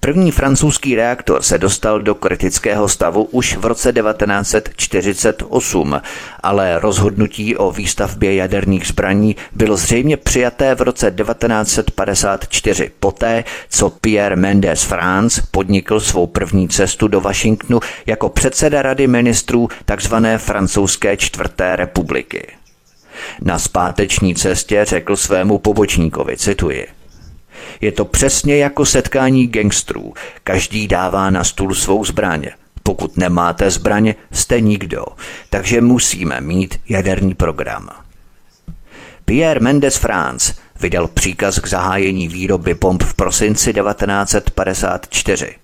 První 0.00 0.30
francouzský 0.30 0.94
reaktor 0.94 1.42
se 1.42 1.58
dostal 1.58 2.00
do 2.00 2.14
kritického 2.14 2.88
stavu 2.88 3.22
už 3.22 3.56
v 3.56 3.64
roce 3.64 3.92
1948, 3.92 6.00
ale 6.42 6.80
rozhodnutí 6.80 7.56
o 7.56 7.70
výstavbě 7.70 8.34
jaderných 8.34 8.86
zbraní 8.86 9.36
bylo 9.52 9.76
zřejmě 9.76 10.16
přijaté 10.16 10.74
v 10.74 10.82
roce 10.82 11.10
1954, 11.10 12.90
poté 13.00 13.44
co 13.68 13.90
Pierre 13.90 14.36
Mendes 14.36 14.82
France 14.82 15.42
podnikl 15.50 16.00
svou 16.00 16.26
první 16.26 16.68
cestu 16.68 17.08
do 17.08 17.20
Washingtonu 17.20 17.80
jako 18.06 18.28
předseda 18.28 18.82
Rady 18.82 19.06
ministrů 19.06 19.68
tzv. 19.96 20.14
francouzské 20.36 21.16
čtvrté 21.16 21.76
republiky. 21.76 22.46
Na 23.42 23.58
zpáteční 23.58 24.34
cestě 24.34 24.84
řekl 24.84 25.16
svému 25.16 25.58
pobočníkovi, 25.58 26.36
cituji, 26.36 26.86
je 27.80 27.92
to 27.92 28.04
přesně 28.04 28.56
jako 28.56 28.86
setkání 28.86 29.46
gangstrů. 29.46 30.14
Každý 30.44 30.88
dává 30.88 31.30
na 31.30 31.44
stůl 31.44 31.74
svou 31.74 32.04
zbraň. 32.04 32.46
Pokud 32.82 33.16
nemáte 33.16 33.70
zbraň, 33.70 34.14
jste 34.32 34.60
nikdo. 34.60 35.04
Takže 35.50 35.80
musíme 35.80 36.40
mít 36.40 36.80
jaderný 36.88 37.34
program. 37.34 37.88
Pierre 39.24 39.60
Mendes 39.60 39.96
France 39.96 40.54
vydal 40.80 41.08
příkaz 41.08 41.58
k 41.58 41.66
zahájení 41.66 42.28
výroby 42.28 42.74
bomb 42.74 43.02
v 43.02 43.14
prosinci 43.14 43.72
1954. 43.72 45.54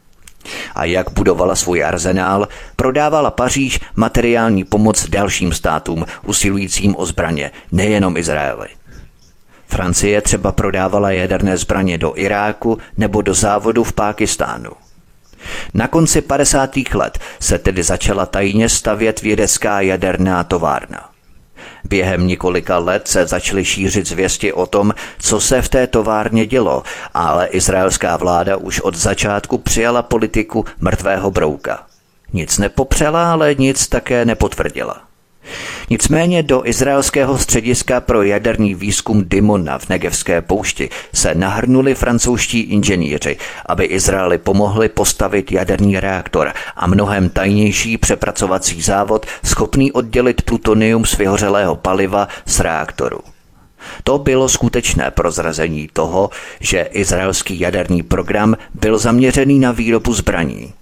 A 0.75 0.85
jak 0.85 1.11
budovala 1.11 1.57
svůj 1.57 1.85
arzenál, 1.85 2.49
prodávala 2.77 3.31
Paříž 3.31 3.81
materiální 3.97 4.65
pomoc 4.65 5.09
dalším 5.09 5.53
státům 5.53 6.07
usilujícím 6.27 6.95
o 6.99 7.07
zbraně, 7.07 7.51
nejenom 7.73 8.17
Izraeli. 8.17 8.69
Francie 9.67 10.21
třeba 10.21 10.53
prodávala 10.53 11.11
jaderné 11.11 11.57
zbraně 11.57 11.99
do 11.99 12.13
Iráku 12.17 12.79
nebo 12.97 13.23
do 13.23 13.35
závodu 13.35 13.85
v 13.85 13.93
Pákistánu. 13.93 14.71
Na 15.75 15.89
konci 15.89 16.21
50. 16.21 16.71
let 16.95 17.19
se 17.41 17.59
tedy 17.59 17.83
začala 17.83 18.27
tajně 18.27 18.69
stavět 18.69 19.23
vědecká 19.23 19.81
jaderná 19.81 20.45
továrna. 20.45 21.11
Během 21.85 22.27
několika 22.27 22.79
let 22.79 23.09
se 23.09 23.27
začaly 23.27 23.65
šířit 23.65 24.07
zvěsti 24.07 24.53
o 24.53 24.67
tom, 24.67 24.95
co 25.19 25.41
se 25.41 25.63
v 25.63 25.69
té 25.69 25.87
továrně 25.87 26.47
dělo, 26.47 26.83
ale 27.15 27.47
izraelská 27.47 28.17
vláda 28.17 28.57
už 28.57 28.81
od 28.81 28.97
začátku 28.97 29.59
přijala 29.59 30.03
politiku 30.03 30.65
mrtvého 30.81 31.31
brouka. 31.31 31.83
Nic 32.33 32.59
nepopřela, 32.59 33.33
ale 33.33 33.55
nic 33.55 33.89
také 33.89 34.25
nepotvrdila. 34.25 35.04
Nicméně 35.91 36.43
do 36.43 36.67
izraelského 36.67 37.39
střediska 37.39 38.01
pro 38.01 38.23
jaderný 38.23 38.75
výzkum 38.75 39.25
Dimona 39.29 39.79
v 39.79 39.89
Negevské 39.89 40.43
poušti 40.43 40.91
se 41.15 41.35
nahrnuli 41.35 41.95
francouzští 41.95 42.61
inženýři, 42.61 43.37
aby 43.67 43.85
Izraeli 43.85 44.39
pomohli 44.39 44.89
postavit 44.89 45.53
jaderný 45.53 46.01
reaktor 46.01 46.53
a 46.77 46.87
mnohem 46.87 47.29
tajnější 47.29 47.99
přepracovací 47.99 48.83
závod 48.83 49.27
schopný 49.45 49.93
oddělit 49.93 50.43
plutonium 50.43 51.05
z 51.05 51.17
vyhořelého 51.17 51.77
paliva 51.77 52.29
z 52.47 52.61
reaktoru. 52.61 53.21
To 54.05 54.19
bylo 54.19 54.49
skutečné 54.49 55.11
prozrazení 55.11 55.89
toho, 55.93 56.31
že 56.61 56.81
izraelský 56.81 57.61
jaderný 57.61 58.03
program 58.03 58.57
byl 58.75 58.99
zaměřený 58.99 59.59
na 59.59 59.73
výrobu 59.73 60.15
zbraní. 60.15 60.73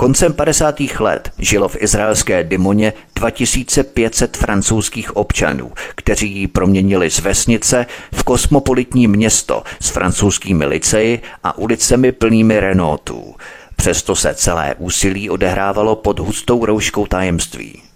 Koncem 0.00 0.32
50. 0.32 0.80
let 1.00 1.32
žilo 1.38 1.68
v 1.68 1.76
izraelské 1.80 2.44
Dimoně 2.44 2.92
2500 3.14 4.36
francouzských 4.36 5.16
občanů, 5.16 5.72
kteří 5.94 6.36
ji 6.36 6.48
proměnili 6.48 7.10
z 7.10 7.18
vesnice 7.18 7.86
v 8.14 8.22
kosmopolitní 8.22 9.08
město 9.08 9.62
s 9.80 9.88
francouzskými 9.88 10.66
liceji 10.66 11.20
a 11.44 11.58
ulicemi 11.58 12.12
plnými 12.12 12.60
Renaultů. 12.60 13.34
Přesto 13.76 14.16
se 14.16 14.34
celé 14.34 14.74
úsilí 14.78 15.30
odehrávalo 15.30 15.96
pod 15.96 16.18
hustou 16.18 16.64
rouškou 16.64 17.06
tajemství. 17.06 17.89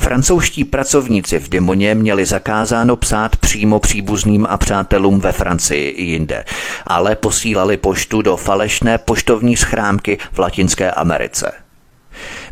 Francouzští 0.00 0.64
pracovníci 0.64 1.38
v 1.38 1.48
Dimoně 1.48 1.94
měli 1.94 2.26
zakázáno 2.26 2.96
psát 2.96 3.36
přímo 3.36 3.78
příbuzným 3.78 4.46
a 4.50 4.56
přátelům 4.56 5.20
ve 5.20 5.32
Francii 5.32 5.88
i 5.88 6.02
jinde, 6.02 6.44
ale 6.86 7.16
posílali 7.16 7.76
poštu 7.76 8.22
do 8.22 8.36
falešné 8.36 8.98
poštovní 8.98 9.56
schrámky 9.56 10.18
v 10.32 10.38
Latinské 10.38 10.90
Americe. 10.90 11.52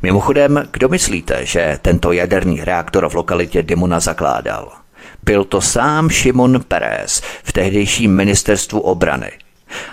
Mimochodem, 0.02 0.68
kdo 0.70 0.88
myslíte, 0.88 1.46
že 1.46 1.78
tento 1.82 2.12
jaderný 2.12 2.64
reaktor 2.64 3.08
v 3.08 3.14
lokalitě 3.14 3.62
Dimona 3.62 4.00
zakládal? 4.00 4.72
Byl 5.22 5.44
to 5.44 5.60
sám 5.60 6.10
Šimon 6.10 6.60
Pérez 6.68 7.22
v 7.42 7.52
tehdejším 7.52 8.16
ministerstvu 8.16 8.80
obrany 8.80 9.30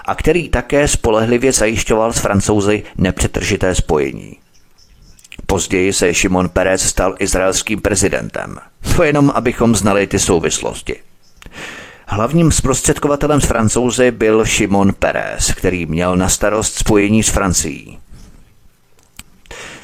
a 0.06 0.16
který 0.16 0.50
také 0.50 0.88
spolehlivě 0.88 1.52
zajišťoval 1.52 2.14
s 2.14 2.20
francouzi 2.20 2.84
nepřetržité 2.98 3.76
spojení. 3.76 4.45
Později 5.46 5.94
se 5.94 6.14
Šimon 6.14 6.50
Peres 6.50 6.82
stal 6.82 7.16
izraelským 7.20 7.82
prezidentem. 7.82 8.58
To 8.96 9.04
jenom, 9.04 9.32
abychom 9.36 9.76
znali 9.76 10.08
ty 10.08 10.20
souvislosti. 10.20 10.96
Hlavním 12.08 12.52
zprostředkovatelem 12.52 13.42
z 13.42 13.46
francouzi 13.46 14.12
byl 14.12 14.46
Šimon 14.46 14.94
Peres, 14.94 15.54
který 15.54 15.86
měl 15.86 16.16
na 16.16 16.30
starost 16.30 16.74
spojení 16.74 17.24
s 17.24 17.30
Francií. 17.30 18.00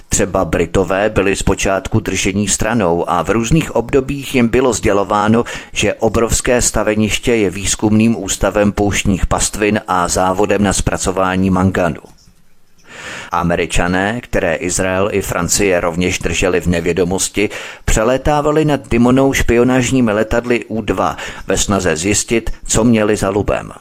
Třeba 0.09 0.45
Britové 0.45 1.09
byli 1.09 1.35
zpočátku 1.35 1.99
držení 1.99 2.47
stranou 2.47 3.09
a 3.09 3.23
v 3.23 3.29
různých 3.29 3.75
obdobích 3.75 4.35
jim 4.35 4.47
bylo 4.47 4.73
sdělováno, 4.73 5.43
že 5.73 5.93
obrovské 5.93 6.61
staveniště 6.61 7.35
je 7.35 7.49
výzkumným 7.49 8.23
ústavem 8.23 8.71
pouštních 8.71 9.25
pastvin 9.25 9.81
a 9.87 10.07
závodem 10.07 10.63
na 10.63 10.73
zpracování 10.73 11.49
manganu. 11.49 12.01
Američané, 13.31 14.21
které 14.21 14.55
Izrael 14.55 15.09
i 15.11 15.21
Francie 15.21 15.79
rovněž 15.79 16.19
drželi 16.19 16.61
v 16.61 16.67
nevědomosti, 16.67 17.49
přelétávali 17.85 18.65
nad 18.65 18.89
Dimonou 18.89 19.33
špionážními 19.33 20.11
letadly 20.11 20.65
U-2 20.65 21.15
ve 21.47 21.57
snaze 21.57 21.95
zjistit, 21.95 22.49
co 22.65 22.83
měli 22.83 23.15
za 23.15 23.29
lubem. 23.29 23.71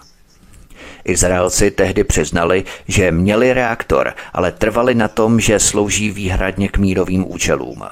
Izraelci 1.05 1.71
tehdy 1.71 2.05
přiznali, 2.05 2.65
že 2.89 3.13
měli 3.13 3.53
reaktor, 3.53 4.15
ale 4.33 4.53
trvali 4.53 4.95
na 4.95 5.09
tom, 5.09 5.41
že 5.41 5.59
slouží 5.59 6.11
výhradně 6.11 6.69
k 6.69 6.79
mírovým 6.79 7.33
účelům. 7.33 7.83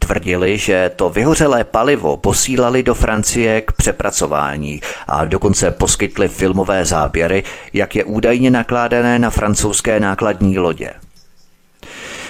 Tvrdili, 0.00 0.58
že 0.58 0.90
to 0.96 1.10
vyhořelé 1.10 1.64
palivo 1.64 2.16
posílali 2.16 2.82
do 2.82 2.94
Francie 2.94 3.60
k 3.60 3.72
přepracování 3.72 4.80
a 5.06 5.24
dokonce 5.24 5.70
poskytli 5.70 6.28
filmové 6.28 6.84
záběry, 6.84 7.42
jak 7.72 7.96
je 7.96 8.04
údajně 8.04 8.50
nakládané 8.50 9.18
na 9.18 9.30
francouzské 9.30 10.00
nákladní 10.00 10.58
lodě. 10.58 10.90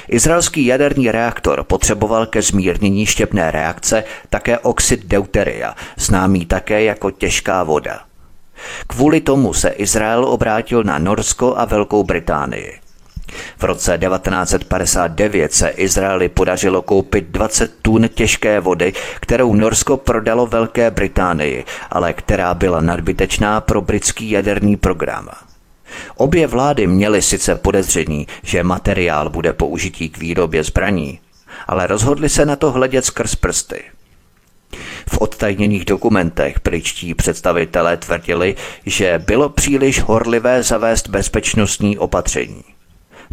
Izraelský 0.08 0.66
jaderný 0.66 1.10
reaktor 1.10 1.64
potřeboval 1.64 2.26
ke 2.26 2.42
zmírnění 2.42 3.06
štěpné 3.06 3.50
reakce 3.50 4.04
také 4.28 4.58
oxid 4.58 5.04
deuteria, 5.06 5.74
známý 5.96 6.46
také 6.46 6.82
jako 6.82 7.10
těžká 7.10 7.62
voda. 7.62 8.00
Kvůli 8.86 9.20
tomu 9.20 9.54
se 9.54 9.68
Izrael 9.68 10.24
obrátil 10.24 10.84
na 10.84 10.98
Norsko 10.98 11.54
a 11.56 11.64
Velkou 11.64 12.04
Británii. 12.04 12.89
V 13.58 13.64
roce 13.64 13.98
1959 13.98 15.52
se 15.52 15.68
Izraeli 15.68 16.28
podařilo 16.28 16.82
koupit 16.82 17.24
20 17.24 17.74
tun 17.82 18.08
těžké 18.08 18.60
vody, 18.60 18.92
kterou 19.20 19.54
Norsko 19.54 19.96
prodalo 19.96 20.46
Velké 20.46 20.90
Británii, 20.90 21.64
ale 21.90 22.12
která 22.12 22.54
byla 22.54 22.80
nadbytečná 22.80 23.60
pro 23.60 23.80
britský 23.80 24.30
jaderný 24.30 24.76
program. 24.76 25.28
Obě 26.16 26.46
vlády 26.46 26.86
měly 26.86 27.22
sice 27.22 27.54
podezření, 27.54 28.26
že 28.42 28.62
materiál 28.62 29.30
bude 29.30 29.52
použitý 29.52 30.08
k 30.08 30.18
výrobě 30.18 30.64
zbraní, 30.64 31.20
ale 31.66 31.86
rozhodli 31.86 32.28
se 32.28 32.46
na 32.46 32.56
to 32.56 32.70
hledět 32.72 33.04
skrz 33.04 33.34
prsty. 33.34 33.82
V 35.08 35.18
odtajněných 35.18 35.84
dokumentech 35.84 36.56
britští 36.64 37.14
představitelé 37.14 37.96
tvrdili, 37.96 38.56
že 38.86 39.22
bylo 39.26 39.48
příliš 39.48 40.00
horlivé 40.00 40.62
zavést 40.62 41.08
bezpečnostní 41.08 41.98
opatření. 41.98 42.64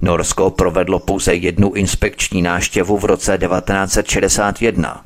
Norsko 0.02 0.50
provedlo 0.50 1.00
pouze 1.00 1.34
jednu 1.34 1.74
inspekční 1.74 2.42
náštěvu 2.42 2.98
v 2.98 3.06
roce 3.06 3.38
1961. 3.38 5.06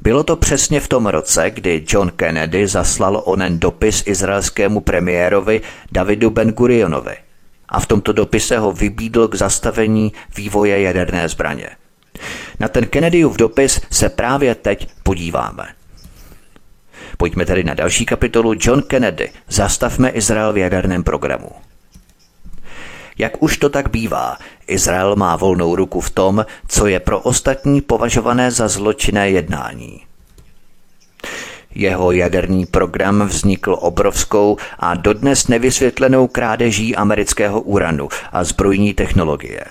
Bylo 0.00 0.24
to 0.24 0.36
přesně 0.36 0.80
v 0.80 0.88
tom 0.88 1.06
roce, 1.06 1.50
kdy 1.50 1.84
John 1.88 2.10
Kennedy 2.16 2.66
zaslal 2.66 3.22
onen 3.24 3.58
dopis 3.58 4.02
izraelskému 4.06 4.80
premiérovi 4.80 5.60
Davidu 5.92 6.30
Ben-Gurionovi 6.30 7.16
a 7.68 7.80
v 7.80 7.86
tomto 7.86 8.12
dopise 8.12 8.58
ho 8.58 8.72
vybídl 8.72 9.28
k 9.28 9.34
zastavení 9.34 10.12
vývoje 10.36 10.80
jaderné 10.80 11.28
zbraně. 11.28 11.68
Na 12.60 12.68
ten 12.68 12.86
Kennedyův 12.86 13.36
dopis 13.36 13.80
se 13.90 14.08
právě 14.08 14.54
teď 14.54 14.88
podíváme. 15.02 15.64
Pojďme 17.16 17.46
tedy 17.46 17.64
na 17.64 17.74
další 17.74 18.06
kapitolu 18.06 18.54
John 18.60 18.82
Kennedy. 18.82 19.30
Zastavme 19.48 20.10
Izrael 20.10 20.52
v 20.52 20.56
jaderném 20.56 21.04
programu. 21.04 21.50
Jak 23.18 23.42
už 23.42 23.56
to 23.56 23.68
tak 23.68 23.90
bývá, 23.90 24.38
Izrael 24.66 25.16
má 25.16 25.36
volnou 25.36 25.76
ruku 25.76 26.00
v 26.00 26.10
tom, 26.10 26.46
co 26.68 26.86
je 26.86 27.00
pro 27.00 27.20
ostatní 27.20 27.80
považované 27.80 28.50
za 28.50 28.68
zločinné 28.68 29.30
jednání. 29.30 30.00
Jeho 31.74 32.12
jaderný 32.12 32.66
program 32.66 33.26
vznikl 33.26 33.76
obrovskou 33.80 34.56
a 34.78 34.94
dodnes 34.94 35.48
nevysvětlenou 35.48 36.26
krádeží 36.26 36.96
amerického 36.96 37.60
uranu 37.60 38.08
a 38.32 38.44
zbrojní 38.44 38.94
technologie. 38.94 39.64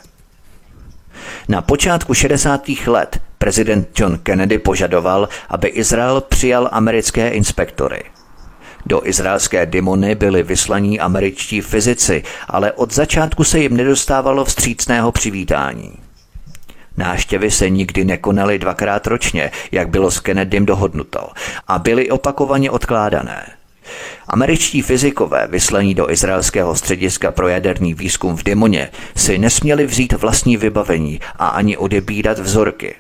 Na 1.50 1.62
počátku 1.62 2.14
60. 2.14 2.62
let 2.88 3.22
prezident 3.38 4.00
John 4.00 4.18
Kennedy 4.18 4.58
požadoval, 4.58 5.30
aby 5.50 5.68
Izrael 5.68 6.22
přijal 6.22 6.70
americké 6.72 7.30
inspektory. 7.30 8.04
Do 8.86 9.08
izraelské 9.08 9.66
Dimony 9.66 10.16
byli 10.16 10.44
vyslaní 10.44 11.00
američtí 11.00 11.62
fyzici, 11.62 12.24
ale 12.48 12.72
od 12.72 12.94
začátku 12.94 13.44
se 13.44 13.60
jim 13.60 13.78
nedostávalo 13.78 14.46
vstřícného 14.46 15.12
přivítání. 15.12 15.92
Náštěvy 16.98 17.52
se 17.52 17.70
nikdy 17.70 18.06
nekonaly 18.06 18.60
dvakrát 18.60 19.08
ročně, 19.08 19.52
jak 19.72 19.90
bylo 19.90 20.12
s 20.12 20.20
Kennedym 20.20 20.66
dohodnuto, 20.66 21.30
a 21.68 21.80
byly 21.80 22.10
opakovaně 22.10 22.72
odkládané. 22.72 23.46
Američtí 24.28 24.82
fyzikové 24.82 25.48
vyslaní 25.48 25.96
do 25.96 26.12
izraelského 26.12 26.76
střediska 26.76 27.32
pro 27.32 27.48
jaderný 27.48 27.94
výzkum 27.94 28.38
v 28.38 28.44
Dimoně 28.44 28.90
si 29.16 29.38
nesměli 29.38 29.86
vzít 29.86 30.14
vlastní 30.14 30.58
vybavení 30.58 31.20
a 31.36 31.48
ani 31.48 31.78
odebírat 31.78 32.40
vzorky. 32.40 32.96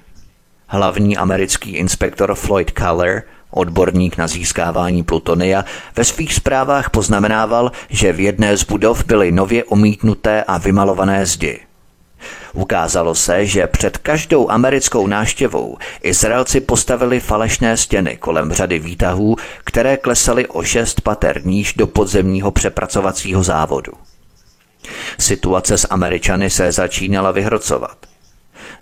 Hlavní 0.67 1.17
americký 1.17 1.71
inspektor 1.71 2.35
Floyd 2.35 2.71
Kaller 2.71 3.23
Odborník 3.51 4.17
na 4.17 4.27
získávání 4.27 5.03
plutonia 5.03 5.65
ve 5.95 6.03
svých 6.03 6.33
zprávách 6.33 6.89
poznamenával, 6.89 7.71
že 7.89 8.13
v 8.13 8.19
jedné 8.19 8.57
z 8.57 8.63
budov 8.63 9.05
byly 9.05 9.31
nově 9.31 9.63
omítnuté 9.63 10.43
a 10.43 10.57
vymalované 10.57 11.25
zdi. 11.25 11.59
Ukázalo 12.53 13.15
se, 13.15 13.45
že 13.45 13.67
před 13.67 13.97
každou 13.97 14.51
americkou 14.51 15.07
náštěvou 15.07 15.77
Izraelci 16.01 16.61
postavili 16.61 17.19
falešné 17.19 17.77
stěny 17.77 18.17
kolem 18.17 18.53
řady 18.53 18.79
výtahů, 18.79 19.35
které 19.63 19.97
klesaly 19.97 20.47
o 20.47 20.63
šest 20.63 21.01
pater 21.01 21.45
níž 21.45 21.73
do 21.73 21.87
podzemního 21.87 22.51
přepracovacího 22.51 23.43
závodu. 23.43 23.91
Situace 25.19 25.77
s 25.77 25.87
Američany 25.89 26.49
se 26.49 26.71
začínala 26.71 27.31
vyhrocovat. 27.31 28.10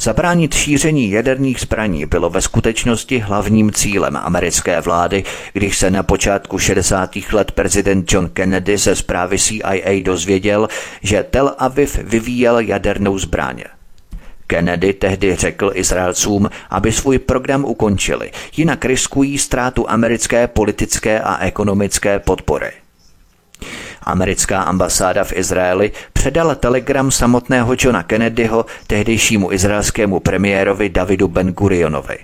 Zabránit 0.01 0.53
šíření 0.53 1.11
jaderných 1.11 1.59
zbraní 1.59 2.05
bylo 2.05 2.29
ve 2.29 2.41
skutečnosti 2.41 3.19
hlavním 3.19 3.71
cílem 3.71 4.17
americké 4.17 4.81
vlády, 4.81 5.23
když 5.53 5.77
se 5.77 5.91
na 5.91 6.03
počátku 6.03 6.59
60. 6.59 7.09
let 7.31 7.51
prezident 7.51 8.13
John 8.13 8.29
Kennedy 8.29 8.77
ze 8.77 8.95
zprávy 8.95 9.39
CIA 9.39 10.03
dozvěděl, 10.03 10.67
že 11.01 11.25
Tel 11.31 11.55
Aviv 11.57 11.99
vyvíjel 12.03 12.59
jadernou 12.59 13.17
zbraně. 13.19 13.63
Kennedy 14.47 14.93
tehdy 14.93 15.35
řekl 15.35 15.71
Izraelcům, 15.73 16.49
aby 16.69 16.91
svůj 16.91 17.19
program 17.19 17.65
ukončili, 17.65 18.31
jinak 18.57 18.85
riskují 18.85 19.37
ztrátu 19.37 19.89
americké 19.89 20.47
politické 20.47 21.19
a 21.19 21.37
ekonomické 21.37 22.19
podpory. 22.19 22.71
Americká 24.03 24.61
ambasáda 24.61 25.23
v 25.23 25.33
Izraeli 25.33 25.91
předala 26.13 26.55
telegram 26.55 27.11
samotného 27.11 27.75
Johna 27.79 28.03
Kennedyho 28.03 28.65
tehdejšímu 28.87 29.51
izraelskému 29.51 30.19
premiérovi 30.19 30.89
Davidu 30.89 31.27
Ben 31.27 31.47
Gurionovi. 31.51 32.17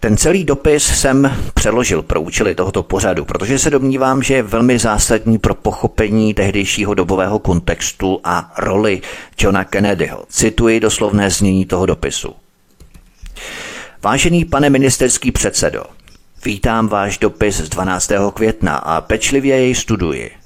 Ten 0.00 0.16
celý 0.16 0.44
dopis 0.44 0.84
jsem 1.00 1.36
přeložil 1.54 2.02
pro 2.02 2.20
účely 2.20 2.54
tohoto 2.54 2.82
pořadu, 2.82 3.24
protože 3.24 3.58
se 3.58 3.70
domnívám, 3.70 4.22
že 4.22 4.34
je 4.34 4.42
velmi 4.42 4.78
zásadní 4.78 5.38
pro 5.38 5.54
pochopení 5.54 6.34
tehdejšího 6.34 6.94
dobového 6.94 7.38
kontextu 7.38 8.20
a 8.24 8.52
roli 8.58 9.00
Johna 9.40 9.64
Kennedyho. 9.64 10.24
Cituji 10.28 10.80
doslovné 10.80 11.30
znění 11.30 11.64
toho 11.64 11.86
dopisu. 11.86 12.34
Vážený 14.02 14.44
pane 14.44 14.70
ministerský 14.70 15.32
předsedo, 15.32 15.82
vítám 16.44 16.88
váš 16.88 17.18
dopis 17.18 17.56
z 17.56 17.68
12. 17.68 18.10
května 18.34 18.76
a 18.76 19.00
pečlivě 19.00 19.56
jej 19.56 19.74
studuji. 19.74 20.39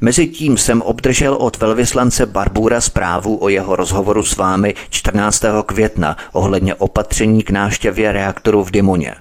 Mezitím 0.00 0.58
jsem 0.58 0.82
obdržel 0.82 1.34
od 1.34 1.56
velvyslance 1.56 2.26
Barbura 2.26 2.80
zprávu 2.80 3.38
o 3.42 3.48
jeho 3.48 3.76
rozhovoru 3.76 4.22
s 4.22 4.36
vámi 4.36 4.74
14. 4.90 5.44
května 5.66 6.16
ohledně 6.32 6.74
opatření 6.74 7.42
k 7.42 7.50
náštěvě 7.50 8.12
reaktoru 8.12 8.64
v 8.64 8.70
Dimoně. 8.70 9.14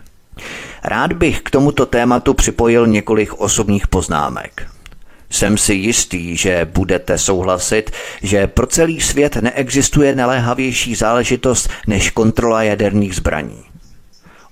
Rád 0.84 1.14
bych 1.14 1.42
k 1.42 1.50
tomuto 1.50 1.86
tématu 1.86 2.34
připojil 2.34 2.88
několik 2.88 3.34
osobních 3.34 3.88
poznámek. 3.88 4.68
Jsem 5.30 5.58
si 5.58 5.74
jistý, 5.74 6.38
že 6.38 6.68
budete 6.74 7.18
souhlasit, 7.18 7.92
že 8.22 8.48
pro 8.48 8.68
celý 8.68 9.02
svět 9.02 9.36
neexistuje 9.36 10.16
naléhavější 10.16 10.96
záležitost 10.96 11.70
než 11.88 12.10
kontrola 12.10 12.64
jaderných 12.64 13.16
zbraní. 13.16 13.65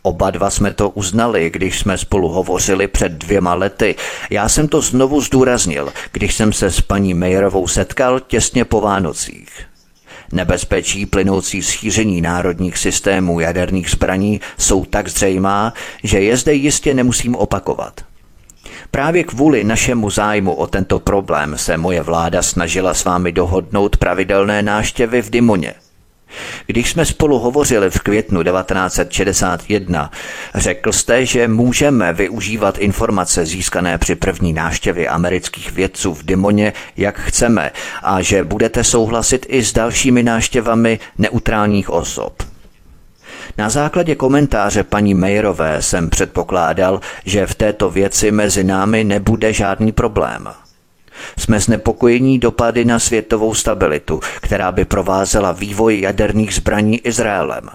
Oba 0.06 0.32
dva 0.32 0.50
jsme 0.50 0.74
to 0.74 0.90
uznali, 0.90 1.50
když 1.50 1.80
jsme 1.80 1.98
spolu 1.98 2.30
hovořili 2.30 2.88
před 2.88 3.12
dvěma 3.12 3.54
lety. 3.54 3.96
Já 4.30 4.50
jsem 4.50 4.68
to 4.68 4.82
znovu 4.82 5.22
zdůraznil, 5.22 5.94
když 6.12 6.36
jsem 6.36 6.54
se 6.54 6.72
s 6.72 6.82
paní 6.82 7.14
Mayerovou 7.14 7.68
setkal 7.68 8.20
těsně 8.20 8.66
po 8.66 8.82
Vánocích. 8.82 9.50
Nebezpečí 10.32 11.06
plynoucí 11.06 11.62
z 11.62 11.70
šíření 11.70 12.22
národních 12.22 12.78
systémů 12.78 13.40
jaderných 13.40 13.90
zbraní 13.90 14.42
jsou 14.58 14.86
tak 14.86 15.08
zřejmá, 15.08 15.74
že 16.04 16.20
je 16.20 16.38
zde 16.38 16.54
jistě 16.54 16.94
nemusím 16.94 17.36
opakovat. 17.36 18.02
Právě 18.92 19.24
kvůli 19.24 19.64
našemu 19.64 20.10
zájmu 20.10 20.54
o 20.54 20.68
tento 20.68 21.00
problém 21.00 21.58
se 21.58 21.78
moje 21.78 22.02
vláda 22.02 22.42
snažila 22.42 22.94
s 22.94 23.06
vámi 23.06 23.32
dohodnout 23.32 23.98
pravidelné 23.98 24.62
náštěvy 24.62 25.22
v 25.22 25.30
Dimoně. 25.30 25.74
Když 26.68 26.90
jsme 26.90 27.06
spolu 27.06 27.40
hovořili 27.40 27.90
v 27.90 28.00
květnu 28.00 28.44
1961, 28.44 30.12
řekl 30.56 30.92
jste, 30.92 31.26
že 31.26 31.48
můžeme 31.48 32.14
využívat 32.14 32.78
informace 32.78 33.46
získané 33.46 33.98
při 33.98 34.16
první 34.16 34.54
návštěvě 34.54 35.08
amerických 35.08 35.72
vědců 35.72 36.14
v 36.14 36.26
Dimoně, 36.26 36.74
jak 36.98 37.20
chceme, 37.20 37.72
a 38.04 38.22
že 38.22 38.44
budete 38.44 38.84
souhlasit 38.84 39.46
i 39.50 39.64
s 39.64 39.74
dalšími 39.74 40.24
návštěvami 40.24 41.00
neutrálních 41.18 41.90
osob. 41.90 42.44
Na 43.58 43.70
základě 43.70 44.16
komentáře 44.16 44.84
paní 44.84 45.14
Majerové 45.14 45.82
jsem 45.82 46.10
předpokládal, 46.10 47.00
že 47.26 47.48
v 47.48 47.56
této 47.56 47.90
věci 47.90 48.32
mezi 48.32 48.64
námi 48.64 49.04
nebude 49.04 49.54
žádný 49.54 49.92
problém. 49.92 50.63
Jsme 51.38 51.60
znepokojení 51.60 52.40
dopady 52.40 52.86
na 52.86 53.00
světovou 53.00 53.54
stabilitu, 53.54 54.20
která 54.42 54.72
by 54.72 54.86
provázela 54.86 55.52
vývoj 55.52 56.02
jaderných 56.02 56.54
zbraní 56.54 57.00
Izraelem. 57.00 57.70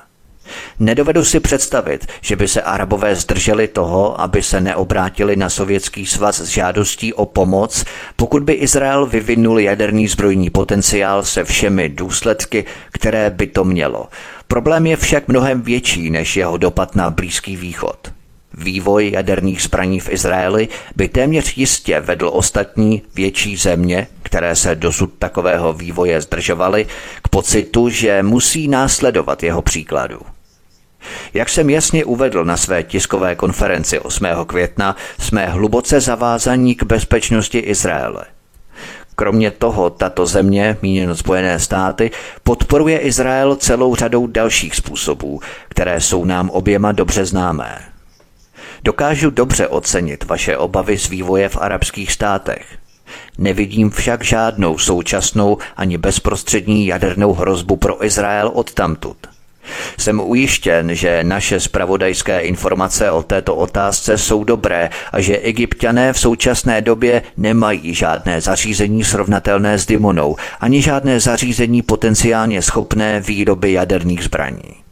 Nedovedu 0.81 1.25
si 1.25 1.41
představit, 1.41 2.07
že 2.21 2.37
by 2.37 2.49
se 2.49 2.63
Arabové 2.63 3.15
zdrželi 3.15 3.69
toho, 3.69 4.21
aby 4.21 4.43
se 4.43 4.61
neobrátili 4.61 5.37
na 5.37 5.51
sovětský 5.51 6.07
svaz 6.07 6.41
s 6.41 6.47
žádostí 6.47 7.15
o 7.15 7.27
pomoc, 7.27 7.85
pokud 8.17 8.43
by 8.43 8.53
Izrael 8.53 9.07
vyvinul 9.07 9.61
jaderný 9.61 10.09
zbrojní 10.09 10.51
potenciál 10.51 11.23
se 11.23 11.45
všemi 11.45 11.89
důsledky, 11.89 12.65
které 12.93 13.31
by 13.31 13.47
to 13.47 13.65
mělo. 13.65 14.09
Problém 14.49 14.87
je 14.87 14.97
však 14.97 15.29
mnohem 15.29 15.63
větší 15.63 16.11
než 16.11 16.37
jeho 16.37 16.57
dopad 16.57 16.97
na 16.97 17.11
Blízký 17.11 17.57
východ. 17.57 18.18
Vývoj 18.59 19.11
jaderných 19.11 19.63
zbraní 19.63 20.01
v 20.01 20.09
Izraeli 20.09 20.69
by 20.97 21.09
téměř 21.09 21.57
jistě 21.57 22.01
vedl 22.01 22.31
ostatní 22.33 23.03
větší 23.15 23.57
země, 23.57 24.07
které 24.23 24.57
se 24.57 24.75
dosud 24.75 25.15
takového 25.19 25.73
vývoje 25.73 26.21
zdržovaly, 26.21 26.87
k 27.23 27.29
pocitu, 27.29 27.89
že 27.89 28.23
musí 28.23 28.69
následovat 28.69 29.43
jeho 29.43 29.63
příkladu. 29.63 30.21
Jak 31.35 31.49
jsem 31.49 31.71
jasně 31.71 32.05
uvedl 32.05 32.45
na 32.45 32.57
své 32.57 32.83
tiskové 32.83 33.35
konferenci 33.35 33.99
8. 33.99 34.27
května, 34.47 34.97
jsme 35.19 35.47
hluboce 35.47 36.01
zavázaní 36.01 36.75
k 36.75 36.83
bezpečnosti 36.83 37.59
Izraele. 37.59 38.25
Kromě 39.17 39.51
toho, 39.51 39.91
tato 39.91 40.27
země, 40.27 40.77
míněno 40.83 41.17
Spojené 41.17 41.59
státy, 41.59 42.11
podporuje 42.43 42.99
Izrael 42.99 43.57
celou 43.57 43.95
řadou 43.95 44.27
dalších 44.27 44.77
způsobů, 44.77 45.41
které 45.69 46.01
jsou 46.01 46.25
nám 46.25 46.51
oběma 46.51 46.93
dobře 46.93 47.25
známé. 47.25 47.88
Dokážu 48.85 49.31
dobře 49.31 49.69
ocenit 49.69 50.25
vaše 50.25 50.57
obavy 50.57 50.99
z 50.99 51.09
vývoje 51.09 51.49
v 51.49 51.57
arabských 51.57 52.13
státech. 52.13 52.79
Nevidím 53.39 53.91
však 53.91 54.25
žádnou 54.25 54.79
současnou 54.79 55.59
ani 55.77 55.99
bezprostřední 55.99 56.87
jadernou 56.87 57.33
hrozbu 57.33 57.77
pro 57.77 58.05
Izrael 58.05 58.51
odtamtud. 58.55 59.17
Jsem 59.99 60.21
ujištěn, 60.21 60.95
že 60.95 61.25
naše 61.25 61.61
spravodajské 61.61 62.41
informace 62.41 63.11
o 63.11 63.23
této 63.23 63.57
otázce 63.57 64.19
jsou 64.19 64.45
dobré 64.45 64.91
a 65.13 65.21
že 65.21 65.39
egyptiané 65.39 66.13
v 66.13 66.19
současné 66.19 66.81
době 66.81 67.23
nemají 67.37 67.95
žádné 67.95 68.41
zařízení 68.41 69.05
srovnatelné 69.05 69.79
s 69.79 69.87
Dimonou 69.87 70.37
ani 70.61 70.83
žádné 70.83 71.21
zařízení 71.21 71.83
potenciálně 71.83 72.63
schopné 72.63 73.21
výroby 73.21 73.73
jaderných 73.73 74.25
zbraní. 74.25 74.88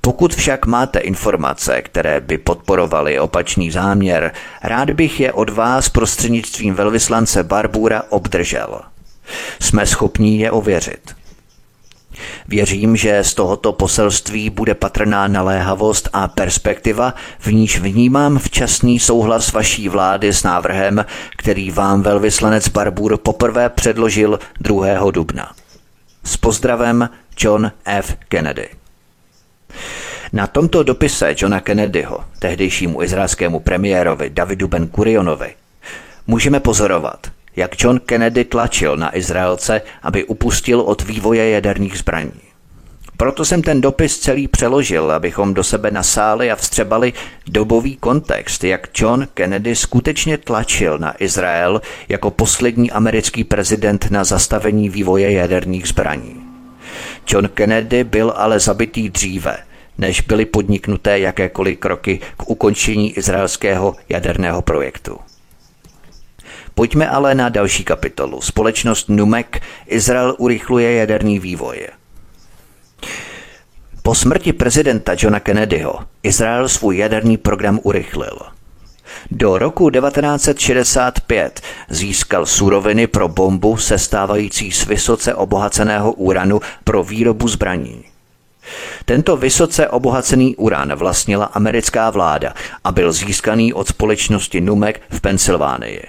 Pokud 0.00 0.34
však 0.34 0.66
máte 0.66 0.98
informace, 0.98 1.82
které 1.82 2.20
by 2.20 2.38
podporovaly 2.38 3.18
opačný 3.18 3.70
záměr, 3.70 4.32
rád 4.62 4.90
bych 4.90 5.20
je 5.20 5.32
od 5.32 5.50
vás 5.50 5.88
prostřednictvím 5.88 6.74
velvyslance 6.74 7.42
Barbura 7.42 8.02
obdržel. 8.08 8.80
Jsme 9.60 9.86
schopní 9.86 10.38
je 10.38 10.50
ověřit. 10.50 11.14
Věřím, 12.48 12.96
že 12.96 13.24
z 13.24 13.34
tohoto 13.34 13.72
poselství 13.72 14.50
bude 14.50 14.74
patrná 14.74 15.28
naléhavost 15.28 16.08
a 16.12 16.28
perspektiva, 16.28 17.14
v 17.38 17.52
níž 17.52 17.80
vnímám 17.80 18.38
včasný 18.38 18.98
souhlas 18.98 19.52
vaší 19.52 19.88
vlády 19.88 20.32
s 20.32 20.42
návrhem, 20.42 21.04
který 21.36 21.70
vám 21.70 22.02
velvyslanec 22.02 22.68
Barbur 22.68 23.16
poprvé 23.16 23.68
předložil 23.68 24.38
2. 24.60 25.10
dubna. 25.10 25.52
S 26.24 26.36
pozdravem 26.36 27.08
John 27.38 27.72
F. 27.84 28.16
Kennedy. 28.28 28.79
Na 30.32 30.46
tomto 30.46 30.82
dopise 30.82 31.34
Johna 31.36 31.60
Kennedyho, 31.60 32.24
tehdejšímu 32.38 33.02
izraelskému 33.02 33.60
premiérovi 33.60 34.30
Davidu 34.30 34.68
Ben 34.68 34.86
Kurionovi, 34.86 35.54
můžeme 36.26 36.60
pozorovat, 36.60 37.26
jak 37.56 37.82
John 37.84 38.00
Kennedy 38.00 38.44
tlačil 38.44 38.96
na 38.96 39.16
Izraelce, 39.16 39.82
aby 40.02 40.24
upustil 40.24 40.80
od 40.80 41.02
vývoje 41.02 41.50
jaderných 41.50 41.98
zbraní. 41.98 42.32
Proto 43.16 43.44
jsem 43.44 43.62
ten 43.62 43.80
dopis 43.80 44.18
celý 44.18 44.48
přeložil, 44.48 45.10
abychom 45.12 45.54
do 45.54 45.64
sebe 45.64 45.90
nasáli 45.90 46.50
a 46.50 46.56
vstřebali 46.56 47.12
dobový 47.46 47.96
kontext, 47.96 48.64
jak 48.64 48.88
John 48.94 49.28
Kennedy 49.34 49.76
skutečně 49.76 50.38
tlačil 50.38 50.98
na 50.98 51.22
Izrael 51.22 51.82
jako 52.08 52.30
poslední 52.30 52.90
americký 52.90 53.44
prezident 53.44 54.10
na 54.10 54.24
zastavení 54.24 54.88
vývoje 54.88 55.32
jaderných 55.32 55.88
zbraní. 55.88 56.49
John 57.28 57.48
Kennedy 57.48 58.04
byl 58.04 58.32
ale 58.36 58.60
zabitý 58.60 59.08
dříve, 59.08 59.56
než 59.98 60.20
byly 60.20 60.44
podniknuté 60.44 61.18
jakékoliv 61.18 61.78
kroky 61.78 62.20
k 62.36 62.50
ukončení 62.50 63.12
izraelského 63.12 63.94
jaderného 64.08 64.62
projektu. 64.62 65.18
Pojďme 66.74 67.08
ale 67.08 67.34
na 67.34 67.48
další 67.48 67.84
kapitolu. 67.84 68.40
Společnost 68.40 69.08
Numek 69.08 69.62
Izrael 69.86 70.34
urychluje 70.38 70.94
jaderný 70.94 71.38
vývoj. 71.38 71.86
Po 74.02 74.14
smrti 74.14 74.52
prezidenta 74.52 75.12
Johna 75.18 75.40
Kennedyho 75.40 75.98
Izrael 76.22 76.68
svůj 76.68 76.96
jaderný 76.96 77.36
program 77.36 77.80
urychlil. 77.82 78.38
Do 79.30 79.58
roku 79.58 79.90
1965 79.90 81.60
získal 81.88 82.46
suroviny 82.46 83.06
pro 83.06 83.28
bombu 83.28 83.76
sestávající 83.76 84.72
z 84.72 84.86
vysoce 84.86 85.34
obohaceného 85.34 86.12
uranu 86.12 86.60
pro 86.84 87.04
výrobu 87.04 87.48
zbraní. 87.48 88.04
Tento 89.04 89.36
vysoce 89.36 89.88
obohacený 89.88 90.56
uran 90.56 90.94
vlastnila 90.94 91.44
americká 91.44 92.10
vláda 92.10 92.54
a 92.84 92.92
byl 92.92 93.12
získaný 93.12 93.72
od 93.72 93.88
společnosti 93.88 94.60
Numek 94.60 95.02
v 95.10 95.20
Pensylvánii. 95.20 96.02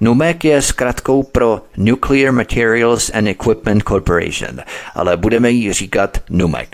NUMEC 0.00 0.36
je 0.44 0.62
zkratkou 0.62 1.22
pro 1.22 1.62
Nuclear 1.76 2.32
Materials 2.32 3.10
and 3.14 3.26
Equipment 3.26 3.82
Corporation, 3.82 4.60
ale 4.94 5.16
budeme 5.16 5.50
jí 5.50 5.72
říkat 5.72 6.18
NUMEC. 6.30 6.68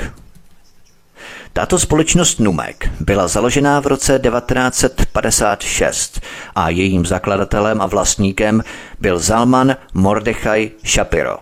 Tato 1.57 1.79
společnost 1.79 2.41
NUMEC 2.41 2.77
byla 3.01 3.29
založená 3.29 3.81
v 3.81 3.87
roce 3.87 4.19
1956 4.19 6.21
a 6.55 6.71
jejím 6.71 7.07
zakladatelem 7.07 7.81
a 7.81 7.87
vlastníkem 7.87 8.63
byl 9.01 9.19
Zalman 9.19 9.77
Mordechai 9.93 10.71
Shapiro, 10.87 11.39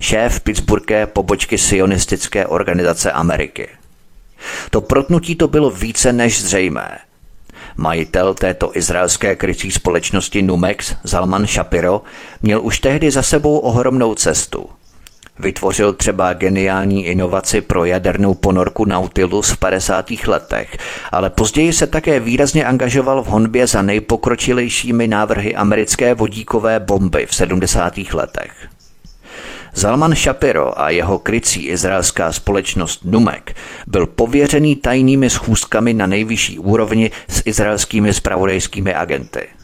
šéf 0.00 0.40
Pittsburghské 0.40 1.06
pobočky 1.06 1.58
sionistické 1.58 2.46
organizace 2.46 3.12
Ameriky. 3.12 3.68
To 4.70 4.80
protnutí 4.80 5.34
to 5.34 5.48
bylo 5.48 5.70
více 5.70 6.12
než 6.12 6.42
zřejmé– 6.42 6.98
Majitel 7.76 8.34
této 8.34 8.76
izraelské 8.76 9.36
krycí 9.36 9.70
společnosti 9.70 10.42
Numex, 10.42 10.94
Zalman 11.04 11.46
Shapiro, 11.46 12.02
měl 12.42 12.62
už 12.62 12.80
tehdy 12.80 13.10
za 13.10 13.22
sebou 13.22 13.58
ohromnou 13.58 14.14
cestu. 14.14 14.68
Vytvořil 15.38 15.92
třeba 15.92 16.32
geniální 16.32 17.06
inovaci 17.06 17.60
pro 17.60 17.84
jadernou 17.84 18.34
ponorku 18.34 18.84
Nautilus 18.84 19.50
v 19.50 19.56
50. 19.56 20.10
letech, 20.26 20.76
ale 21.12 21.30
později 21.30 21.72
se 21.72 21.86
také 21.86 22.20
výrazně 22.20 22.64
angažoval 22.64 23.22
v 23.22 23.26
honbě 23.26 23.66
za 23.66 23.82
nejpokročilejšími 23.82 25.08
návrhy 25.08 25.54
americké 25.54 26.14
vodíkové 26.14 26.80
bomby 26.80 27.26
v 27.26 27.34
70. 27.34 27.98
letech. 28.12 28.68
Zalman 29.74 30.14
Shapiro 30.14 30.80
a 30.80 30.90
jeho 30.90 31.18
krycí 31.18 31.66
izraelská 31.66 32.32
společnost 32.32 33.00
Numek 33.04 33.56
byl 33.86 34.06
pověřený 34.06 34.76
tajnými 34.76 35.30
schůzkami 35.30 35.94
na 35.94 36.06
nejvyšší 36.06 36.58
úrovni 36.58 37.10
s 37.28 37.42
izraelskými 37.44 38.14
spravodajskými 38.14 38.94
agenty. 38.94 39.55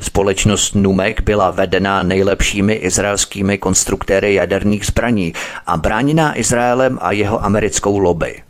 Společnost 0.00 0.74
Numek 0.74 1.20
byla 1.20 1.50
vedená 1.50 2.02
nejlepšími 2.02 2.72
izraelskými 2.74 3.58
konstruktéry 3.58 4.34
jaderných 4.34 4.86
zbraní 4.86 5.32
a 5.66 5.76
bráněná 5.76 6.38
Izraelem 6.38 6.98
a 7.02 7.12
jeho 7.12 7.44
americkou 7.44 7.98
lobby. 7.98 8.42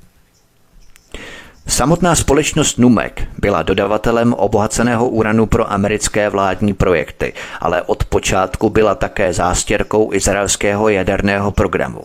Samotná 1.68 2.14
společnost 2.14 2.78
Numek 2.78 3.28
byla 3.38 3.62
dodavatelem 3.62 4.34
obohaceného 4.34 5.08
uranu 5.08 5.46
pro 5.46 5.72
americké 5.72 6.28
vládní 6.28 6.74
projekty, 6.74 7.32
ale 7.60 7.82
od 7.82 8.04
počátku 8.04 8.70
byla 8.70 8.94
také 8.94 9.32
zástěrkou 9.32 10.12
izraelského 10.12 10.88
jaderného 10.88 11.50
programu. 11.50 12.02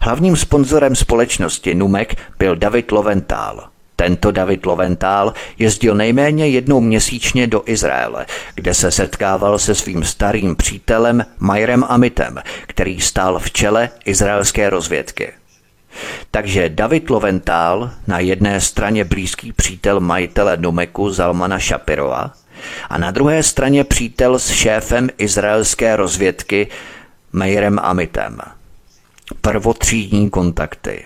Hlavním 0.00 0.36
sponzorem 0.36 0.96
společnosti 0.96 1.74
Numek 1.74 2.14
byl 2.38 2.56
David 2.56 2.92
Loventhal. 2.92 3.71
Tento 3.96 4.30
David 4.30 4.66
Loventhal 4.66 5.34
jezdil 5.58 5.94
nejméně 5.94 6.48
jednou 6.48 6.80
měsíčně 6.80 7.46
do 7.46 7.62
Izraele, 7.66 8.26
kde 8.54 8.74
se 8.74 8.90
setkával 8.90 9.58
se 9.58 9.74
svým 9.74 10.04
starým 10.04 10.56
přítelem 10.56 11.24
Majrem 11.38 11.84
Amitem, 11.88 12.38
který 12.66 13.00
stál 13.00 13.38
v 13.38 13.50
čele 13.50 13.90
izraelské 14.04 14.70
rozvědky. 14.70 15.32
Takže 16.30 16.68
David 16.68 17.10
Loventál, 17.10 17.90
na 18.06 18.18
jedné 18.18 18.60
straně 18.60 19.04
blízký 19.04 19.52
přítel 19.52 20.00
majitele 20.00 20.56
Numeku 20.56 21.10
Zalmana 21.10 21.58
Shapirova 21.58 22.32
a 22.90 22.98
na 22.98 23.10
druhé 23.10 23.42
straně 23.42 23.84
přítel 23.84 24.38
s 24.38 24.50
šéfem 24.50 25.08
izraelské 25.18 25.96
rozvědky 25.96 26.68
Meirem 27.32 27.78
Amitem. 27.82 28.38
Prvotřídní 29.40 30.30
kontakty. 30.30 31.04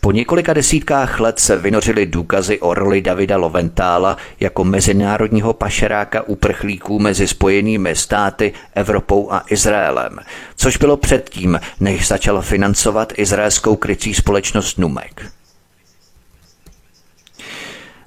Po 0.00 0.12
několika 0.12 0.52
desítkách 0.52 1.20
let 1.20 1.38
se 1.40 1.56
vynořily 1.56 2.06
důkazy 2.06 2.60
o 2.60 2.74
roli 2.74 3.02
Davida 3.02 3.36
Loventála 3.36 4.16
jako 4.40 4.64
mezinárodního 4.64 5.52
pašeráka 5.52 6.22
uprchlíků 6.22 6.98
mezi 6.98 7.28
spojenými 7.28 7.96
státy, 7.96 8.52
Evropou 8.74 9.32
a 9.32 9.44
Izraelem, 9.48 10.18
což 10.56 10.76
bylo 10.76 10.96
předtím, 10.96 11.60
než 11.80 12.08
začal 12.08 12.42
financovat 12.42 13.12
izraelskou 13.16 13.76
krycí 13.76 14.14
společnost 14.14 14.78
Numek. 14.78 15.32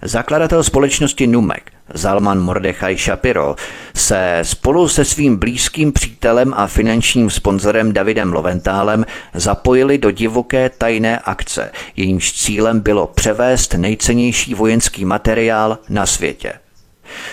Zakladatel 0.01 0.63
společnosti 0.63 1.27
Numek, 1.27 1.71
Zalman 1.93 2.39
Mordechai 2.39 2.97
Shapiro, 2.97 3.55
se 3.95 4.39
spolu 4.43 4.87
se 4.87 5.05
svým 5.05 5.37
blízkým 5.37 5.91
přítelem 5.91 6.53
a 6.57 6.67
finančním 6.67 7.29
sponzorem 7.29 7.93
Davidem 7.93 8.33
Loventálem 8.33 9.05
zapojili 9.33 9.97
do 9.97 10.11
divoké 10.11 10.69
tajné 10.69 11.19
akce, 11.19 11.71
jejímž 11.95 12.33
cílem 12.33 12.79
bylo 12.79 13.07
převést 13.07 13.73
nejcennější 13.73 14.53
vojenský 14.53 15.05
materiál 15.05 15.79
na 15.89 16.05
světě. 16.05 16.53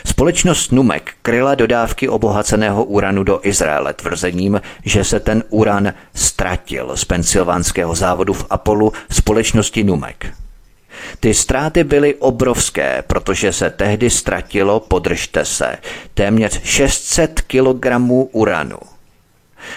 Společnost 0.07 0.73
Numek 0.73 1.13
kryla 1.23 1.55
dodávky 1.55 2.09
obohaceného 2.09 2.85
uranu 2.85 3.23
do 3.25 3.41
Izraele 3.43 3.95
tvrzením, 3.95 4.61
že 4.85 5.05
se 5.05 5.21
ten 5.21 5.43
uran 5.49 5.93
ztratil 6.15 6.97
z 6.97 7.05
pensylvánského 7.05 7.95
závodu 7.95 8.33
v 8.33 8.47
Apollu 8.51 8.93
společnosti 9.11 9.85
Numek. 9.85 10.42
Ty 11.21 11.35
ztráty 11.35 11.85
byly 11.85 12.15
obrovské, 12.15 13.03
protože 13.07 13.53
se 13.53 13.71
tehdy 13.71 14.11
ztratilo, 14.11 14.81
podržte 14.81 15.45
se, 15.45 15.77
téměř 16.15 16.63
600 16.65 17.41
kg 17.41 17.87
uranu. 18.33 18.79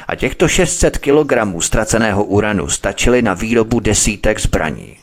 A 0.08 0.16
těchto 0.16 0.48
600 0.48 0.98
kg 0.98 1.34
ztraceného 1.60 2.24
uranu 2.24 2.70
stačily 2.70 3.22
na 3.22 3.34
výrobu 3.34 3.80
desítek 3.80 4.40
zbraní. 4.40 4.98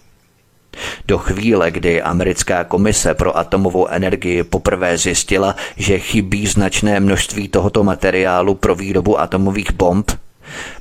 Do 1.07 1.19
chvíle, 1.19 1.71
kdy 1.71 2.03
americká 2.03 2.65
komise 2.65 3.15
pro 3.15 3.39
atomovou 3.39 3.87
energii 3.89 4.43
poprvé 4.43 4.99
zjistila, 4.99 5.57
že 5.77 5.99
chybí 5.99 6.47
značné 6.47 7.01
množství 7.01 7.49
tohoto 7.49 7.85
materiálu 7.85 8.55
pro 8.55 8.75
výrobu 8.75 9.21
atomových 9.21 9.73
bomb, 9.73 10.13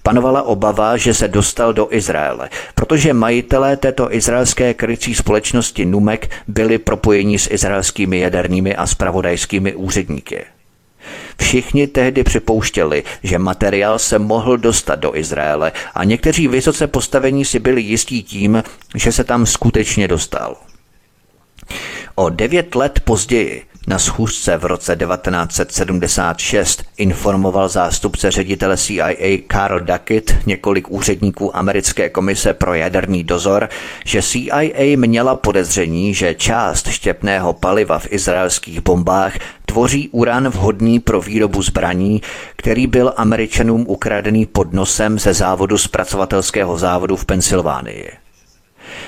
Panovala 0.04 0.42
obava, 0.44 0.98
že 0.98 1.14
se 1.14 1.28
dostal 1.28 1.74
do 1.74 1.88
Izraele, 1.92 2.50
protože 2.76 3.14
majitelé 3.14 3.78
této 3.78 4.14
izraelské 4.14 4.74
krycí 4.74 5.16
společnosti 5.16 5.86
Numek 5.86 6.32
byli 6.48 6.78
propojeni 6.78 7.40
s 7.40 7.52
izraelskými 7.52 8.20
jadernými 8.20 8.76
a 8.76 8.88
spravodajskými 8.88 9.76
úředníky. 9.76 10.46
Všichni 11.40 11.88
tehdy 11.88 12.24
připouštěli, 12.24 13.04
že 13.24 13.40
materiál 13.40 14.00
se 14.00 14.20
mohl 14.20 14.58
dostat 14.58 14.96
do 14.96 15.16
Izraele 15.16 15.72
a 15.94 16.04
někteří 16.04 16.48
vysoce 16.48 16.88
postavení 16.88 17.46
si 17.46 17.60
byli 17.60 17.82
jistí 17.82 18.24
tím, 18.24 18.64
že 18.96 19.12
se 19.12 19.24
tam 19.24 19.46
skutečně 19.46 20.08
dostal. 20.08 20.58
O 22.16 22.30
devět 22.30 22.76
let 22.76 23.00
později 23.00 23.66
Na 23.88 24.00
schůzce 24.00 24.58
v 24.58 24.66
roce 24.66 24.96
1976 24.96 26.84
informoval 26.98 27.70
zástupce 27.70 28.32
ředitele 28.32 28.78
CIA 28.78 29.38
Carl 29.52 29.80
Duckett 29.80 30.36
několik 30.46 30.92
úředníků 30.92 31.58
americké 31.58 32.10
komise 32.10 32.54
pro 32.54 32.74
jaderný 32.74 33.24
dozor, 33.24 33.70
že 34.06 34.22
CIA 34.22 34.98
měla 34.98 35.36
podezření, 35.36 36.14
že 36.14 36.36
část 36.36 36.88
štěpného 36.88 37.54
paliva 37.54 38.00
v 38.00 38.08
izraelských 38.12 38.82
bombách 38.82 39.34
tvoří 39.66 40.10
uran 40.10 40.50
vhodný 40.50 41.00
pro 41.00 41.22
výrobu 41.22 41.62
zbraní, 41.62 42.22
který 42.56 42.88
byl 42.88 43.14
američanům 43.18 43.86
ukradený 43.88 44.46
pod 44.46 44.74
nosem 44.74 45.20
ze 45.20 45.34
závodu 45.34 45.78
zpracovatelského 45.78 46.78
závodu 46.78 47.16
v 47.16 47.26
Pensylvánii. 47.26 48.21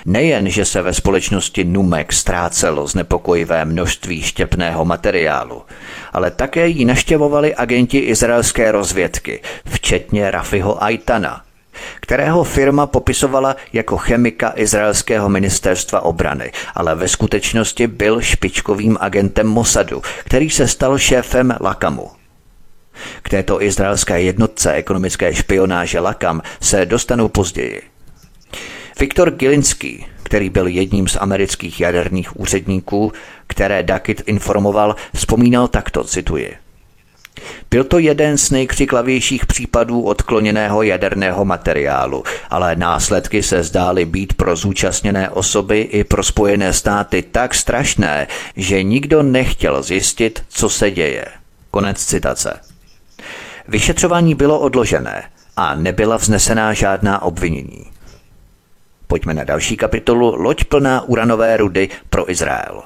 Nejen, 0.05 0.49
že 0.49 0.65
se 0.65 0.81
ve 0.81 0.93
společnosti 0.93 1.63
Numek 1.63 2.13
ztrácelo 2.13 2.87
znepokojivé 2.87 3.65
množství 3.65 4.21
štěpného 4.21 4.85
materiálu, 4.85 5.61
ale 6.13 6.31
také 6.31 6.67
ji 6.67 6.85
naštěvovali 6.85 7.55
agenti 7.55 7.97
izraelské 7.97 8.71
rozvědky, 8.71 9.41
včetně 9.65 10.31
Rafiho 10.31 10.83
Aitana, 10.83 11.41
kterého 11.99 12.43
firma 12.43 12.87
popisovala 12.87 13.55
jako 13.73 13.97
chemika 13.97 14.53
izraelského 14.55 15.29
ministerstva 15.29 16.01
obrany, 16.01 16.51
ale 16.75 16.95
ve 16.95 17.07
skutečnosti 17.07 17.87
byl 17.87 18.21
špičkovým 18.21 18.97
agentem 18.99 19.47
Mossadu, 19.47 20.01
který 20.25 20.49
se 20.49 20.67
stal 20.67 20.97
šéfem 20.97 21.55
Lakamu. 21.61 22.11
K 23.21 23.29
této 23.29 23.61
izraelské 23.61 24.21
jednotce 24.21 24.73
ekonomické 24.73 25.33
špionáže 25.33 25.99
Lakam 25.99 26.41
se 26.61 26.85
dostanou 26.85 27.27
později. 27.27 27.92
Viktor 28.99 29.31
Gilinský, 29.31 30.05
který 30.23 30.49
byl 30.49 30.67
jedním 30.67 31.07
z 31.07 31.17
amerických 31.19 31.81
jaderných 31.81 32.39
úředníků, 32.39 33.11
které 33.47 33.83
Duckett 33.83 34.21
informoval, 34.25 34.95
vzpomínal 35.15 35.67
takto, 35.67 36.03
cituji. 36.03 36.55
Byl 37.69 37.83
to 37.83 37.99
jeden 37.99 38.37
z 38.37 38.51
nejkřiklavějších 38.51 39.45
případů 39.45 40.01
odkloněného 40.01 40.83
jaderného 40.83 41.45
materiálu, 41.45 42.23
ale 42.49 42.75
následky 42.75 43.43
se 43.43 43.63
zdály 43.63 44.05
být 44.05 44.33
pro 44.33 44.55
zúčastněné 44.55 45.29
osoby 45.29 45.81
i 45.81 46.03
pro 46.03 46.23
spojené 46.23 46.73
státy 46.73 47.21
tak 47.21 47.53
strašné, 47.53 48.27
že 48.55 48.83
nikdo 48.83 49.23
nechtěl 49.23 49.83
zjistit, 49.83 50.43
co 50.49 50.69
se 50.69 50.91
děje. 50.91 51.25
Konec 51.71 52.05
citace. 52.05 52.59
Vyšetřování 53.67 54.35
bylo 54.35 54.59
odložené 54.59 55.23
a 55.57 55.75
nebyla 55.75 56.17
vznesená 56.17 56.73
žádná 56.73 57.21
obvinění. 57.21 57.92
Pojďme 59.13 59.33
na 59.33 59.43
další 59.43 59.77
kapitolu 59.77 60.35
Loď 60.41 60.63
plná 60.63 61.01
uranové 61.01 61.57
rudy 61.57 61.89
pro 62.09 62.31
Izrael. 62.31 62.83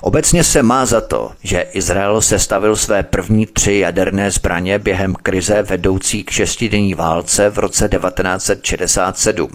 Obecně 0.00 0.44
se 0.44 0.62
má 0.62 0.86
za 0.86 1.00
to, 1.00 1.32
že 1.42 1.60
Izrael 1.60 2.20
sestavil 2.20 2.76
své 2.76 3.02
první 3.02 3.46
tři 3.46 3.74
jaderné 3.74 4.30
zbraně 4.30 4.78
během 4.78 5.14
krize 5.14 5.62
vedoucí 5.62 6.24
k 6.24 6.30
šestidenní 6.30 6.94
válce 6.94 7.50
v 7.50 7.58
roce 7.58 7.88
1967. 7.88 9.48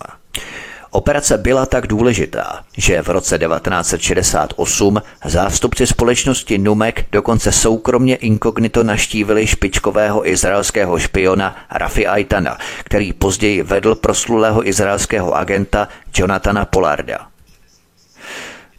Operace 0.91 1.37
byla 1.37 1.65
tak 1.65 1.87
důležitá, 1.87 2.63
že 2.77 3.01
v 3.01 3.09
roce 3.09 3.37
1968 3.37 5.01
zástupci 5.25 5.87
společnosti 5.87 6.57
Numek 6.57 7.05
dokonce 7.11 7.51
soukromně 7.51 8.15
inkognito 8.15 8.83
naštívili 8.83 9.47
špičkového 9.47 10.29
izraelského 10.29 10.99
špiona 10.99 11.55
Rafi 11.71 12.07
Aitana, 12.07 12.57
který 12.83 13.13
později 13.13 13.63
vedl 13.63 13.95
proslulého 13.95 14.67
izraelského 14.67 15.35
agenta 15.35 15.87
Jonathana 16.17 16.65
Polarda. 16.65 17.27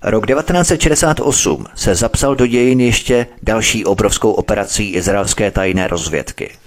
Rok 0.03 0.27
1968 0.27 1.67
se 1.75 1.95
zapsal 1.95 2.35
do 2.35 2.47
dějin 2.47 2.81
ještě 2.81 3.27
další 3.43 3.85
obrovskou 3.85 4.33
operací 4.33 4.91
izraelské 4.91 5.51
tajné 5.51 5.89
rozvědky– 5.89 6.51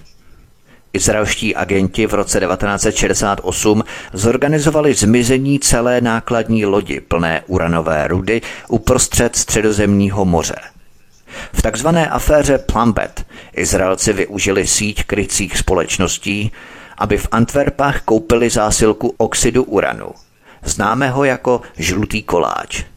Izraelští 0.94 1.56
agenti 1.56 2.06
v 2.06 2.14
roce 2.14 2.40
1968 2.40 3.84
zorganizovali 4.12 4.94
zmizení 4.94 5.60
celé 5.60 6.00
nákladní 6.00 6.66
lodi 6.66 7.00
plné 7.00 7.42
uranové 7.46 8.08
rudy 8.08 8.40
uprostřed 8.68 9.36
středozemního 9.36 10.24
moře. 10.24 10.56
V 11.52 11.62
takzvané 11.62 12.08
aféře 12.08 12.58
Plumbet 12.58 13.26
Izraelci 13.56 14.12
využili 14.12 14.66
síť 14.66 15.04
krycích 15.04 15.58
společností, 15.58 16.52
aby 16.98 17.16
v 17.18 17.28
Antwerpách 17.30 18.00
koupili 18.00 18.50
zásilku 18.50 19.14
oxidu 19.16 19.62
uranu, 19.62 20.06
známého 20.64 21.24
jako 21.24 21.60
žlutý 21.78 22.22
koláč– 22.22 22.84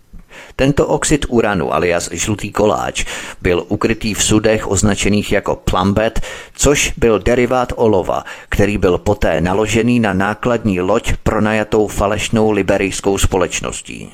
tento 0.58 0.88
oxid 0.88 1.26
uranu 1.30 1.74
alias 1.74 2.10
žlutý 2.12 2.52
koláč 2.52 3.06
byl 3.42 3.66
ukrytý 3.68 4.14
v 4.14 4.24
sudech 4.24 4.68
označených 4.68 5.32
jako 5.32 5.56
plumbet, 5.56 6.22
což 6.56 6.94
byl 6.98 7.20
derivát 7.20 7.74
olova, 7.76 8.24
který 8.50 8.78
byl 8.78 8.98
poté 8.98 9.42
naložený 9.42 10.00
na 10.00 10.14
nákladní 10.14 10.82
loď 10.82 11.14
pronajatou 11.24 11.88
falešnou 11.88 12.52
liberijskou 12.52 13.18
společností. 13.18 14.10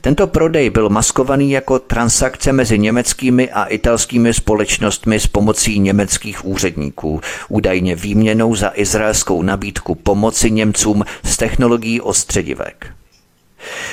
Tento 0.00 0.26
prodej 0.26 0.70
byl 0.70 0.88
maskovaný 0.88 1.50
jako 1.50 1.78
transakce 1.78 2.52
mezi 2.52 2.78
německými 2.78 3.50
a 3.50 3.64
italskými 3.64 4.34
společnostmi 4.34 5.20
s 5.20 5.26
pomocí 5.26 5.78
německých 5.78 6.44
úředníků, 6.44 7.20
údajně 7.48 7.96
výměnou 7.96 8.54
za 8.54 8.72
izraelskou 8.74 9.42
nabídku 9.42 9.94
pomoci 9.94 10.50
Němcům 10.50 11.04
s 11.24 11.36
technologií 11.36 12.00
ostředivek. 12.00 13.01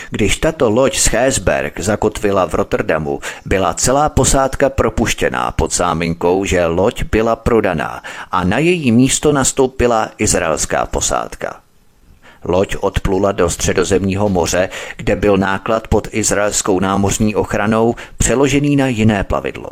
Když 0.09 0.37
tato 0.37 0.69
loď 0.69 0.97
z 0.97 1.07
Heesberg 1.07 1.79
zakotvila 1.79 2.45
v 2.45 2.53
Rotterdamu, 2.53 3.19
byla 3.45 3.73
celá 3.73 4.09
posádka 4.09 4.69
propuštěná 4.69 5.51
pod 5.51 5.73
záminkou, 5.73 6.45
že 6.45 6.65
loď 6.65 7.03
byla 7.03 7.35
prodaná 7.35 8.03
a 8.31 8.43
na 8.43 8.57
její 8.57 8.91
místo 8.91 9.31
nastoupila 9.31 10.09
izraelská 10.17 10.85
posádka. 10.85 11.59
Loď 12.43 12.75
odplula 12.79 13.31
do 13.31 13.49
středozemního 13.49 14.29
moře, 14.29 14.69
kde 14.97 15.15
byl 15.15 15.37
náklad 15.37 15.87
pod 15.87 16.07
izraelskou 16.11 16.79
námořní 16.79 17.35
ochranou 17.35 17.95
přeložený 18.17 18.75
na 18.75 18.87
jiné 18.87 19.23
plavidlo. 19.23 19.69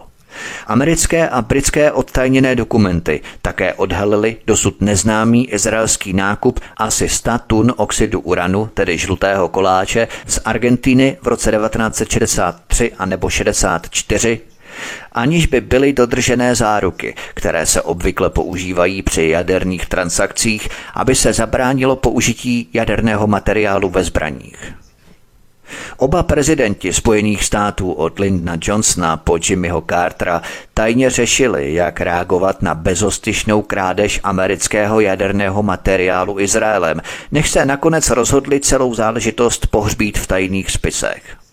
Americké 0.67 1.29
a 1.29 1.41
britské 1.41 1.91
odtajněné 1.91 2.55
dokumenty 2.55 3.21
také 3.41 3.73
odhalily 3.73 4.37
dosud 4.47 4.81
neznámý 4.81 5.49
izraelský 5.49 6.13
nákup 6.13 6.59
asi 6.77 7.09
100 7.09 7.31
tun 7.47 7.73
oxidu 7.77 8.19
uranu, 8.19 8.69
tedy 8.73 8.97
žlutého 8.97 9.49
koláče, 9.49 10.07
z 10.27 10.39
Argentiny 10.45 11.17
v 11.21 11.27
roce 11.27 11.51
1963 11.51 12.91
a 12.97 13.05
nebo 13.05 13.29
64 13.29 14.41
aniž 15.11 15.45
by 15.45 15.61
byly 15.61 15.93
dodržené 15.93 16.55
záruky, 16.55 17.15
které 17.33 17.65
se 17.65 17.81
obvykle 17.81 18.29
používají 18.29 19.01
při 19.01 19.27
jaderných 19.27 19.85
transakcích, 19.85 20.69
aby 20.93 21.15
se 21.15 21.33
zabránilo 21.33 21.95
použití 21.95 22.69
jaderného 22.73 23.27
materiálu 23.27 23.89
ve 23.89 24.03
zbraních. 24.03 24.73
Oba 25.97 26.23
prezidenti 26.23 26.93
Spojených 26.93 27.43
států 27.43 27.91
od 27.91 28.19
Lyndona 28.19 28.57
Johnsona 28.61 29.17
po 29.17 29.37
Jimmyho 29.49 29.83
Cartera 29.89 30.41
tajně 30.73 31.09
řešili, 31.09 31.73
jak 31.73 32.01
reagovat 32.01 32.61
na 32.61 32.75
bezostyšnou 32.75 33.61
krádež 33.61 34.19
amerického 34.23 34.99
jaderného 34.99 35.63
materiálu 35.63 36.39
Izraelem, 36.39 37.01
než 37.31 37.49
se 37.51 37.65
nakonec 37.65 38.09
rozhodli 38.09 38.59
celou 38.59 38.93
záležitost 38.93 39.67
pohřbít 39.67 40.17
v 40.17 40.27
tajných 40.27 40.71
spisech. 40.71 41.46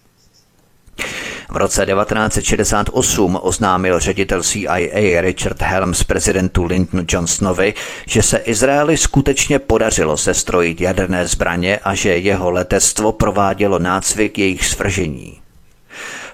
V 1.50 1.56
roce 1.56 1.86
1968 1.86 3.38
oznámil 3.42 4.00
ředitel 4.00 4.42
CIA 4.42 5.20
Richard 5.20 5.62
Helms 5.62 6.04
prezidentu 6.04 6.64
Lyndonu 6.64 7.04
Johnsonovi, 7.08 7.74
že 8.06 8.22
se 8.22 8.38
Izraeli 8.38 8.96
skutečně 8.96 9.58
podařilo 9.58 10.16
sestrojit 10.16 10.80
jaderné 10.80 11.26
zbraně 11.26 11.78
a 11.84 11.94
že 11.94 12.16
jeho 12.16 12.50
letectvo 12.50 13.12
provádělo 13.12 13.78
nácvik 13.78 14.38
jejich 14.38 14.66
svržení. 14.66 15.40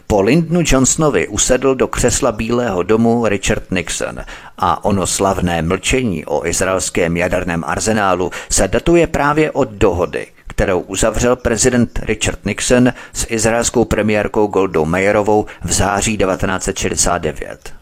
Po 0.07 0.21
Lyndonu 0.21 0.61
Johnsonovi 0.67 1.29
usedl 1.29 1.75
do 1.75 1.89
křesla 1.89 2.33
Bílého 2.33 2.83
domu 2.83 3.29
Richard 3.29 3.71
Nixon 3.71 4.21
a 4.59 4.85
ono 4.85 5.07
slavné 5.07 5.63
mlčení 5.63 6.25
o 6.25 6.47
izraelském 6.47 7.17
jaderném 7.17 7.65
arzenálu 7.67 8.31
se 8.51 8.69
datuje 8.69 9.07
právě 9.07 9.51
od 9.51 9.69
dohody– 9.69 10.27
kterou 10.61 10.81
uzavřel 10.81 11.37
prezident 11.37 12.01
Richard 12.03 12.47
Nixon 12.47 12.93
s 13.13 13.27
izraelskou 13.31 13.85
premiérkou 13.85 14.47
Goldou 14.47 14.85
Meyerovou 14.85 15.47
v 15.65 15.73
září 15.73 16.17
1969. 16.19 17.73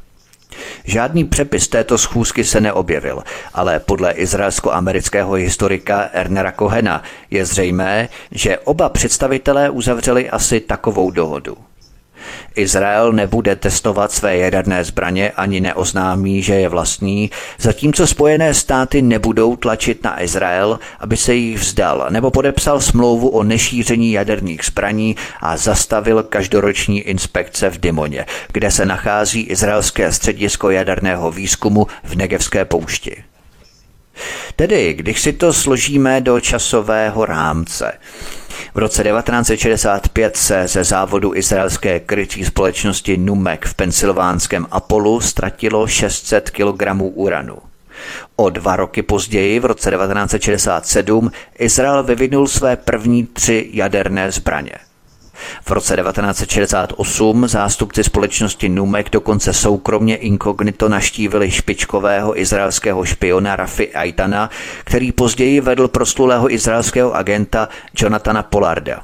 Žádný 0.84 1.24
přepis 1.24 1.68
této 1.68 1.98
schůzky 1.98 2.44
se 2.44 2.60
neobjevil, 2.60 3.22
ale 3.54 3.80
podle 3.80 4.12
izraelsko-amerického 4.12 5.32
historika 5.32 6.08
Ernera 6.12 6.52
Kohena 6.52 7.02
je 7.30 7.46
zřejmé, 7.46 8.08
že 8.30 8.58
oba 8.58 8.88
představitelé 8.88 9.70
uzavřeli 9.70 10.30
asi 10.30 10.60
takovou 10.60 11.10
dohodu. 11.10 11.56
Izrael 12.54 13.12
nebude 13.12 13.56
testovat 13.56 14.12
své 14.12 14.36
jaderné 14.36 14.84
zbraně 14.84 15.30
ani 15.30 15.60
neoznámí, 15.60 16.42
že 16.42 16.54
je 16.54 16.68
vlastní, 16.68 17.30
zatímco 17.58 18.06
Spojené 18.06 18.54
státy 18.54 19.02
nebudou 19.02 19.56
tlačit 19.56 20.04
na 20.04 20.22
Izrael, 20.22 20.78
aby 21.00 21.16
se 21.16 21.34
jich 21.34 21.58
vzdal 21.58 22.06
nebo 22.10 22.30
podepsal 22.30 22.80
smlouvu 22.80 23.28
o 23.28 23.42
nešíření 23.42 24.12
jaderných 24.12 24.64
zbraní 24.64 25.16
a 25.40 25.56
zastavil 25.56 26.22
každoroční 26.22 27.00
inspekce 27.00 27.70
v 27.70 27.80
Dimoně, 27.80 28.26
kde 28.52 28.70
se 28.70 28.86
nachází 28.86 29.40
izraelské 29.40 30.12
středisko 30.12 30.70
jaderného 30.70 31.30
výzkumu 31.30 31.86
v 32.04 32.14
Negevské 32.14 32.64
poušti. 32.64 33.24
Tedy, 34.56 34.94
když 34.94 35.20
si 35.20 35.32
to 35.32 35.52
složíme 35.52 36.20
do 36.20 36.40
časového 36.40 37.26
rámce, 37.26 37.92
v 38.78 38.80
roce 38.80 39.04
1965 39.04 40.36
se 40.36 40.68
ze 40.68 40.84
závodu 40.84 41.34
izraelské 41.34 42.00
krycí 42.00 42.44
společnosti 42.44 43.16
Numek 43.16 43.66
v 43.66 43.74
pensylvánském 43.74 44.66
Apollu 44.70 45.20
ztratilo 45.20 45.86
600 45.86 46.50
kg 46.50 46.82
uranu. 47.00 47.56
O 48.36 48.50
dva 48.50 48.76
roky 48.76 49.02
později, 49.02 49.60
v 49.60 49.64
roce 49.64 49.90
1967, 49.90 51.30
Izrael 51.58 52.02
vyvinul 52.02 52.46
své 52.46 52.76
první 52.76 53.26
tři 53.26 53.70
jaderné 53.72 54.30
zbraně. 54.30 54.72
V 55.64 55.70
roce 55.70 55.96
1968 55.96 57.48
zástupci 57.48 58.04
společnosti 58.04 58.68
Numek 58.68 59.10
dokonce 59.10 59.52
soukromně 59.52 60.16
inkognito 60.16 60.88
naštívili 60.88 61.50
špičkového 61.50 62.40
izraelského 62.40 63.04
špiona 63.04 63.56
Rafi 63.56 63.94
Aitana, 63.94 64.50
který 64.84 65.12
později 65.12 65.60
vedl 65.60 65.88
proslulého 65.88 66.52
izraelského 66.52 67.14
agenta 67.14 67.68
Jonathana 68.00 68.42
Polarda. 68.42 69.02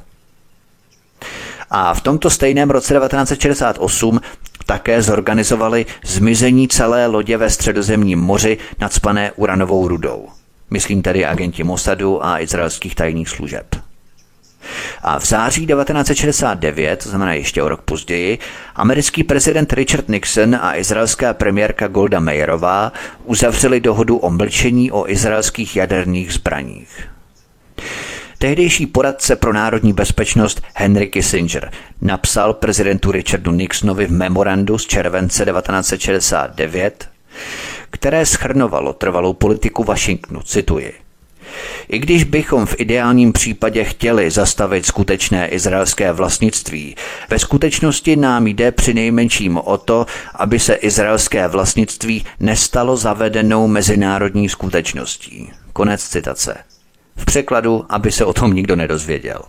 A 1.70 1.94
v 1.94 2.00
tomto 2.00 2.30
stejném 2.30 2.70
roce 2.70 2.94
1968 2.94 4.20
také 4.66 5.02
zorganizovali 5.02 5.86
zmizení 6.04 6.68
celé 6.68 7.06
lodě 7.06 7.36
ve 7.36 7.50
středozemním 7.50 8.18
moři 8.18 8.58
nadspané 8.80 9.32
uranovou 9.32 9.88
rudou. 9.88 10.28
Myslím 10.70 11.02
tedy 11.02 11.24
agenti 11.24 11.64
Mossadu 11.64 12.24
a 12.24 12.40
izraelských 12.40 12.94
tajných 12.94 13.28
služeb. 13.28 13.83
A 15.02 15.18
v 15.18 15.26
září 15.26 15.66
1969, 15.66 17.02
to 17.02 17.08
znamená 17.08 17.34
ještě 17.34 17.62
o 17.62 17.68
rok 17.68 17.80
později, 17.80 18.38
americký 18.74 19.24
prezident 19.24 19.72
Richard 19.72 20.08
Nixon 20.08 20.56
a 20.60 20.76
izraelská 20.76 21.34
premiérka 21.34 21.88
Golda 21.88 22.20
Meyerová 22.20 22.92
uzavřeli 23.24 23.80
dohodu 23.80 24.16
o 24.16 24.30
mlčení 24.30 24.90
o 24.92 25.10
izraelských 25.10 25.76
jaderných 25.76 26.32
zbraních. 26.32 27.08
Tehdejší 28.38 28.86
poradce 28.86 29.36
pro 29.36 29.52
národní 29.52 29.92
bezpečnost 29.92 30.62
Henry 30.74 31.06
Kissinger 31.06 31.70
napsal 32.00 32.54
prezidentu 32.54 33.12
Richardu 33.12 33.52
Nixonovi 33.52 34.06
v 34.06 34.12
memorandu 34.12 34.78
z 34.78 34.86
července 34.86 35.44
1969, 35.44 37.08
které 37.90 38.26
schrnovalo 38.26 38.92
trvalou 38.92 39.32
politiku 39.32 39.84
Washingtonu, 39.84 40.42
cituji. 40.42 41.03
I 41.88 41.98
když 41.98 42.24
bychom 42.24 42.66
v 42.66 42.74
ideálním 42.78 43.32
případě 43.32 43.84
chtěli 43.84 44.30
zastavit 44.30 44.86
skutečné 44.86 45.48
izraelské 45.48 46.12
vlastnictví, 46.12 46.96
ve 47.30 47.38
skutečnosti 47.38 48.16
nám 48.16 48.46
jde 48.46 48.72
při 48.72 48.94
nejmenším 48.94 49.56
o 49.56 49.78
to, 49.78 50.06
aby 50.34 50.58
se 50.58 50.74
izraelské 50.74 51.48
vlastnictví 51.48 52.24
nestalo 52.40 52.96
zavedenou 52.96 53.66
mezinárodní 53.66 54.48
skutečností. 54.48 55.50
Konec 55.72 56.08
citace. 56.08 56.56
V 57.16 57.24
překladu, 57.24 57.84
aby 57.88 58.12
se 58.12 58.24
o 58.24 58.32
tom 58.32 58.52
nikdo 58.52 58.76
nedozvěděl. 58.76 59.40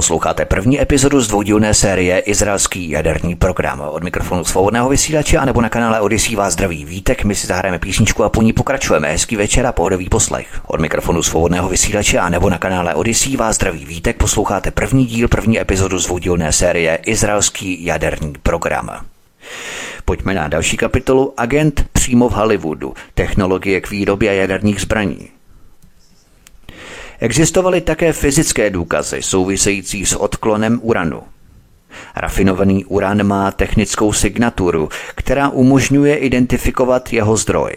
Posloucháte 0.00 0.44
první 0.44 0.80
epizodu 0.80 1.20
z 1.20 1.28
dvoudílné 1.28 1.74
série 1.74 2.18
Izraelský 2.18 2.90
jaderný 2.90 3.34
program. 3.34 3.80
Od 3.80 4.04
mikrofonu 4.04 4.44
svobodného 4.44 4.88
vysílače 4.88 5.38
a 5.38 5.44
nebo 5.44 5.60
na 5.60 5.68
kanále 5.68 6.00
Odisí 6.00 6.36
vás 6.36 6.52
zdraví 6.52 6.84
vítek. 6.84 7.24
My 7.24 7.34
si 7.34 7.46
zahrajeme 7.46 7.78
písničku 7.78 8.24
a 8.24 8.28
po 8.28 8.42
ní 8.42 8.52
pokračujeme. 8.52 9.12
Hezký 9.12 9.36
večer 9.36 9.66
a 9.66 9.72
pohodový 9.72 10.08
poslech. 10.08 10.60
Od 10.66 10.80
mikrofonu 10.80 11.22
svobodného 11.22 11.68
vysílače 11.68 12.18
a 12.18 12.28
nebo 12.28 12.50
na 12.50 12.58
kanále 12.58 12.94
Odisí 12.94 13.36
vás 13.36 13.56
zdraví 13.56 13.84
vítek. 13.84 14.16
Posloucháte 14.16 14.70
první 14.70 15.06
díl, 15.06 15.28
první 15.28 15.60
epizodu 15.60 15.98
z 15.98 16.06
dvoudílné 16.06 16.52
série 16.52 16.96
Izraelský 16.96 17.84
jaderný 17.84 18.32
program. 18.42 18.90
Pojďme 20.04 20.34
na 20.34 20.48
další 20.48 20.76
kapitolu 20.76 21.34
Agent 21.36 21.84
přímo 21.92 22.28
v 22.28 22.32
Hollywoodu. 22.32 22.94
Technologie 23.14 23.80
k 23.80 23.90
výrobě 23.90 24.34
jaderných 24.34 24.80
zbraní. 24.80 25.39
Existovaly 27.20 27.80
také 27.80 28.12
fyzické 28.12 28.70
důkazy 28.70 29.22
související 29.22 30.06
s 30.06 30.16
odklonem 30.16 30.80
uranu. 30.82 31.22
Rafinovaný 32.16 32.84
uran 32.84 33.26
má 33.26 33.50
technickou 33.50 34.12
signaturu, 34.12 34.88
která 35.14 35.48
umožňuje 35.48 36.16
identifikovat 36.16 37.12
jeho 37.12 37.36
zdroj. 37.36 37.72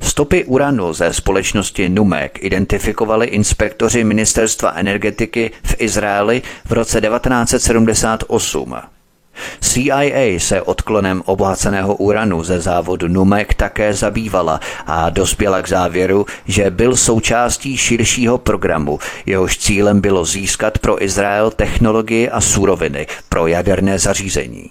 Stopy 0.00 0.44
uranu 0.44 0.92
ze 0.92 1.12
společnosti 1.12 1.88
Numek 1.88 2.44
identifikovali 2.44 3.26
inspektoři 3.26 4.04
Ministerstva 4.04 4.72
energetiky 4.72 5.50
v 5.62 5.74
Izraeli 5.78 6.42
v 6.64 6.72
roce 6.72 7.00
1978. 7.00 8.74
CIA 9.60 10.38
se 10.38 10.62
odklonem 10.62 11.22
obohaceného 11.24 11.94
uranu 11.94 12.44
ze 12.44 12.60
závodu 12.60 13.08
Numek 13.08 13.54
také 13.54 13.94
zabývala 13.94 14.60
a 14.86 15.10
dospěla 15.10 15.62
k 15.62 15.68
závěru, 15.68 16.26
že 16.46 16.70
byl 16.70 16.96
součástí 16.96 17.76
širšího 17.76 18.38
programu, 18.38 18.98
jehož 19.26 19.58
cílem 19.58 20.00
bylo 20.00 20.24
získat 20.24 20.78
pro 20.78 21.04
Izrael 21.04 21.50
technologie 21.50 22.30
a 22.30 22.40
suroviny 22.40 23.06
pro 23.28 23.46
jaderné 23.46 23.98
zařízení. 23.98 24.70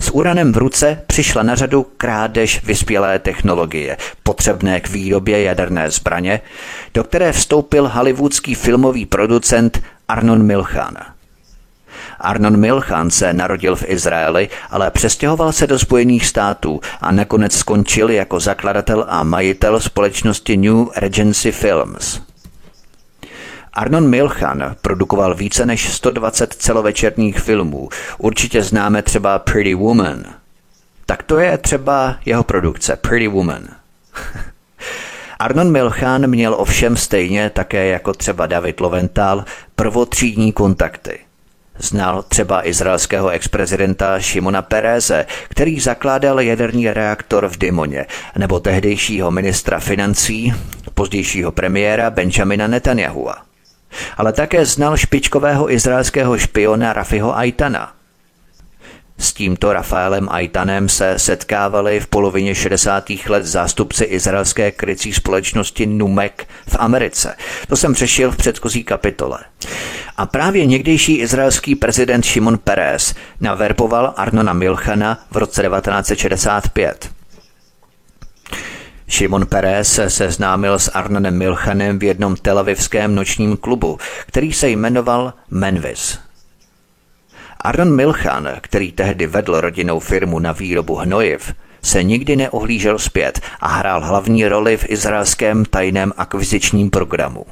S 0.00 0.10
uranem 0.10 0.52
v 0.52 0.56
ruce 0.56 1.02
přišla 1.06 1.42
na 1.42 1.54
řadu 1.54 1.86
krádež 1.96 2.64
vyspělé 2.64 3.18
technologie, 3.18 3.96
potřebné 4.22 4.80
k 4.80 4.88
výrobě 4.88 5.42
jaderné 5.42 5.90
zbraně, 5.90 6.40
do 6.94 7.04
které 7.04 7.32
vstoupil 7.32 7.88
hollywoodský 7.88 8.54
filmový 8.54 9.06
producent 9.06 9.82
Arnon 10.08 10.42
Milchan– 10.42 10.96
Arnon 12.20 12.56
Milchan 12.56 13.10
se 13.10 13.32
narodil 13.32 13.76
v 13.76 13.84
Izraeli, 13.86 14.48
ale 14.70 14.90
přestěhoval 14.90 15.52
se 15.52 15.66
do 15.66 15.78
Spojených 15.78 16.26
států 16.26 16.80
a 17.00 17.12
nakonec 17.12 17.56
skončil 17.56 18.10
jako 18.10 18.40
zakladatel 18.40 19.06
a 19.08 19.22
majitel 19.22 19.80
společnosti 19.80 20.56
New 20.56 20.86
Regency 20.96 21.52
Films. 21.52 22.20
Arnon 23.72 24.08
Milchan 24.08 24.76
produkoval 24.82 25.34
více 25.34 25.66
než 25.66 25.92
120 25.92 26.52
celovečerních 26.52 27.40
filmů. 27.40 27.88
Určitě 28.18 28.62
známe 28.62 29.02
třeba 29.02 29.38
Pretty 29.38 29.74
Woman. 29.74 30.24
Tak 31.06 31.22
to 31.22 31.38
je 31.38 31.58
třeba 31.58 32.16
jeho 32.26 32.44
produkce 32.44 32.96
Pretty 32.96 33.28
Woman. 33.28 33.62
Arnon 35.38 35.72
Milchan 35.72 36.26
měl 36.26 36.54
ovšem 36.58 36.96
stejně 36.96 37.50
také 37.50 37.86
jako 37.86 38.12
třeba 38.12 38.46
David 38.46 38.80
Loventhal 38.80 39.44
prvotřídní 39.76 40.52
kontakty– 40.52 41.18
Znal 41.82 42.22
třeba 42.22 42.66
izraelského 42.66 43.28
ex-prezidenta 43.28 44.20
Šimona 44.20 44.62
Pereze, 44.62 45.26
který 45.48 45.80
zakládal 45.80 46.40
jaderný 46.40 46.90
reaktor 46.90 47.48
v 47.48 47.58
Dimoně, 47.58 48.06
nebo 48.36 48.60
tehdejšího 48.60 49.30
ministra 49.30 49.80
financí, 49.80 50.54
pozdějšího 50.94 51.52
premiéra 51.52 52.10
Benjamina 52.10 52.66
Netanyahua. 52.66 53.36
Ale 54.16 54.32
také 54.32 54.66
znal 54.66 54.96
špičkového 54.96 55.72
izraelského 55.72 56.38
špiona 56.38 56.92
Rafiho 56.92 57.36
Aitana. 57.38 57.99
S 59.20 59.32
tímto 59.32 59.72
Rafaelem 59.72 60.28
Aitanem 60.30 60.88
se 60.88 61.18
setkávali 61.18 62.00
v 62.00 62.06
polovině 62.06 62.54
60. 62.54 63.04
let 63.28 63.44
zástupci 63.44 64.04
izraelské 64.04 64.70
krycí 64.70 65.12
společnosti 65.12 65.86
Numek 65.86 66.48
v 66.68 66.76
Americe. 66.78 67.36
To 67.68 67.76
jsem 67.76 67.94
řešil 67.94 68.30
v 68.30 68.36
předchozí 68.36 68.84
kapitole. 68.84 69.38
A 70.16 70.26
právě 70.26 70.66
někdejší 70.66 71.16
izraelský 71.16 71.74
prezident 71.74 72.24
Shimon 72.24 72.58
Peres 72.58 73.14
naverboval 73.40 74.14
Arnona 74.16 74.52
Milchana 74.52 75.18
v 75.30 75.36
roce 75.36 75.62
1965. 75.62 77.10
Šimon 79.08 79.46
Peres 79.46 79.92
se 79.92 80.10
seznámil 80.10 80.78
s 80.78 80.88
Arnonem 80.88 81.38
Milchanem 81.38 81.98
v 81.98 82.02
jednom 82.02 82.36
telavivském 82.36 83.14
nočním 83.14 83.56
klubu, 83.56 83.98
který 84.26 84.52
se 84.52 84.68
jmenoval 84.68 85.34
Menvis. 85.50 86.29
Arnon 87.60 87.96
Milchan, 87.96 88.48
který 88.60 88.92
tehdy 88.92 89.26
vedl 89.26 89.60
rodinnou 89.60 90.00
firmu 90.00 90.38
na 90.38 90.52
výrobu 90.52 90.94
hnojiv, 90.94 91.54
se 91.82 92.02
nikdy 92.02 92.36
neohlížel 92.36 92.98
zpět 92.98 93.40
a 93.60 93.68
hrál 93.68 94.04
hlavní 94.04 94.48
roli 94.48 94.76
v 94.76 94.90
izraelském 94.90 95.64
tajném 95.64 96.12
akvizičním 96.16 96.90
programu. 96.90 97.46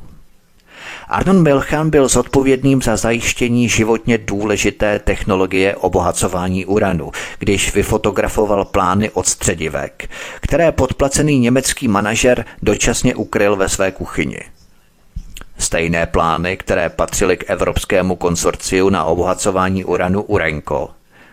Arnon 1.08 1.42
Milchan 1.42 1.90
byl 1.90 2.08
zodpovědným 2.08 2.82
za 2.82 2.96
zajištění 2.96 3.68
životně 3.68 4.18
důležité 4.18 4.98
technologie 4.98 5.76
obohacování 5.76 6.66
uranu, 6.66 7.10
když 7.38 7.74
vyfotografoval 7.74 8.64
plány 8.64 9.10
odstředivek, 9.10 10.10
které 10.40 10.72
podplacený 10.72 11.38
německý 11.38 11.88
manažer 11.88 12.44
dočasně 12.62 13.14
ukryl 13.14 13.56
ve 13.56 13.68
své 13.68 13.90
kuchyni. 13.92 14.40
Stejné 15.58 16.06
plány, 16.06 16.56
které 16.56 16.88
patřily 16.88 17.36
k 17.36 17.50
Evropskému 17.50 18.16
konsorciu 18.16 18.90
na 18.90 19.04
obohacování 19.04 19.84
uranu 19.84 20.22
Urenko. 20.22 20.90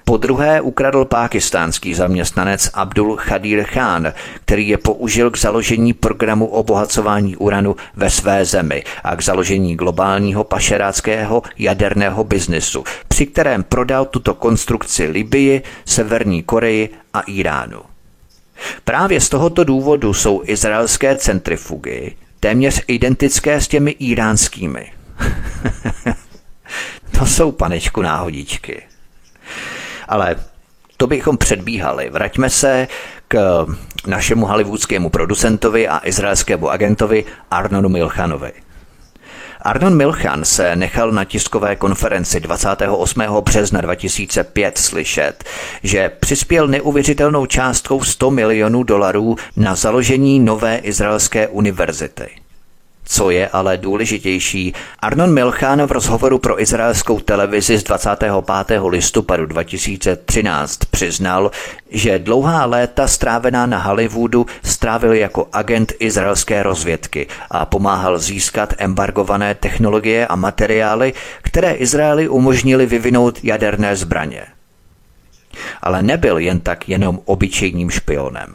Po 0.07 0.17
druhé 0.17 0.61
ukradl 0.61 1.05
pákistánský 1.05 1.93
zaměstnanec 1.93 2.69
Abdul 2.73 3.15
Khadir 3.15 3.63
Khan, 3.65 4.13
který 4.45 4.67
je 4.67 4.77
použil 4.77 5.31
k 5.31 5.37
založení 5.37 5.93
programu 5.93 6.45
obohacování 6.45 7.35
uranu 7.35 7.75
ve 7.95 8.09
své 8.09 8.45
zemi 8.45 8.83
a 9.03 9.15
k 9.15 9.23
založení 9.23 9.75
globálního 9.75 10.43
pašeráckého 10.43 11.43
jaderného 11.57 12.23
biznesu, 12.23 12.83
při 13.07 13.25
kterém 13.25 13.63
prodal 13.63 14.05
tuto 14.05 14.33
konstrukci 14.33 15.05
Libii, 15.05 15.61
Severní 15.85 16.43
Koreji 16.43 16.89
a 17.13 17.21
Iránu. 17.21 17.81
Právě 18.83 19.21
z 19.21 19.29
tohoto 19.29 19.63
důvodu 19.63 20.13
jsou 20.13 20.41
izraelské 20.45 21.15
centrifugy 21.15 22.15
téměř 22.45 22.83
identické 22.87 23.61
s 23.61 23.67
těmi 23.67 23.91
iránskými. 23.91 24.91
to 27.19 27.25
jsou 27.25 27.51
panečku 27.51 28.01
náhodičky. 28.01 28.83
Ale 30.07 30.35
to 30.97 31.07
bychom 31.07 31.37
předbíhali. 31.37 32.09
Vraťme 32.09 32.49
se 32.49 32.87
k 33.27 33.65
našemu 34.07 34.45
hollywoodskému 34.45 35.09
producentovi 35.09 35.87
a 35.87 36.01
izraelskému 36.07 36.69
agentovi 36.69 37.25
Arnonu 37.51 37.89
Milchanovi. 37.89 38.51
Arnon 39.65 39.97
Milchan 39.97 40.45
se 40.45 40.75
nechal 40.75 41.11
na 41.11 41.25
tiskové 41.25 41.75
konferenci 41.75 42.39
28. 42.39 43.21
března 43.41 43.81
2005 43.81 44.77
slyšet, 44.77 45.43
že 45.83 46.11
přispěl 46.19 46.67
neuvěřitelnou 46.67 47.45
částkou 47.45 48.03
100 48.03 48.31
milionů 48.31 48.83
dolarů 48.83 49.35
na 49.57 49.75
založení 49.75 50.39
nové 50.39 50.77
izraelské 50.77 51.47
univerzity– 51.47 52.29
co 53.05 53.29
je 53.29 53.47
ale 53.47 53.77
důležitější, 53.77 54.73
Arnon 54.99 55.33
Milchan 55.33 55.85
v 55.85 55.91
rozhovoru 55.91 56.39
pro 56.39 56.61
izraelskou 56.61 57.19
televizi 57.19 57.77
z 57.77 57.83
25. 57.83 58.31
listopadu 58.89 59.45
2013 59.45 60.85
přiznal, 60.85 61.51
že 61.89 62.19
dlouhá 62.19 62.65
léta 62.65 63.07
strávená 63.07 63.65
na 63.65 63.77
Hollywoodu 63.79 64.45
strávil 64.63 65.13
jako 65.13 65.47
agent 65.53 65.93
izraelské 65.99 66.63
rozvědky 66.63 67.27
a 67.51 67.65
pomáhal 67.65 68.19
získat 68.19 68.73
embargované 68.77 69.55
technologie 69.55 70.27
a 70.27 70.35
materiály, 70.35 71.13
které 71.41 71.73
Izraeli 71.73 72.29
umožnili 72.29 72.85
vyvinout 72.85 73.39
jaderné 73.43 73.95
zbraně. 73.95 74.45
Ale 75.81 76.03
nebyl 76.03 76.37
jen 76.37 76.59
tak 76.59 76.89
jenom 76.89 77.19
obyčejným 77.25 77.89
špionem. 77.89 78.53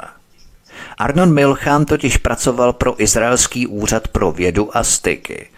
Arnon 1.01 1.35
Milchan 1.35 1.85
totiž 1.85 2.17
pracoval 2.17 2.73
pro 2.73 3.03
Izraelský 3.03 3.67
úřad 3.67 4.09
pro 4.09 4.33
vědu 4.33 4.77
a 4.77 4.85
styky, 4.85 5.49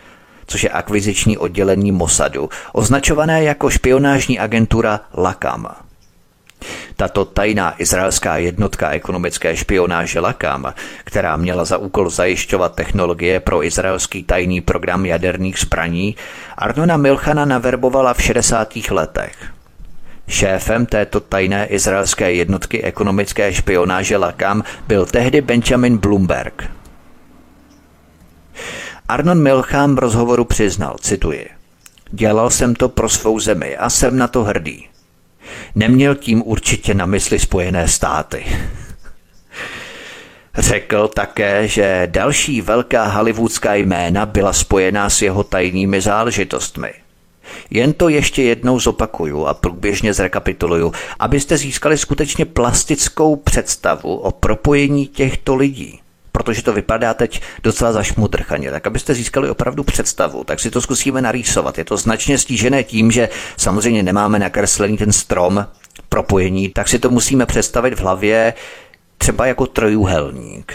což 0.47 0.65
je 0.65 0.71
akviziční 0.71 1.39
oddělení 1.39 1.93
Mossadu, 1.93 2.49
označované 2.73 3.45
jako 3.45 3.71
špionážní 3.71 4.39
agentura 4.39 5.01
Lakam. 5.15 5.69
Tato 6.97 7.25
tajná 7.25 7.75
izraelská 7.79 8.37
jednotka 8.37 8.91
ekonomické 8.91 9.57
špionáže 9.57 10.21
Lakam, 10.21 10.75
která 11.05 11.37
měla 11.37 11.65
za 11.65 11.77
úkol 11.79 12.11
zajišťovat 12.11 12.75
technologie 12.75 13.41
pro 13.41 13.65
izraelský 13.65 14.23
tajný 14.23 14.61
program 14.61 15.07
jaderných 15.07 15.59
zbraní, 15.59 16.17
Arnona 16.59 16.97
Milchana 16.97 17.45
naverbovala 17.45 18.15
v 18.15 18.23
60. 18.23 18.77
letech. 18.91 19.35
Šéfem 20.33 20.87
této 20.87 21.21
tajné 21.21 21.67
izraelské 21.67 22.33
jednotky 22.33 22.83
ekonomické 22.83 23.53
špionáže 23.53 24.17
Lakam 24.17 24.65
byl 24.89 25.07
tehdy 25.07 25.41
Benjamin 25.41 25.99
Bloomberg. 25.99 26.71
Arnon 29.09 29.43
Milchám 29.43 29.97
v 29.97 29.99
rozhovoru 29.99 30.45
přiznal, 30.45 30.97
cituji, 31.01 31.49
Dělal 32.11 32.51
jsem 32.51 32.75
to 32.75 32.89
pro 32.89 33.09
svou 33.09 33.41
zemi 33.41 33.77
a 33.77 33.91
jsem 33.91 34.17
na 34.17 34.29
to 34.29 34.45
hrdý. 34.45 34.89
Neměl 35.75 36.15
tím 36.15 36.43
určitě 36.47 36.95
na 36.95 37.07
mysli 37.07 37.39
Spojené 37.39 37.89
státy. 37.89 38.47
Řekl 40.59 41.09
také, 41.09 41.69
že 41.69 42.09
další 42.11 42.61
velká 42.61 43.05
hollywoodská 43.05 43.75
jména 43.75 44.27
byla 44.27 44.53
spojená 44.53 45.11
s 45.11 45.23
jeho 45.23 45.45
tajnými 45.45 46.01
záležitostmi. 46.01 47.02
Jen 47.71 47.93
to 47.93 48.09
ještě 48.09 48.43
jednou 48.43 48.81
zopakuju 48.81 49.47
a 49.47 49.55
průběžně 49.55 50.15
zrekapituluju, 50.15 50.93
abyste 51.19 51.57
získali 51.57 51.99
skutečně 51.99 52.45
plastickou 52.45 53.37
představu 53.37 54.17
o 54.17 54.31
propojení 54.31 55.07
těchto 55.07 55.55
lidí 55.55 56.03
protože 56.33 56.63
to 56.63 56.73
vypadá 56.73 57.15
teď 57.15 57.41
docela 57.63 57.93
zašmudrchaně, 57.93 58.71
tak 58.71 58.87
abyste 58.87 59.15
získali 59.15 59.51
opravdu 59.51 59.85
představu, 59.85 60.45
tak 60.45 60.61
si 60.61 60.71
to 60.71 60.81
zkusíme 60.81 61.23
narýsovat. 61.23 61.79
Je 61.79 61.85
to 61.85 61.97
značně 61.97 62.39
stížené 62.39 62.85
tím, 62.85 63.11
že 63.11 63.29
samozřejmě 63.57 64.03
nemáme 64.03 64.39
nakreslený 64.39 64.97
ten 64.97 65.13
strom 65.13 65.67
propojení, 66.09 66.69
tak 66.69 66.89
si 66.89 66.99
to 66.99 67.11
musíme 67.11 67.47
představit 67.47 67.95
v 67.95 68.01
hlavě 68.01 68.55
třeba 69.19 69.47
jako 69.47 69.67
trojuhelník. 69.67 70.75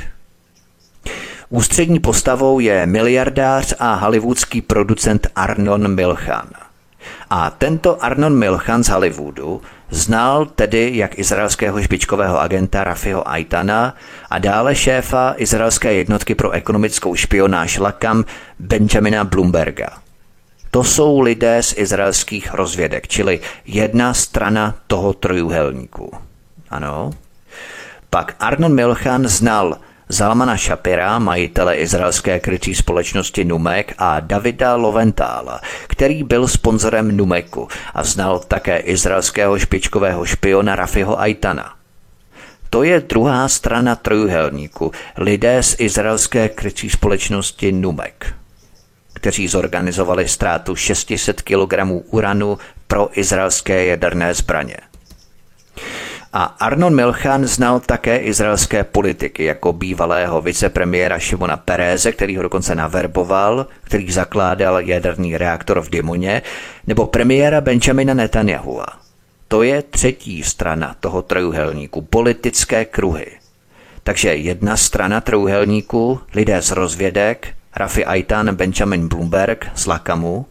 Ústřední 1.49 1.99
postavou 1.99 2.59
je 2.59 2.85
miliardář 2.85 3.73
a 3.79 3.95
hollywoodský 3.95 4.61
producent 4.61 5.27
Arnon 5.35 5.95
Milchan– 5.95 6.47
a 7.29 7.49
tento 7.49 8.03
Arnon 8.03 8.35
Milchan 8.35 8.83
z 8.83 8.89
Hollywoodu 8.89 9.61
znal 9.89 10.45
tedy 10.45 10.91
jak 10.93 11.19
izraelského 11.19 11.81
špičkového 11.81 12.41
agenta 12.41 12.83
Rafiho 12.83 13.29
Aitana 13.29 13.95
a 14.29 14.39
dále 14.39 14.75
šéfa 14.75 15.33
izraelské 15.37 15.93
jednotky 15.93 16.35
pro 16.35 16.51
ekonomickou 16.51 17.15
špionáž 17.15 17.77
Lakam 17.77 18.25
Benjamina 18.59 19.23
Bloomberga. 19.23 19.89
To 20.71 20.83
jsou 20.83 21.19
lidé 21.19 21.63
z 21.63 21.73
izraelských 21.77 22.53
rozvědek, 22.53 23.07
čili 23.07 23.39
jedna 23.65 24.13
strana 24.13 24.75
toho 24.87 25.13
trojuhelníku. 25.13 26.11
Ano. 26.69 27.11
Pak 28.09 28.35
Arnon 28.39 28.75
Milchan 28.75 29.27
znal 29.27 29.77
Zalmana 30.09 30.57
Shapira, 30.57 31.19
majitele 31.19 31.75
izraelské 31.75 32.39
krycí 32.39 32.75
společnosti 32.75 33.43
Numek 33.43 33.93
a 33.97 34.19
Davida 34.19 34.75
Loventála, 34.75 35.61
který 35.87 36.23
byl 36.23 36.47
sponzorem 36.47 37.17
Numeku 37.17 37.67
a 37.93 38.03
znal 38.03 38.39
také 38.39 38.77
izraelského 38.77 39.59
špičkového 39.59 40.25
špiona 40.25 40.75
Rafiho 40.75 41.19
Aitana. 41.19 41.73
To 42.69 42.83
je 42.83 42.99
druhá 42.99 43.47
strana 43.47 43.95
trojuhelníku, 43.95 44.91
lidé 45.17 45.63
z 45.63 45.75
izraelské 45.79 46.49
krycí 46.49 46.89
společnosti 46.89 47.71
Numek, 47.71 48.33
kteří 49.13 49.47
zorganizovali 49.47 50.27
ztrátu 50.27 50.75
600 50.75 51.41
kg 51.41 51.73
uranu 52.11 52.57
pro 52.87 53.19
izraelské 53.19 53.85
jaderné 53.85 54.33
zbraně. 54.33 54.77
A 56.33 56.43
Arnon 56.43 56.95
Milchan 56.95 57.45
znal 57.45 57.79
také 57.79 58.17
izraelské 58.17 58.83
politiky, 58.83 59.43
jako 59.43 59.73
bývalého 59.73 60.41
vicepremiéra 60.41 61.19
Šimona 61.19 61.57
Peréze, 61.57 62.11
který 62.11 62.37
ho 62.37 62.43
dokonce 62.43 62.75
naverboval, 62.75 63.67
který 63.81 64.11
zakládal 64.11 64.79
jaderný 64.79 65.37
reaktor 65.37 65.81
v 65.81 65.89
Dimoně, 65.89 66.41
nebo 66.87 67.07
premiéra 67.07 67.61
Benjamina 67.61 68.13
Netanyahua. 68.13 68.85
To 69.47 69.63
je 69.63 69.81
třetí 69.81 70.43
strana 70.43 70.95
toho 70.99 71.21
trojuhelníku, 71.21 72.01
politické 72.01 72.85
kruhy. 72.85 73.27
Takže 74.03 74.35
jedna 74.35 74.77
strana 74.77 75.21
trojuhelníku, 75.21 76.19
lidé 76.33 76.61
z 76.61 76.71
rozvědek, 76.71 77.47
Rafi 77.75 78.05
Aitan, 78.05 78.55
Benjamin 78.55 79.07
Bloomberg 79.07 79.67
z 79.75 79.85
Lakamu, 79.85 80.45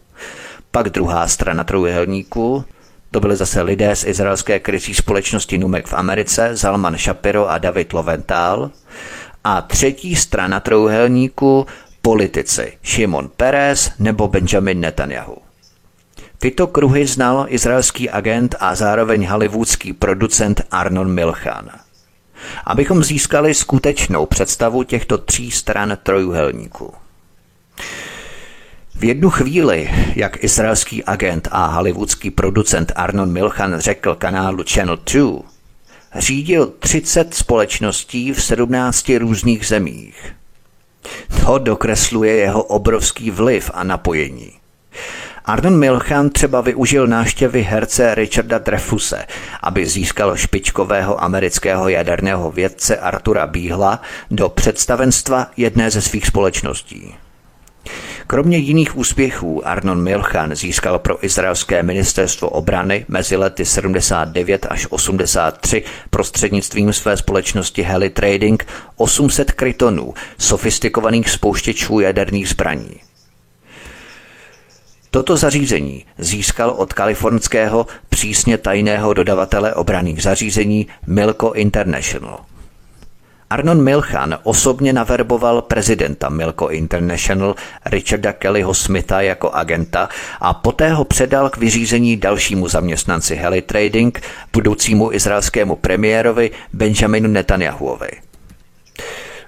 pak 0.71 0.89
druhá 0.89 1.27
strana 1.27 1.63
trojuhelníku, 1.63 2.65
to 3.11 3.19
byli 3.19 3.35
zase 3.35 3.61
lidé 3.61 3.95
z 3.95 4.03
izraelské 4.03 4.59
krycí 4.59 4.93
společnosti 4.93 5.57
Numek 5.57 5.87
v 5.87 5.93
Americe, 5.93 6.55
Zalman 6.55 6.97
Shapiro 6.97 7.49
a 7.49 7.57
David 7.57 7.93
Loventhal. 7.93 8.71
A 9.43 9.61
třetí 9.61 10.15
strana 10.15 10.59
trouhelníku 10.59 11.65
politici 12.01 12.77
Shimon 12.85 13.29
Peres 13.37 13.91
nebo 13.99 14.27
Benjamin 14.27 14.79
Netanyahu. 14.79 15.37
Tyto 16.37 16.67
kruhy 16.67 17.07
znal 17.07 17.45
izraelský 17.49 18.09
agent 18.09 18.55
a 18.59 18.75
zároveň 18.75 19.27
hollywoodský 19.27 19.93
producent 19.93 20.61
Arnon 20.71 21.11
Milchan. 21.11 21.69
Abychom 22.65 23.03
získali 23.03 23.53
skutečnou 23.53 24.25
představu 24.25 24.83
těchto 24.83 25.17
tří 25.17 25.51
stran 25.51 25.97
trojuhelníku. 26.03 26.93
V 28.99 29.03
jednu 29.03 29.29
chvíli, 29.29 29.89
jak 30.15 30.43
izraelský 30.43 31.03
agent 31.03 31.47
a 31.51 31.65
hollywoodský 31.67 32.31
producent 32.31 32.91
Arnon 32.95 33.31
Milchan 33.31 33.79
řekl 33.79 34.15
kanálu 34.15 34.63
Channel 34.73 34.97
2, 35.13 35.41
řídil 36.15 36.73
30 36.79 37.33
společností 37.33 38.33
v 38.33 38.43
17 38.43 39.09
různých 39.17 39.67
zemích. 39.67 40.33
To 41.45 41.57
dokresluje 41.57 42.33
jeho 42.33 42.63
obrovský 42.63 43.31
vliv 43.31 43.71
a 43.73 43.83
napojení. 43.83 44.51
Arnon 45.45 45.79
Milchan 45.79 46.29
třeba 46.29 46.61
využil 46.61 47.07
náštěvy 47.07 47.61
herce 47.61 48.15
Richarda 48.15 48.57
Dreyfuse, 48.57 49.25
aby 49.61 49.85
získal 49.85 50.37
špičkového 50.37 51.23
amerického 51.23 51.89
jaderného 51.89 52.51
vědce 52.51 52.97
Artura 52.97 53.47
Bíhla 53.47 54.01
do 54.31 54.49
představenstva 54.49 55.47
jedné 55.57 55.91
ze 55.91 56.01
svých 56.01 56.25
společností. 56.25 57.13
Kromě 58.27 58.57
jiných 58.57 58.97
úspěchů 58.97 59.67
Arnon 59.67 60.03
Milchan 60.03 60.55
získal 60.55 60.99
pro 60.99 61.25
izraelské 61.25 61.83
ministerstvo 61.83 62.49
obrany 62.49 63.05
mezi 63.07 63.35
lety 63.35 63.65
79 63.65 64.65
až 64.69 64.87
83 64.89 65.83
prostřednictvím 66.09 66.93
své 66.93 67.17
společnosti 67.17 67.81
Heli 67.81 68.09
Trading 68.09 68.67
800 68.95 69.51
krytonů 69.51 70.13
sofistikovaných 70.37 71.29
spouštěčů 71.29 71.99
jaderných 71.99 72.49
zbraní. 72.49 72.95
Toto 75.11 75.37
zařízení 75.37 76.05
získal 76.17 76.69
od 76.69 76.93
kalifornského 76.93 77.87
přísně 78.09 78.57
tajného 78.57 79.13
dodavatele 79.13 79.73
obraných 79.73 80.23
zařízení 80.23 80.87
Milco 81.07 81.53
International– 81.53 82.39
Arnon 83.49 83.83
Milchan 83.83 84.37
osobně 84.43 84.93
naverboval 84.93 85.61
prezidenta 85.61 86.29
Milko 86.29 86.69
International 86.69 87.55
Richarda 87.85 88.33
Kellyho 88.33 88.73
Smitha 88.73 89.21
jako 89.21 89.51
agenta 89.51 90.09
a 90.39 90.53
poté 90.53 90.89
ho 90.89 91.03
předal 91.03 91.49
k 91.49 91.57
vyřízení 91.57 92.17
dalšímu 92.17 92.67
zaměstnanci 92.67 93.35
Heli 93.35 93.61
Trading, 93.61 94.21
budoucímu 94.53 95.13
izraelskému 95.13 95.75
premiérovi 95.75 96.51
Benjaminu 96.73 97.29
Netanyahuovi. 97.29 98.09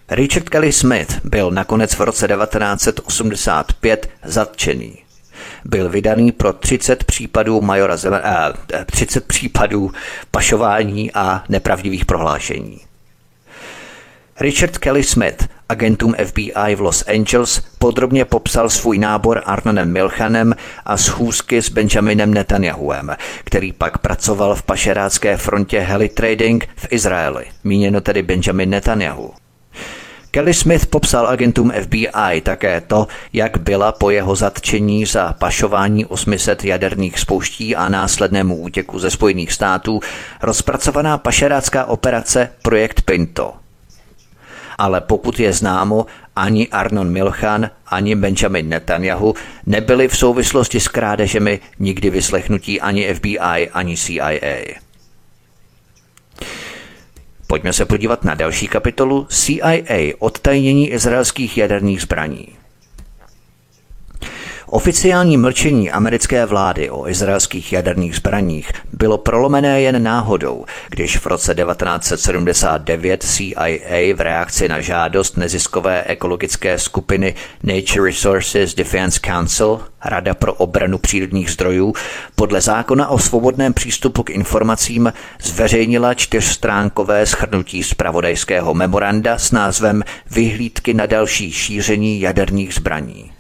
Richard 0.10 0.50
Kelly 0.50 0.72
Smith 0.72 1.20
byl 1.24 1.52
nakonec 1.52 1.94
v 1.94 2.02
roce 2.02 2.28
1985 2.28 4.10
zatčený. 4.24 4.98
Byl 5.66 5.90
vydaný 5.90 6.32
pro 6.32 6.54
30 6.54 7.04
případů 7.04 7.62
majora 7.62 7.98
Zem, 7.98 8.14
eh, 8.14 8.86
30 8.86 9.26
případů 9.28 9.92
pašování 10.32 11.12
a 11.14 11.44
nepravdivých 11.50 12.06
prohlášení. 12.06 12.89
Richard 14.42 14.78
Kelly 14.78 15.04
Smith, 15.04 15.48
agentům 15.70 16.16
FBI 16.26 16.76
v 16.76 16.82
Los 16.82 17.04
Angeles, 17.08 17.62
podrobně 17.80 18.26
popsal 18.26 18.70
svůj 18.70 18.98
nábor 18.98 19.42
Arnonem 19.46 19.92
Milchanem 19.92 20.56
a 20.86 20.98
schůzky 20.98 21.62
s 21.62 21.70
Benjaminem 21.70 22.34
Netanyahuem, 22.34 23.16
který 23.44 23.72
pak 23.72 23.98
pracoval 23.98 24.56
v 24.56 24.64
pašerácké 24.64 25.38
frontě 25.38 25.80
Heli 25.80 26.10
Trading 26.10 26.68
v 26.76 26.88
Izraeli, 26.90 27.46
míněno 27.64 28.02
tedy 28.02 28.22
Benjamin 28.22 28.70
Netanyahu. 28.70 29.34
Kelly 30.32 30.54
Smith 30.54 30.86
popsal 30.86 31.28
agentům 31.28 31.72
FBI 31.82 32.42
také 32.42 32.82
to, 32.82 33.08
jak 33.34 33.58
byla 33.58 33.92
po 33.92 34.10
jeho 34.10 34.36
zatčení 34.36 35.06
za 35.06 35.34
pašování 35.34 36.06
800 36.06 36.66
jaderných 36.66 37.20
spouští 37.20 37.76
a 37.76 37.90
následnému 37.90 38.56
útěku 38.56 39.00
ze 39.00 39.12
Spojených 39.12 39.54
států 39.54 40.00
rozpracovaná 40.42 41.18
pašerácká 41.18 41.86
operace 41.86 42.50
Projekt 42.62 43.02
Pinto– 43.02 43.54
ale 44.80 45.02
pokud 45.02 45.40
je 45.40 45.54
známo, 45.54 46.06
ani 46.36 46.68
Arnon 46.68 47.10
Milchan, 47.12 47.70
ani 47.88 48.16
Benjamin 48.16 48.70
Netanyahu 48.70 49.34
nebyli 49.66 50.08
v 50.08 50.18
souvislosti 50.18 50.80
s 50.80 50.88
krádežemi 50.88 51.60
nikdy 51.80 52.10
vyslechnutí 52.10 52.82
ani 52.82 53.14
FBI, 53.14 53.70
ani 53.74 53.98
CIA. 53.98 54.40
Pojďme 57.48 57.74
se 57.74 57.86
podívat 57.86 58.24
na 58.24 58.34
další 58.36 58.68
kapitolu 58.68 59.28
CIA 59.30 60.14
odtajnění 60.20 60.90
izraelských 60.90 61.58
jaderných 61.58 62.02
zbraní. 62.02 62.59
Oficiální 64.72 65.38
mlčení 65.38 65.92
americké 65.92 66.46
vlády 66.46 66.90
o 66.90 67.08
izraelských 67.08 67.74
jaderných 67.74 68.16
zbraních 68.16 68.72
bylo 68.94 69.18
prolomené 69.18 69.82
jen 69.82 70.04
náhodou, 70.04 70.66
když 70.90 71.18
v 71.18 71.26
roce 71.26 71.56
1979 71.56 73.24
CIA 73.24 74.14
v 74.16 74.22
reakci 74.22 74.68
na 74.68 74.82
žádost 74.82 75.38
neziskové 75.38 76.04
ekologické 76.04 76.80
skupiny 76.80 77.36
Nature 77.64 78.06
Resources 78.06 78.74
Defense 78.76 79.20
Council, 79.20 79.80
Rada 80.06 80.34
pro 80.34 80.54
obranu 80.54 80.98
přírodních 80.98 81.52
zdrojů, 81.52 81.94
podle 82.36 82.62
zákona 82.62 83.08
o 83.08 83.20
svobodném 83.20 83.74
přístupu 83.74 84.24
k 84.24 84.30
informacím 84.30 85.14
zveřejnila 85.42 86.14
čtyřstránkové 86.14 87.26
schrnutí 87.26 87.84
zpravodajského 87.84 88.74
memoranda 88.74 89.38
s 89.38 89.52
názvem 89.52 90.04
Vyhlídky 90.32 90.94
na 90.94 91.06
další 91.06 91.52
šíření 91.52 92.22
jaderných 92.22 92.74
zbraní. 92.74 93.32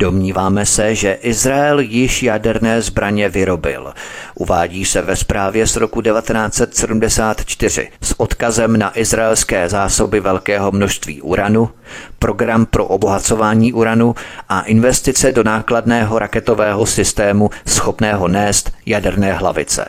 Domníváme 0.00 0.66
se, 0.66 0.94
že 0.94 1.12
Izrael 1.12 1.80
již 1.80 2.22
jaderné 2.22 2.82
zbraně 2.82 3.28
vyrobil. 3.28 3.92
Uvádí 4.34 4.84
se 4.84 5.02
ve 5.02 5.16
zprávě 5.16 5.66
z 5.66 5.76
roku 5.76 6.02
1974 6.02 7.88
s 8.02 8.20
odkazem 8.20 8.76
na 8.76 8.98
izraelské 8.98 9.68
zásoby 9.68 10.20
velkého 10.20 10.72
množství 10.72 11.22
uranu, 11.22 11.70
program 12.18 12.66
pro 12.66 12.86
obohacování 12.86 13.72
uranu 13.72 14.14
a 14.48 14.60
investice 14.60 15.32
do 15.32 15.44
nákladného 15.44 16.18
raketového 16.18 16.86
systému 16.86 17.50
schopného 17.66 18.28
nést 18.28 18.72
jaderné 18.86 19.32
hlavice. 19.32 19.88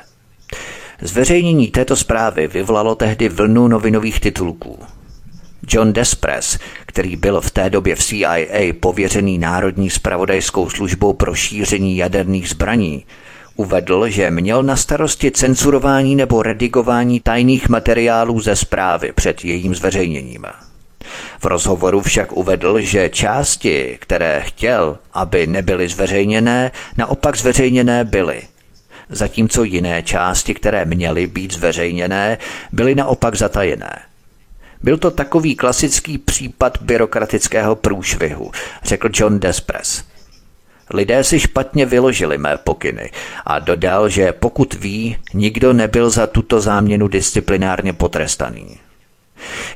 Zveřejnění 1.01 1.67
této 1.67 1.95
zprávy 1.95 2.47
vyvolalo 2.47 2.95
tehdy 2.95 3.29
vlnu 3.29 3.67
novinových 3.67 4.19
titulků. 4.19 4.79
John 5.67 5.93
Despres, 5.93 6.59
který 6.85 7.15
byl 7.15 7.41
v 7.41 7.51
té 7.51 7.69
době 7.69 7.95
v 7.95 8.03
CIA 8.03 8.73
pověřený 8.79 9.37
Národní 9.37 9.89
spravodajskou 9.89 10.69
službou 10.69 11.13
pro 11.13 11.35
šíření 11.35 11.97
jaderných 11.97 12.49
zbraní, 12.49 13.05
uvedl, 13.55 14.09
že 14.09 14.31
měl 14.31 14.63
na 14.63 14.75
starosti 14.75 15.31
cenzurování 15.31 16.15
nebo 16.15 16.43
redigování 16.43 17.19
tajných 17.19 17.69
materiálů 17.69 18.39
ze 18.39 18.55
zprávy 18.55 19.11
před 19.11 19.45
jejím 19.45 19.75
zveřejněním. 19.75 20.45
V 21.39 21.45
rozhovoru 21.45 22.01
však 22.01 22.31
uvedl, 22.31 22.79
že 22.79 23.09
části, 23.09 23.97
které 24.01 24.41
chtěl, 24.45 24.97
aby 25.13 25.47
nebyly 25.47 25.87
zveřejněné, 25.87 26.71
naopak 26.97 27.37
zveřejněné 27.37 28.03
byly. 28.03 28.41
Zatímco 29.09 29.63
jiné 29.63 30.03
části, 30.03 30.53
které 30.53 30.85
měly 30.85 31.27
být 31.27 31.53
zveřejněné, 31.53 32.37
byly 32.71 32.95
naopak 32.95 33.35
zatajené. 33.35 34.10
Byl 34.83 34.97
to 34.97 35.11
takový 35.11 35.55
klasický 35.55 36.17
případ 36.17 36.77
byrokratického 36.81 37.75
průšvihu, 37.75 38.51
řekl 38.83 39.09
John 39.13 39.39
Despres. 39.39 40.03
Lidé 40.93 41.23
si 41.23 41.39
špatně 41.39 41.85
vyložili 41.85 42.37
mé 42.37 42.57
pokyny 42.57 43.11
a 43.45 43.59
dodal, 43.59 44.09
že 44.09 44.31
pokud 44.31 44.73
ví, 44.73 45.17
nikdo 45.33 45.73
nebyl 45.73 46.09
za 46.09 46.27
tuto 46.27 46.61
záměnu 46.61 47.07
disciplinárně 47.07 47.93
potrestaný. 47.93 48.77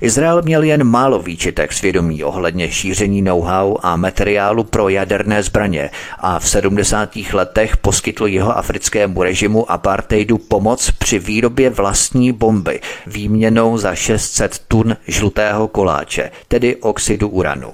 Izrael 0.02 0.42
měl 0.42 0.64
jen 0.64 0.84
málo 0.84 1.20
výčitek 1.20 1.74
svědomí 1.74 2.24
ohledně 2.24 2.72
šíření 2.72 3.22
know-how 3.22 3.78
a 3.82 3.96
materiálu 3.96 4.64
pro 4.64 4.90
jaderné 4.90 5.44
zbraně 5.44 5.90
a 6.20 6.40
v 6.40 6.50
70. 6.50 7.16
letech 7.34 7.78
poskytl 7.78 8.28
jeho 8.28 8.58
africkému 8.58 9.24
režimu 9.24 9.72
apartheidu 9.72 10.38
pomoc 10.38 10.92
při 10.92 11.20
výrobě 11.20 11.70
vlastní 11.70 12.32
bomby 12.32 12.82
výměnou 13.08 13.78
za 13.78 13.96
600 13.96 14.60
tun 14.68 14.98
žlutého 15.08 15.68
koláče, 15.68 16.32
tedy 16.48 16.76
oxidu 16.76 17.30
uranu. 17.30 17.74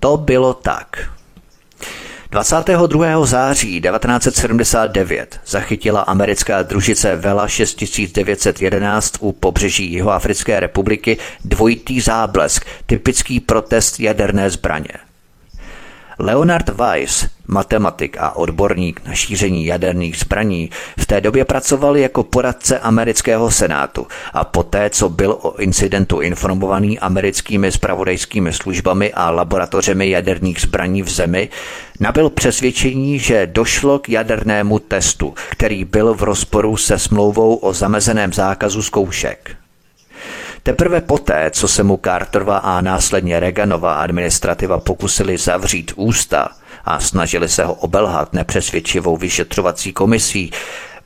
To 0.00 0.16
bylo 0.16 0.54
tak. 0.54 1.15
22. 2.30 3.26
září 3.26 3.80
1979 3.80 5.40
zachytila 5.46 6.00
americká 6.00 6.62
družice 6.62 7.16
Vela 7.16 7.48
6911 7.48 9.14
u 9.20 9.32
pobřeží 9.32 9.92
Jihoafrické 9.92 10.60
republiky 10.60 11.18
dvojitý 11.44 12.00
záblesk, 12.00 12.66
typický 12.86 13.40
protest 13.40 14.00
jaderné 14.00 14.50
zbraně. 14.50 14.92
Leonard 16.18 16.68
Weiss, 16.68 17.26
matematik 17.48 18.16
a 18.20 18.36
odborník 18.36 19.00
na 19.06 19.14
šíření 19.14 19.66
jaderných 19.66 20.16
zbraní, 20.18 20.70
v 20.98 21.06
té 21.06 21.20
době 21.20 21.44
pracoval 21.44 21.96
jako 21.96 22.22
poradce 22.22 22.78
amerického 22.78 23.50
senátu 23.50 24.06
a 24.32 24.44
poté, 24.44 24.90
co 24.90 25.08
byl 25.08 25.38
o 25.42 25.56
incidentu 25.56 26.20
informovaný 26.20 26.98
americkými 26.98 27.72
spravodajskými 27.72 28.52
službami 28.52 29.12
a 29.12 29.30
laboratořemi 29.30 30.10
jaderných 30.10 30.60
zbraní 30.60 31.02
v 31.02 31.10
zemi, 31.10 31.48
nabil 32.00 32.30
přesvědčení, 32.30 33.18
že 33.18 33.46
došlo 33.46 33.98
k 33.98 34.08
jadernému 34.08 34.78
testu, 34.78 35.34
který 35.50 35.84
byl 35.84 36.14
v 36.14 36.22
rozporu 36.22 36.76
se 36.76 36.98
smlouvou 36.98 37.54
o 37.54 37.72
zamezeném 37.72 38.32
zákazu 38.32 38.82
zkoušek. 38.82 39.56
Teprve 40.62 41.00
poté, 41.00 41.50
co 41.50 41.68
se 41.68 41.82
mu 41.82 42.00
Carterova 42.04 42.58
a 42.58 42.80
následně 42.80 43.40
Reaganova 43.40 43.94
administrativa 43.94 44.78
pokusili 44.78 45.38
zavřít 45.38 45.92
ústa 45.96 46.48
a 46.86 47.00
snažili 47.00 47.48
se 47.48 47.64
ho 47.64 47.74
obelhat 47.74 48.32
nepřesvědčivou 48.32 49.16
vyšetřovací 49.16 49.92
komisí, 49.92 50.50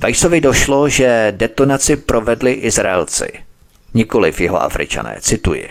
Weissovi 0.00 0.40
došlo, 0.40 0.88
že 0.88 1.32
detonaci 1.36 1.96
provedli 1.96 2.52
Izraelci, 2.52 3.32
nikoliv 3.94 4.40
jeho 4.40 4.62
Afričané, 4.62 5.16
cituji. 5.20 5.68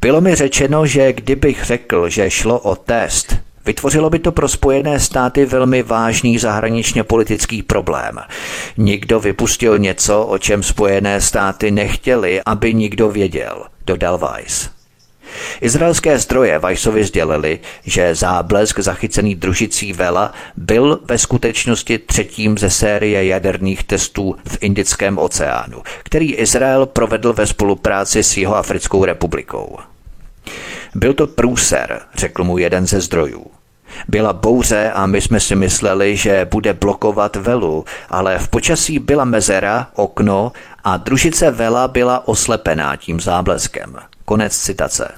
Bylo 0.00 0.20
mi 0.20 0.34
řečeno, 0.34 0.86
že 0.86 1.12
kdybych 1.12 1.64
řekl, 1.64 2.08
že 2.08 2.30
šlo 2.30 2.58
o 2.58 2.76
test, 2.76 3.36
Vytvořilo 3.66 4.10
by 4.10 4.18
to 4.18 4.32
pro 4.32 4.48
Spojené 4.48 5.00
státy 5.00 5.46
velmi 5.46 5.82
vážný 5.82 6.38
zahraničně 6.38 7.04
politický 7.04 7.62
problém. 7.62 8.18
Nikdo 8.76 9.20
vypustil 9.20 9.78
něco, 9.78 10.24
o 10.24 10.38
čem 10.38 10.62
Spojené 10.62 11.20
státy 11.20 11.70
nechtěli, 11.70 12.40
aby 12.46 12.74
nikdo 12.74 13.10
věděl, 13.10 13.64
dodal 13.86 14.18
Weiss. 14.18 14.77
Izraelské 15.60 16.18
zdroje 16.18 16.58
Vajsovi 16.58 17.04
sdělili, 17.04 17.58
že 17.84 18.14
záblesk 18.14 18.78
zachycený 18.78 19.34
družicí 19.34 19.92
Vela 19.92 20.32
byl 20.56 21.00
ve 21.04 21.18
skutečnosti 21.18 21.98
třetím 21.98 22.58
ze 22.58 22.70
série 22.70 23.26
jaderných 23.26 23.84
testů 23.84 24.36
v 24.48 24.58
Indickém 24.60 25.18
oceánu, 25.18 25.82
který 26.02 26.34
Izrael 26.34 26.86
provedl 26.86 27.32
ve 27.32 27.46
spolupráci 27.46 28.22
s 28.22 28.36
jeho 28.36 28.56
Africkou 28.56 29.04
republikou. 29.04 29.78
Byl 30.94 31.14
to 31.14 31.26
průser, 31.26 32.00
řekl 32.14 32.44
mu 32.44 32.58
jeden 32.58 32.86
ze 32.86 33.00
zdrojů. 33.00 33.46
Byla 34.08 34.32
bouře 34.32 34.90
a 34.94 35.06
my 35.06 35.20
jsme 35.20 35.40
si 35.40 35.56
mysleli, 35.56 36.16
že 36.16 36.48
bude 36.50 36.74
blokovat 36.74 37.36
velu, 37.36 37.84
ale 38.10 38.38
v 38.38 38.48
počasí 38.48 38.98
byla 38.98 39.24
mezera, 39.24 39.86
okno 39.94 40.52
a 40.84 40.96
družice 40.96 41.50
vela 41.50 41.88
byla 41.88 42.28
oslepená 42.28 42.96
tím 42.96 43.20
zábleskem. 43.20 43.96
Konec 44.28 44.58
citace. 44.58 45.08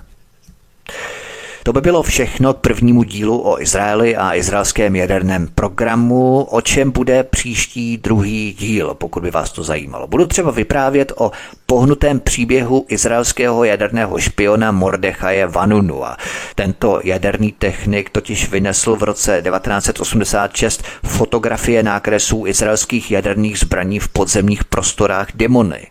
To 1.62 1.72
by 1.72 1.80
bylo 1.80 2.02
všechno 2.02 2.54
k 2.54 2.60
prvnímu 2.60 3.02
dílu 3.02 3.48
o 3.48 3.60
Izraeli 3.60 4.16
a 4.16 4.34
izraelském 4.34 4.96
jaderném 4.96 5.48
programu, 5.54 6.42
o 6.42 6.60
čem 6.60 6.90
bude 6.90 7.22
příští 7.22 7.96
druhý 7.96 8.52
díl, 8.58 8.94
pokud 8.94 9.22
by 9.22 9.30
vás 9.30 9.52
to 9.52 9.62
zajímalo. 9.62 10.06
Budu 10.06 10.26
třeba 10.26 10.50
vyprávět 10.50 11.12
o 11.16 11.32
pohnutém 11.66 12.20
příběhu 12.20 12.86
izraelského 12.88 13.64
jaderného 13.64 14.18
špiona 14.18 14.72
Mordechaje 14.72 15.46
Vanunua. 15.46 16.16
Tento 16.54 17.00
jaderný 17.04 17.52
technik 17.52 18.10
totiž 18.10 18.50
vynesl 18.50 18.96
v 18.96 19.02
roce 19.02 19.42
1986 19.42 20.82
fotografie 21.04 21.82
nákresů 21.82 22.46
izraelských 22.46 23.10
jaderných 23.10 23.58
zbraní 23.58 23.98
v 23.98 24.08
podzemních 24.08 24.64
prostorách 24.64 25.28
Demony. 25.34 25.86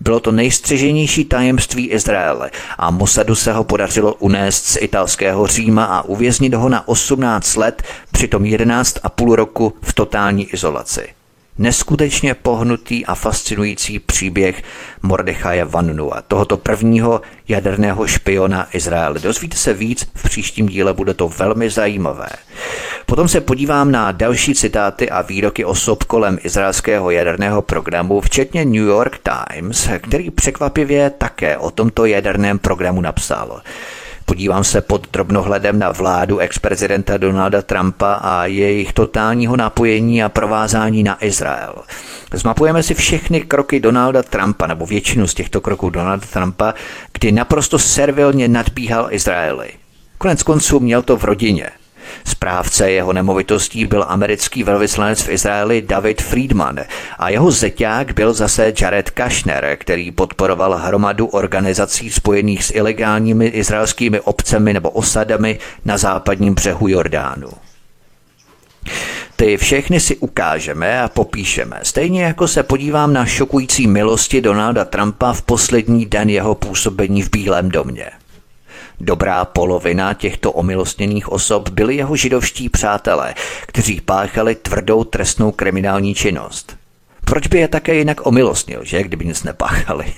Bylo 0.00 0.20
to 0.20 0.32
nejstřeženější 0.32 1.24
tajemství 1.24 1.86
Izraele 1.86 2.50
a 2.78 2.90
Mossadu 2.90 3.34
se 3.34 3.52
ho 3.52 3.64
podařilo 3.64 4.14
unést 4.14 4.66
z 4.66 4.78
italského 4.80 5.46
Říma 5.46 5.84
a 5.84 6.02
uvěznit 6.02 6.54
ho 6.54 6.68
na 6.68 6.88
18 6.88 7.56
let, 7.56 7.82
přitom 8.12 8.44
11 8.44 8.98
a 9.02 9.08
půl 9.08 9.36
roku 9.36 9.74
v 9.82 9.92
totální 9.92 10.44
izolaci. 10.44 11.19
Neskutečně 11.60 12.34
pohnutý 12.34 13.06
a 13.06 13.14
fascinující 13.14 13.98
příběh 13.98 14.62
Mordechaje 15.02 15.64
Vannua, 15.64 16.22
tohoto 16.28 16.56
prvního 16.56 17.20
jaderného 17.48 18.06
špiona 18.06 18.68
Izraele. 18.72 19.18
Dozvíte 19.18 19.56
se 19.56 19.74
víc, 19.74 20.08
v 20.14 20.22
příštím 20.22 20.66
díle 20.68 20.92
bude 20.92 21.14
to 21.14 21.28
velmi 21.28 21.70
zajímavé. 21.70 22.28
Potom 23.06 23.28
se 23.28 23.40
podívám 23.40 23.92
na 23.92 24.12
další 24.12 24.54
citáty 24.54 25.10
a 25.10 25.22
výroky 25.22 25.64
osob 25.64 26.04
kolem 26.04 26.38
izraelského 26.42 27.10
jaderného 27.10 27.62
programu, 27.62 28.20
včetně 28.20 28.64
New 28.64 28.74
York 28.74 29.18
Times, 29.18 29.88
který 30.02 30.30
překvapivě 30.30 31.10
také 31.10 31.56
o 31.56 31.70
tomto 31.70 32.06
jaderném 32.06 32.58
programu 32.58 33.00
napsal. 33.00 33.62
Podívám 34.30 34.64
se 34.64 34.80
pod 34.80 35.08
drobnohledem 35.12 35.78
na 35.78 35.92
vládu 35.92 36.38
ex-prezidenta 36.38 37.16
Donalda 37.16 37.62
Trumpa 37.62 38.12
a 38.12 38.46
jejich 38.46 38.92
totálního 38.92 39.56
napojení 39.56 40.22
a 40.22 40.28
provázání 40.28 41.02
na 41.02 41.24
Izrael. 41.24 41.74
Zmapujeme 42.32 42.82
si 42.82 42.94
všechny 42.94 43.40
kroky 43.40 43.80
Donalda 43.80 44.22
Trumpa, 44.22 44.66
nebo 44.66 44.86
většinu 44.86 45.26
z 45.26 45.34
těchto 45.34 45.60
kroků 45.60 45.90
Donalda 45.90 46.26
Trumpa, 46.32 46.74
kdy 47.12 47.32
naprosto 47.32 47.78
servilně 47.78 48.48
nadbíhal 48.48 49.06
Izraeli. 49.10 49.68
Konec 50.18 50.42
konců 50.42 50.80
měl 50.80 51.02
to 51.02 51.16
v 51.16 51.24
rodině. 51.24 51.70
Správce 52.24 52.90
jeho 52.90 53.12
nemovitostí 53.12 53.86
byl 53.86 54.04
americký 54.08 54.64
velvyslanec 54.64 55.22
v 55.22 55.28
Izraeli 55.28 55.82
David 55.82 56.22
Friedman 56.22 56.80
a 57.18 57.28
jeho 57.28 57.50
zeťák 57.50 58.14
byl 58.14 58.32
zase 58.32 58.72
Jared 58.80 59.10
Kushner, 59.10 59.76
který 59.80 60.10
podporoval 60.10 60.76
hromadu 60.76 61.26
organizací 61.26 62.10
spojených 62.10 62.64
s 62.64 62.74
ilegálními 62.74 63.46
izraelskými 63.46 64.20
obcemi 64.20 64.72
nebo 64.72 64.90
osadami 64.90 65.58
na 65.84 65.98
západním 65.98 66.54
břehu 66.54 66.88
Jordánu. 66.88 67.48
Ty 69.36 69.56
všechny 69.56 70.00
si 70.00 70.16
ukážeme 70.16 71.02
a 71.02 71.08
popíšeme, 71.08 71.80
stejně 71.82 72.24
jako 72.24 72.48
se 72.48 72.62
podívám 72.62 73.12
na 73.12 73.26
šokující 73.26 73.86
milosti 73.86 74.40
Donalda 74.40 74.84
Trumpa 74.84 75.32
v 75.32 75.42
poslední 75.42 76.06
den 76.06 76.30
jeho 76.30 76.54
působení 76.54 77.22
v 77.22 77.30
Bílém 77.30 77.68
domě. 77.68 78.10
Dobrá 79.00 79.44
polovina 79.44 80.14
těchto 80.14 80.52
omilostněných 80.52 81.28
osob 81.28 81.68
byli 81.68 81.96
jeho 81.96 82.16
židovští 82.16 82.68
přátelé, 82.68 83.34
kteří 83.66 84.00
páchali 84.00 84.54
tvrdou 84.54 85.04
trestnou 85.04 85.52
kriminální 85.52 86.14
činnost. 86.14 86.76
Proč 87.24 87.46
by 87.46 87.58
je 87.58 87.68
také 87.68 87.94
jinak 87.94 88.26
omilostnil, 88.26 88.84
že, 88.84 89.02
kdyby 89.02 89.24
nic 89.24 89.42
nepáchali? 89.42 90.12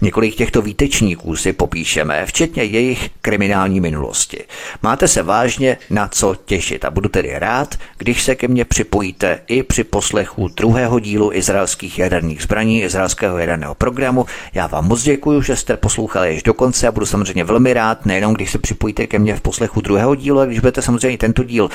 Několik 0.00 0.34
těchto 0.34 0.62
výtečníků 0.62 1.36
si 1.36 1.52
popíšeme, 1.52 2.26
včetně 2.26 2.64
jejich 2.64 3.10
kriminální 3.22 3.80
minulosti. 3.80 4.44
Máte 4.82 5.08
se 5.08 5.22
vážně 5.22 5.76
na 5.90 6.08
co 6.08 6.34
těšit 6.44 6.84
a 6.84 6.90
budu 6.90 7.08
tedy 7.08 7.38
rád, 7.38 7.74
když 7.98 8.22
se 8.22 8.34
ke 8.34 8.48
mně 8.48 8.64
připojíte 8.64 9.40
i 9.46 9.62
při 9.62 9.84
poslechu 9.84 10.48
druhého 10.48 11.00
dílu 11.00 11.32
izraelských 11.32 11.98
jaderných 11.98 12.42
zbraní, 12.42 12.82
izraelského 12.82 13.38
jaderného 13.38 13.74
programu. 13.74 14.26
Já 14.54 14.66
vám 14.66 14.88
moc 14.88 15.02
děkuji, 15.02 15.42
že 15.42 15.56
jste 15.56 15.76
poslouchali 15.76 16.36
až 16.36 16.42
do 16.42 16.54
konce 16.54 16.88
a 16.88 16.92
budu 16.92 17.06
samozřejmě 17.06 17.44
velmi 17.44 17.72
rád, 17.72 18.06
nejenom 18.06 18.34
když 18.34 18.50
se 18.50 18.58
připojíte 18.58 19.06
ke 19.06 19.18
mně 19.18 19.36
v 19.36 19.40
poslechu 19.40 19.80
druhého 19.80 20.14
dílu, 20.14 20.38
ale 20.38 20.46
když 20.46 20.60
budete 20.60 20.82
samozřejmě 20.82 21.18
tento 21.18 21.44
díl 21.44 21.70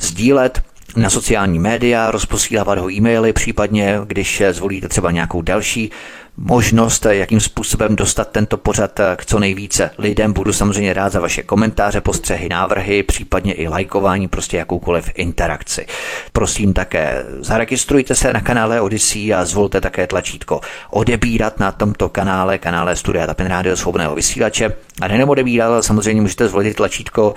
sdílet, 0.00 0.62
na 0.96 1.10
sociální 1.10 1.58
média, 1.58 2.10
rozposílávat 2.10 2.78
ho 2.78 2.90
e-maily, 2.90 3.32
případně 3.32 4.00
když 4.04 4.42
zvolíte 4.50 4.88
třeba 4.88 5.10
nějakou 5.10 5.42
další 5.42 5.90
možnost, 6.36 7.06
jakým 7.10 7.40
způsobem 7.40 7.96
dostat 7.96 8.28
tento 8.28 8.56
pořad 8.56 9.00
k 9.16 9.26
co 9.26 9.38
nejvíce 9.38 9.90
lidem. 9.98 10.32
Budu 10.32 10.52
samozřejmě 10.52 10.92
rád 10.92 11.12
za 11.12 11.20
vaše 11.20 11.42
komentáře, 11.42 12.00
postřehy, 12.00 12.48
návrhy, 12.48 13.02
případně 13.02 13.52
i 13.52 13.68
lajkování, 13.68 14.28
prostě 14.28 14.56
jakoukoliv 14.56 15.10
interakci. 15.14 15.86
Prosím 16.32 16.72
také, 16.72 17.24
zaregistrujte 17.40 18.14
se 18.14 18.32
na 18.32 18.40
kanále 18.40 18.80
Odyssey 18.80 19.34
a 19.34 19.44
zvolte 19.44 19.80
také 19.80 20.06
tlačítko 20.06 20.60
odebírat 20.90 21.60
na 21.60 21.72
tomto 21.72 22.08
kanále, 22.08 22.58
kanále 22.58 22.96
Studia 22.96 23.26
Tapin 23.26 23.46
Radio 23.46 23.76
Svobodného 23.76 24.14
vysílače. 24.14 24.72
A 25.00 25.08
nejenom 25.08 25.30
odebírat, 25.30 25.68
ale 25.68 25.82
samozřejmě 25.82 26.22
můžete 26.22 26.48
zvolit 26.48 26.76
tlačítko 26.76 27.34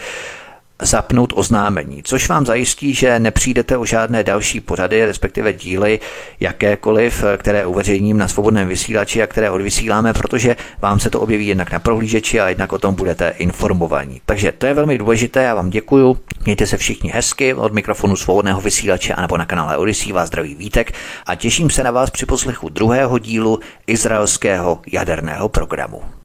zapnout 0.81 1.33
oznámení, 1.35 2.03
což 2.03 2.29
vám 2.29 2.45
zajistí, 2.45 2.93
že 2.93 3.19
nepřijdete 3.19 3.77
o 3.77 3.85
žádné 3.85 4.23
další 4.23 4.59
pořady, 4.59 5.05
respektive 5.05 5.53
díly 5.53 5.99
jakékoliv, 6.39 7.23
které 7.37 7.65
uveřejním 7.65 8.17
na 8.17 8.27
svobodném 8.27 8.67
vysílači 8.67 9.23
a 9.23 9.27
které 9.27 9.49
odvysíláme, 9.49 10.13
protože 10.13 10.55
vám 10.81 10.99
se 10.99 11.09
to 11.09 11.21
objeví 11.21 11.47
jednak 11.47 11.71
na 11.71 11.79
prohlížeči 11.79 12.39
a 12.39 12.49
jednak 12.49 12.73
o 12.73 12.79
tom 12.79 12.95
budete 12.95 13.33
informovaní. 13.37 14.21
Takže 14.25 14.51
to 14.51 14.65
je 14.65 14.73
velmi 14.73 14.97
důležité, 14.97 15.43
já 15.43 15.55
vám 15.55 15.69
děkuju. 15.69 16.17
Mějte 16.45 16.67
se 16.67 16.77
všichni 16.77 17.09
hezky 17.09 17.53
od 17.53 17.73
mikrofonu 17.73 18.15
svobodného 18.15 18.61
vysílače 18.61 19.13
a 19.13 19.21
nebo 19.21 19.37
na 19.37 19.45
kanále 19.45 19.77
Odyssey 19.77 20.11
vás 20.11 20.27
zdraví 20.27 20.55
Vítek 20.55 20.91
a 21.25 21.35
těším 21.35 21.69
se 21.69 21.83
na 21.83 21.91
vás 21.91 22.09
při 22.09 22.25
poslechu 22.25 22.69
druhého 22.69 23.19
dílu 23.19 23.59
izraelského 23.87 24.81
jaderného 24.91 25.49
programu. 25.49 26.24